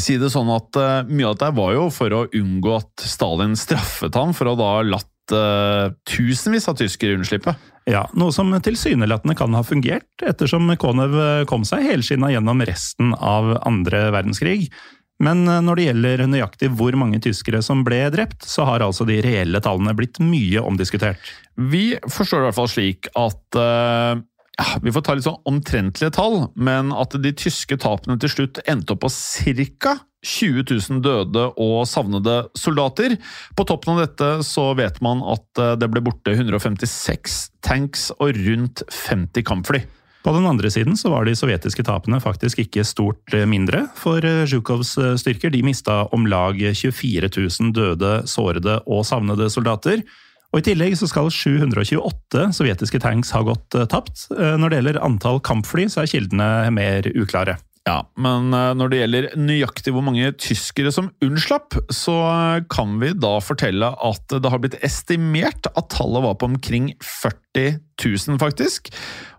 si 0.00 0.16
det 0.20 0.30
sånn 0.32 0.48
at 0.52 0.76
mye 1.08 1.28
av 1.28 1.36
dette 1.36 1.50
var 1.56 1.74
jo 1.74 1.86
for 1.92 2.12
å 2.12 2.22
unngå 2.36 2.72
at 2.76 3.04
Stalin 3.04 3.56
straffet 3.58 4.16
ham 4.16 4.32
for 4.36 4.50
å 4.50 4.56
da 4.58 4.70
latt 4.86 5.34
uh, 5.34 5.92
tusenvis 6.08 6.68
av 6.70 6.78
tyskere 6.80 7.18
unnslippe. 7.18 7.54
Ja, 7.86 8.02
Noe 8.18 8.34
som 8.34 8.50
tilsynelatende 8.50 9.36
kan 9.38 9.54
ha 9.54 9.62
fungert, 9.62 10.08
ettersom 10.26 10.72
Konev 10.82 11.14
kom 11.46 11.62
seg 11.68 11.86
helskinna 11.86 12.32
gjennom 12.32 12.64
resten 12.66 13.12
av 13.14 13.52
andre 13.62 14.08
verdenskrig. 14.10 14.66
Men 15.22 15.46
eh, 15.48 15.62
når 15.64 15.78
det 15.78 15.88
gjelder 15.88 16.24
nøyaktig 16.28 16.70
hvor 16.76 16.96
mange 16.98 17.20
tyskere 17.24 17.62
som 17.64 17.84
ble 17.86 18.02
drept, 18.12 18.44
så 18.48 18.66
har 18.68 18.84
altså 18.84 19.06
de 19.08 19.18
reelle 19.24 19.62
tallene 19.64 19.96
blitt 19.96 20.20
mye 20.22 20.62
omdiskutert. 20.62 21.20
Vi 21.56 21.94
forstår 22.04 22.42
i 22.42 22.48
hvert 22.48 22.58
fall 22.58 22.72
slik 22.72 23.08
at 23.16 23.60
uh, 23.60 24.18
ja, 24.56 24.78
Vi 24.82 24.92
får 24.92 25.04
ta 25.04 25.16
litt 25.16 25.26
sånn 25.26 25.42
omtrentlige 25.48 26.12
tall, 26.16 26.46
men 26.56 26.92
at 26.96 27.16
de 27.20 27.32
tyske 27.36 27.76
tapene 27.80 28.16
til 28.20 28.32
slutt 28.32 28.60
endte 28.68 28.96
opp 28.96 29.04
på 29.04 29.12
ca. 29.12 29.98
20 30.26 30.64
000 30.66 31.02
døde 31.04 31.42
og 31.62 31.84
savnede 31.86 32.48
soldater. 32.58 33.14
På 33.54 33.66
toppen 33.68 33.94
av 33.94 34.00
dette 34.02 34.30
så 34.46 34.72
vet 34.78 34.98
man 35.04 35.20
at 35.22 35.60
eh, 35.62 35.76
det 35.78 35.86
ble 35.92 36.02
borte 36.02 36.34
156 36.34 37.36
tanks 37.62 38.08
og 38.16 38.34
rundt 38.34 38.82
50 38.90 39.46
kampfly. 39.46 39.84
På 40.26 40.32
den 40.34 40.48
andre 40.50 40.72
siden 40.74 40.96
så 40.98 41.12
var 41.12 41.28
de 41.28 41.36
sovjetiske 41.38 41.84
tapene 41.86 42.18
faktisk 42.18 42.64
ikke 42.64 42.82
stort 42.88 43.36
eh, 43.36 43.46
mindre, 43.46 43.84
for 43.94 44.24
eh, 44.26 44.42
Zjukovs 44.50 44.96
styrker 45.22 45.54
de 45.54 45.62
mista 45.66 46.02
om 46.16 46.26
lag 46.26 46.58
24 46.58 47.30
000 47.30 47.74
døde, 47.76 48.14
sårede 48.26 48.80
og 48.88 49.06
savnede 49.06 49.46
soldater. 49.52 50.02
Og 50.56 50.62
I 50.62 50.66
tillegg 50.70 50.94
så 50.96 51.04
skal 51.10 51.28
728 51.28 52.46
sovjetiske 52.56 53.00
tanks 53.04 53.34
ha 53.36 53.42
gått 53.44 53.76
tapt. 53.92 54.22
Når 54.32 54.72
det 54.72 54.78
gjelder 54.78 55.02
antall 55.04 55.42
kampfly, 55.44 55.84
så 55.92 56.00
er 56.00 56.08
kildene 56.14 56.46
mer 56.72 57.04
uklare. 57.12 57.58
Ja, 57.86 58.00
men 58.18 58.50
eh, 58.54 58.72
når 58.74 58.90
det 58.90 58.98
gjelder 58.98 59.28
nøyaktig 59.38 59.92
hvor 59.94 60.02
mange 60.02 60.32
tyskere 60.42 60.90
som 60.94 61.12
unnslapp, 61.22 61.76
så 61.94 62.16
kan 62.72 62.96
vi 63.02 63.12
da 63.14 63.36
fortelle 63.44 63.92
at 63.94 64.34
det 64.34 64.50
har 64.50 64.62
blitt 64.62 64.78
estimert 64.86 65.70
at 65.70 65.90
tallet 65.94 66.24
var 66.26 66.34
på 66.40 66.50
omkring 66.50 66.90
40 66.98 67.78
000, 68.02 68.40
faktisk. 68.42 68.90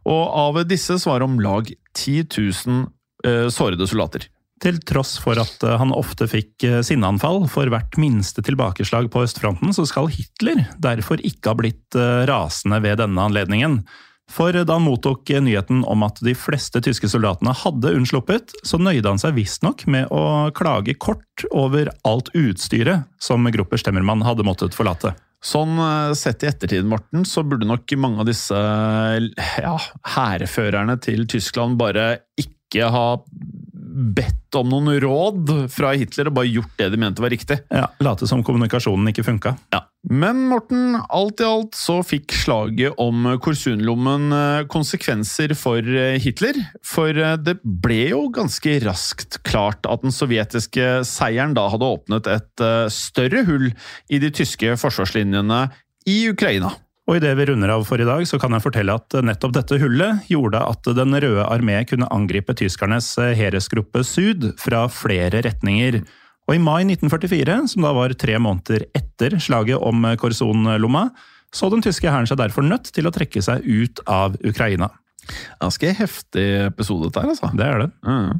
Og 0.07 0.23
av 0.31 0.61
disse 0.69 0.95
så 0.95 1.11
var 1.11 1.27
om 1.27 1.41
lag 1.43 1.67
10 1.67 2.29
000 2.31 2.87
eh, 3.27 3.49
sårede 3.51 3.89
soldater. 3.91 4.29
Til 4.63 4.79
tross 4.89 5.17
for 5.21 5.37
at 5.41 5.63
eh, 5.65 5.77
han 5.77 5.93
ofte 5.95 6.27
fikk 6.29 6.65
eh, 6.65 6.81
sinneanfall 6.85 7.45
for 7.51 7.69
hvert 7.71 7.97
minste 8.01 8.43
tilbakeslag 8.45 9.11
på 9.13 9.23
østfronten, 9.27 9.73
så 9.75 9.85
skal 9.89 10.09
Hitler 10.13 10.65
derfor 10.81 11.21
ikke 11.21 11.53
ha 11.53 11.59
blitt 11.59 11.97
rasende 12.29 12.81
ved 12.83 13.01
denne 13.01 13.29
anledningen. 13.29 13.81
For 14.27 14.51
da 14.51 14.75
han 14.75 14.83
mottok 14.83 15.29
nyheten 15.39 15.85
om 15.87 16.03
at 16.03 16.19
de 16.25 16.33
fleste 16.35 16.81
tyske 16.83 17.07
soldatene 17.07 17.53
hadde 17.55 17.93
unnsluppet, 17.95 18.51
så 18.67 18.79
nøyde 18.81 19.07
han 19.07 19.21
seg 19.21 19.37
visstnok 19.37 19.85
med 19.87 20.11
å 20.11 20.49
klage 20.57 20.97
kort 20.99 21.45
over 21.55 21.93
alt 22.07 22.33
utstyret 22.35 23.07
som 23.23 23.47
Grupper 23.53 23.79
Stemmermann 23.79 24.25
hadde 24.27 24.45
måttet 24.47 24.75
forlate. 24.75 25.13
Sånn 25.43 25.77
eh, 25.79 26.11
sett 26.17 26.43
i 26.43 26.49
ettertid, 26.49 26.87
Morten, 26.89 27.23
så 27.27 27.43
burde 27.45 27.67
nok 27.69 27.93
mange 28.01 28.23
av 28.23 28.27
disse 28.29 28.57
ja, 28.57 29.75
hærførerne 30.17 30.97
til 31.03 31.27
Tyskland 31.29 31.77
bare 31.79 32.09
ikke 32.41 32.89
ha 32.91 33.05
bedt 33.97 34.55
om 34.57 34.69
noen 34.69 34.99
råd 35.01 35.51
fra 35.73 35.91
Hitler 35.97 36.29
og 36.29 36.37
bare 36.37 36.51
gjort 36.51 36.73
det 36.79 36.91
de 36.93 36.99
mente 37.01 37.23
var 37.23 37.33
riktig. 37.33 37.59
Ja, 37.73 37.87
Late 38.03 38.29
som 38.29 38.43
kommunikasjonen 38.45 39.09
ikke 39.11 39.25
funka. 39.25 39.55
Ja. 39.73 39.83
Men 40.07 40.45
Morten, 40.47 40.95
alt 41.09 41.41
i 41.41 41.47
alt 41.47 41.75
så 41.75 41.97
fikk 42.05 42.31
slaget 42.37 42.95
om 43.01 43.25
Korsunlommen 43.43 44.29
eh, 44.31 44.61
konsekvenser 44.71 45.51
for 45.57 45.83
eh, 45.83 46.15
Hitler. 46.23 46.59
For 46.85 47.11
eh, 47.11 47.35
det 47.41 47.57
ble 47.63 48.13
jo 48.13 48.21
ganske 48.31 48.77
raskt 48.85 49.41
klart 49.47 49.89
at 49.89 50.05
den 50.05 50.15
sovjetiske 50.15 51.01
seieren 51.07 51.57
da 51.57 51.67
hadde 51.73 51.91
åpnet 51.97 52.29
et 52.31 52.65
større 52.93 53.43
hull 53.49 53.71
i 54.13 54.21
de 54.21 54.31
tyske 54.33 54.77
forsvarslinjene 54.79 55.65
i 56.07 56.21
Ukraina. 56.31 56.71
Og 57.07 57.21
idet 57.21 57.37
vi 57.39 57.45
runder 57.47 57.71
av 57.71 57.85
for 57.87 58.01
i 58.03 58.07
dag, 58.07 58.25
så 58.27 58.35
kan 58.41 58.51
jeg 58.51 58.65
fortelle 58.65 58.95
at 58.99 59.15
nettopp 59.23 59.53
dette 59.55 59.77
hullet 59.79 60.27
gjorde 60.27 60.59
at 60.59 60.89
Den 60.97 61.15
røde 61.15 61.45
armé 61.47 61.79
kunne 61.87 62.09
angripe 62.11 62.51
tyskernes 62.59 63.13
Heresgruppe 63.39 64.03
Sud 64.03 64.49
fra 64.59 64.83
flere 64.91 65.39
retninger. 65.45 66.01
Og 66.47 66.55
i 66.57 66.59
mai 66.59 66.81
1944, 66.83 67.61
som 67.71 67.87
da 67.87 67.93
var 67.95 68.11
tre 68.19 68.35
måneder 68.39 68.89
etter 68.95 69.37
slaget 69.39 69.79
om 69.79 70.03
Korson-lomma, 70.19 71.07
så 71.55 71.71
den 71.71 71.83
tyske 71.83 72.11
hæren 72.11 72.27
seg 72.27 72.41
derfor 72.41 72.67
nødt 72.67 72.91
til 72.91 73.07
å 73.07 73.13
trekke 73.15 73.43
seg 73.43 73.63
ut 73.63 74.03
av 74.11 74.35
Ukraina. 74.43 74.91
Ganske 75.61 75.91
heftig 75.99 76.45
episode 76.67 77.07
dette 77.09 77.23
her, 77.23 77.33
altså. 77.33 77.49
Det 77.57 77.65
er 77.65 77.83
det. 77.83 77.89
Mm. 78.07 78.39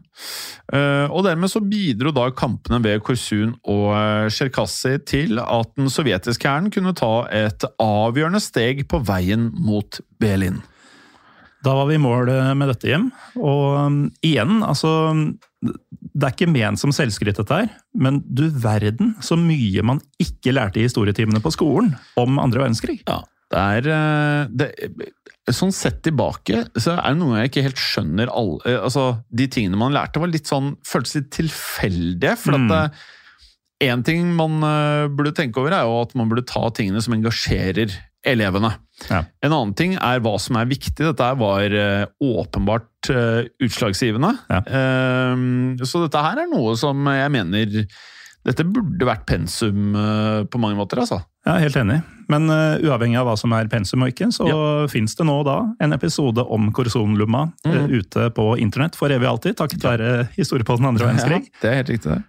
Eh, 0.77 1.05
og 1.11 1.25
dermed 1.27 1.51
så 1.51 1.61
bidro 1.63 2.13
da 2.15 2.27
kampene 2.35 2.79
ved 2.83 3.03
Korsun 3.05 3.55
og 3.67 3.91
eh, 3.97 4.97
til 5.07 5.41
at 5.43 5.75
den 5.77 5.91
sovjetiske 5.91 6.47
hæren 6.47 6.71
kunne 6.73 6.95
ta 6.97 7.27
et 7.33 7.67
avgjørende 7.81 8.41
steg 8.43 8.85
på 8.89 9.01
veien 9.07 9.51
mot 9.53 9.99
Berlin. 10.19 10.61
Da 11.65 11.73
var 11.73 11.89
vi 11.89 11.97
i 11.97 12.01
mål 12.01 12.29
med 12.55 12.69
dette 12.69 12.88
hjem. 12.88 13.07
Og 13.41 13.63
um, 13.88 13.95
igjen, 14.23 14.61
altså 14.63 14.91
Det 15.59 16.21
er 16.21 16.35
ikke 16.35 16.51
ment 16.51 16.79
som 16.79 16.93
selvskryt, 16.93 17.39
dette 17.39 17.57
her, 17.63 17.71
men 17.97 18.21
du 18.23 18.45
verden 18.53 19.15
så 19.25 19.35
mye 19.39 19.83
man 19.85 19.99
ikke 20.21 20.53
lærte 20.53 20.79
i 20.79 20.85
historietimene 20.85 21.41
på 21.43 21.51
skolen 21.55 21.95
om 22.19 22.38
andre 22.39 22.61
verdenskrig. 22.61 23.01
Ja, 23.09 23.23
det 23.53 23.63
er 23.63 23.89
eh, 23.95 24.53
det, 24.53 24.69
Sånn 25.47 25.71
sett 25.71 26.01
tilbake, 26.03 26.65
så 26.75 26.97
er 26.97 27.13
det 27.13 27.19
noe 27.21 27.37
jeg 27.39 27.49
ikke 27.51 27.61
helt 27.69 27.79
skjønner 27.79 28.27
alle, 28.35 28.57
eh, 28.67 28.81
altså, 28.83 29.23
De 29.31 29.45
tingene 29.47 29.77
man 29.79 29.93
lærte, 29.95 30.19
var 30.19 30.27
litt 30.27 30.49
sånn, 30.49 30.73
føltes 30.83 31.15
litt 31.21 31.29
tilfeldige. 31.37 32.33
For 32.37 32.57
Mm. 32.57 32.71
at 32.71 32.93
Én 33.79 34.01
ting 34.03 34.31
man 34.33 34.57
eh, 34.65 35.07
burde 35.07 35.35
tenke 35.37 35.59
over, 35.61 35.69
er 35.71 35.83
jo 35.85 36.01
at 36.01 36.15
man 36.17 36.27
burde 36.27 36.43
ta 36.49 36.63
tingene 36.73 36.99
som 36.99 37.13
engasjerer 37.13 37.91
elevene. 38.25 38.71
Ja. 39.07 39.19
En 39.45 39.53
annen 39.53 39.75
ting 39.77 39.93
er 39.93 40.19
hva 40.19 40.39
som 40.41 40.57
er 40.57 40.65
viktig. 40.65 40.97
Dette 40.97 41.27
var 41.37 41.61
eh, 41.69 42.07
åpenbart 42.19 43.11
utslagsgivende. 43.61 44.31
Ja. 44.49 44.63
Eh, 44.65 45.85
så 45.85 46.01
dette 46.07 46.23
her 46.25 46.41
er 46.41 46.49
noe 46.49 46.73
som 46.75 47.05
jeg 47.05 47.31
mener 47.37 47.85
Dette 48.47 48.63
burde 48.63 49.03
vært 49.09 49.25
pensum 49.27 49.91
eh, 49.99 50.45
på 50.47 50.59
mange 50.63 50.77
måter, 50.79 51.01
altså. 51.03 51.19
Ja, 51.47 51.57
Helt 51.63 51.75
enig. 51.79 52.01
Men 52.27 52.49
uh, 52.51 52.75
uavhengig 52.83 53.15
av 53.21 53.27
hva 53.29 53.33
som 53.39 53.53
er 53.55 53.69
pensum 53.71 54.03
og 54.03 54.09
ikke, 54.11 54.27
så 54.35 54.47
fins 54.91 55.13
det 55.15 55.23
nå 55.27 55.35
da 55.47 55.61
en 55.83 55.95
episode 55.95 56.43
om 56.43 56.71
Korsonlumma 56.75 57.45
Mm. 57.63 57.75
uh, 57.75 57.93
ute 57.99 58.25
på 58.35 58.47
internett 58.59 58.95
for 58.99 59.11
evig 59.15 59.27
alltid, 59.29 59.55
takket 59.59 59.83
være 59.83 60.09
historie 60.35 60.67
på 60.67 60.75
den 60.79 60.89
andre 60.89 61.07
verdenskrig. 61.07 61.45
Ja, 61.47 61.59
det 61.61 61.69
er 61.71 61.79
helt 61.81 61.93
riktig, 61.93 62.11
det. 62.17 62.23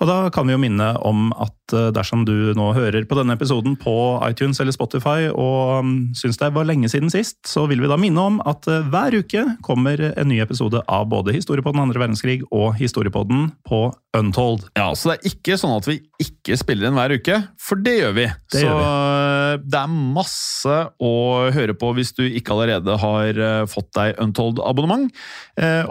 Og 0.00 0.08
da 0.08 0.16
kan 0.34 0.48
vi 0.48 0.54
jo 0.54 0.60
minne 0.60 0.88
om 1.06 1.30
at 1.36 1.74
eh, 1.76 1.90
dersom 1.94 2.24
du 2.26 2.52
nå 2.58 2.70
hører 2.74 3.04
på 3.08 3.16
denne 3.18 3.36
episoden 3.36 3.76
på 3.78 3.94
iTunes 4.26 4.58
eller 4.62 4.74
Spotify 4.74 5.28
og 5.30 5.84
um, 5.84 5.92
syns 6.18 6.40
det 6.40 6.50
var 6.56 6.66
lenge 6.66 6.90
siden 6.90 7.12
sist, 7.12 7.38
så 7.48 7.68
vil 7.70 7.82
vi 7.82 7.90
da 7.90 7.98
minne 8.00 8.24
om 8.32 8.40
at 8.48 8.66
eh, 8.70 8.88
hver 8.92 9.14
uke 9.20 9.44
kommer 9.62 10.00
en 10.10 10.30
ny 10.30 10.40
episode 10.42 10.82
av 10.90 11.06
både 11.12 11.36
Historiepodden 11.36 11.78
på 11.78 11.86
andre 11.86 12.02
verdenskrig 12.02 12.40
og 12.50 12.74
Historiepodden 12.80 13.52
på 13.68 13.84
Untold. 14.16 14.66
Ja, 14.76 14.90
Så 14.98 15.12
det 15.12 15.14
er 15.14 15.30
ikke 15.32 15.56
sånn 15.60 15.76
at 15.76 15.86
vi 15.88 16.00
ikke 16.20 16.58
spiller 16.60 16.88
inn 16.88 16.98
hver 16.98 17.14
uke, 17.16 17.38
for 17.60 17.80
det 17.80 17.94
gjør 18.00 18.18
vi. 18.18 18.26
Det 18.52 18.60
så 18.60 18.66
gjør 18.66 18.80
vi. 18.80 19.70
det 19.72 19.80
er 19.80 19.94
masse 20.18 20.76
å 21.00 21.14
høre 21.54 21.76
på 21.78 21.94
hvis 21.96 22.12
du 22.18 22.24
ikke 22.26 22.56
allerede 22.56 22.98
har 23.00 23.40
eh, 23.46 23.64
fått 23.70 23.92
deg 23.96 24.18
Untold-abonnement. 24.22 25.08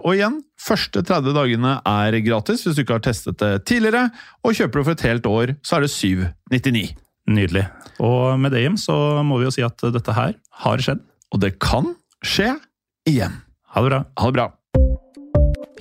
Og 0.02 0.14
igjen, 0.18 0.40
første 0.62 1.04
30 1.04 1.36
dagene 1.36 1.78
er 1.88 2.18
gratis 2.26 2.66
hvis 2.66 2.78
du 2.78 2.84
ikke 2.84 3.00
har 3.00 3.06
testet 3.06 3.40
det 3.42 3.54
tidligere. 3.70 4.10
Og 4.46 4.58
kjøper 4.58 4.80
du 4.80 4.88
for 4.88 4.96
et 4.98 5.08
helt 5.08 5.30
år, 5.30 5.56
så 5.66 5.78
er 5.78 5.88
det 5.88 5.94
799. 5.94 6.92
Nydelig. 7.32 7.66
Og 8.02 8.40
med 8.42 8.54
det, 8.54 8.64
Jim, 8.66 8.78
så 8.82 8.96
må 9.26 9.38
vi 9.40 9.48
jo 9.48 9.54
si 9.54 9.64
at 9.66 9.86
dette 9.94 10.16
her 10.18 10.34
har 10.64 10.84
skjedd. 10.84 11.04
Og 11.32 11.44
det 11.44 11.56
kan 11.64 11.94
skje 12.26 12.56
igjen. 13.10 13.38
Ha 13.72 13.84
det 13.84 13.94
bra. 13.94 14.02
Ha 14.20 14.32
det 14.32 14.38
bra. 14.40 14.48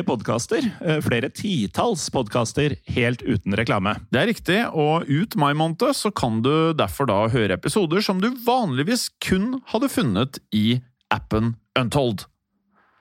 podkaster, 0.00 0.64
eh, 0.80 1.00
flere 1.04 1.28
titalls 1.28 2.08
podkaster, 2.10 2.78
helt 2.96 3.20
uten 3.20 3.52
reklame. 3.52 3.98
Det 4.08 4.20
er 4.22 4.30
riktig, 4.32 4.58
og 4.72 5.04
ut 5.10 5.36
mai 5.36 5.52
måned 5.52 5.92
så 5.92 6.08
kan 6.08 6.40
du 6.40 6.72
derfor 6.72 7.06
da 7.06 7.28
høre 7.28 7.60
episoder 7.60 8.00
som 8.00 8.20
du 8.20 8.30
vanligvis 8.46 9.10
kun 9.20 9.60
hadde 9.66 9.92
funnet 9.92 10.40
i 10.56 10.80
appen 11.12 11.56
Untold. 11.76 12.24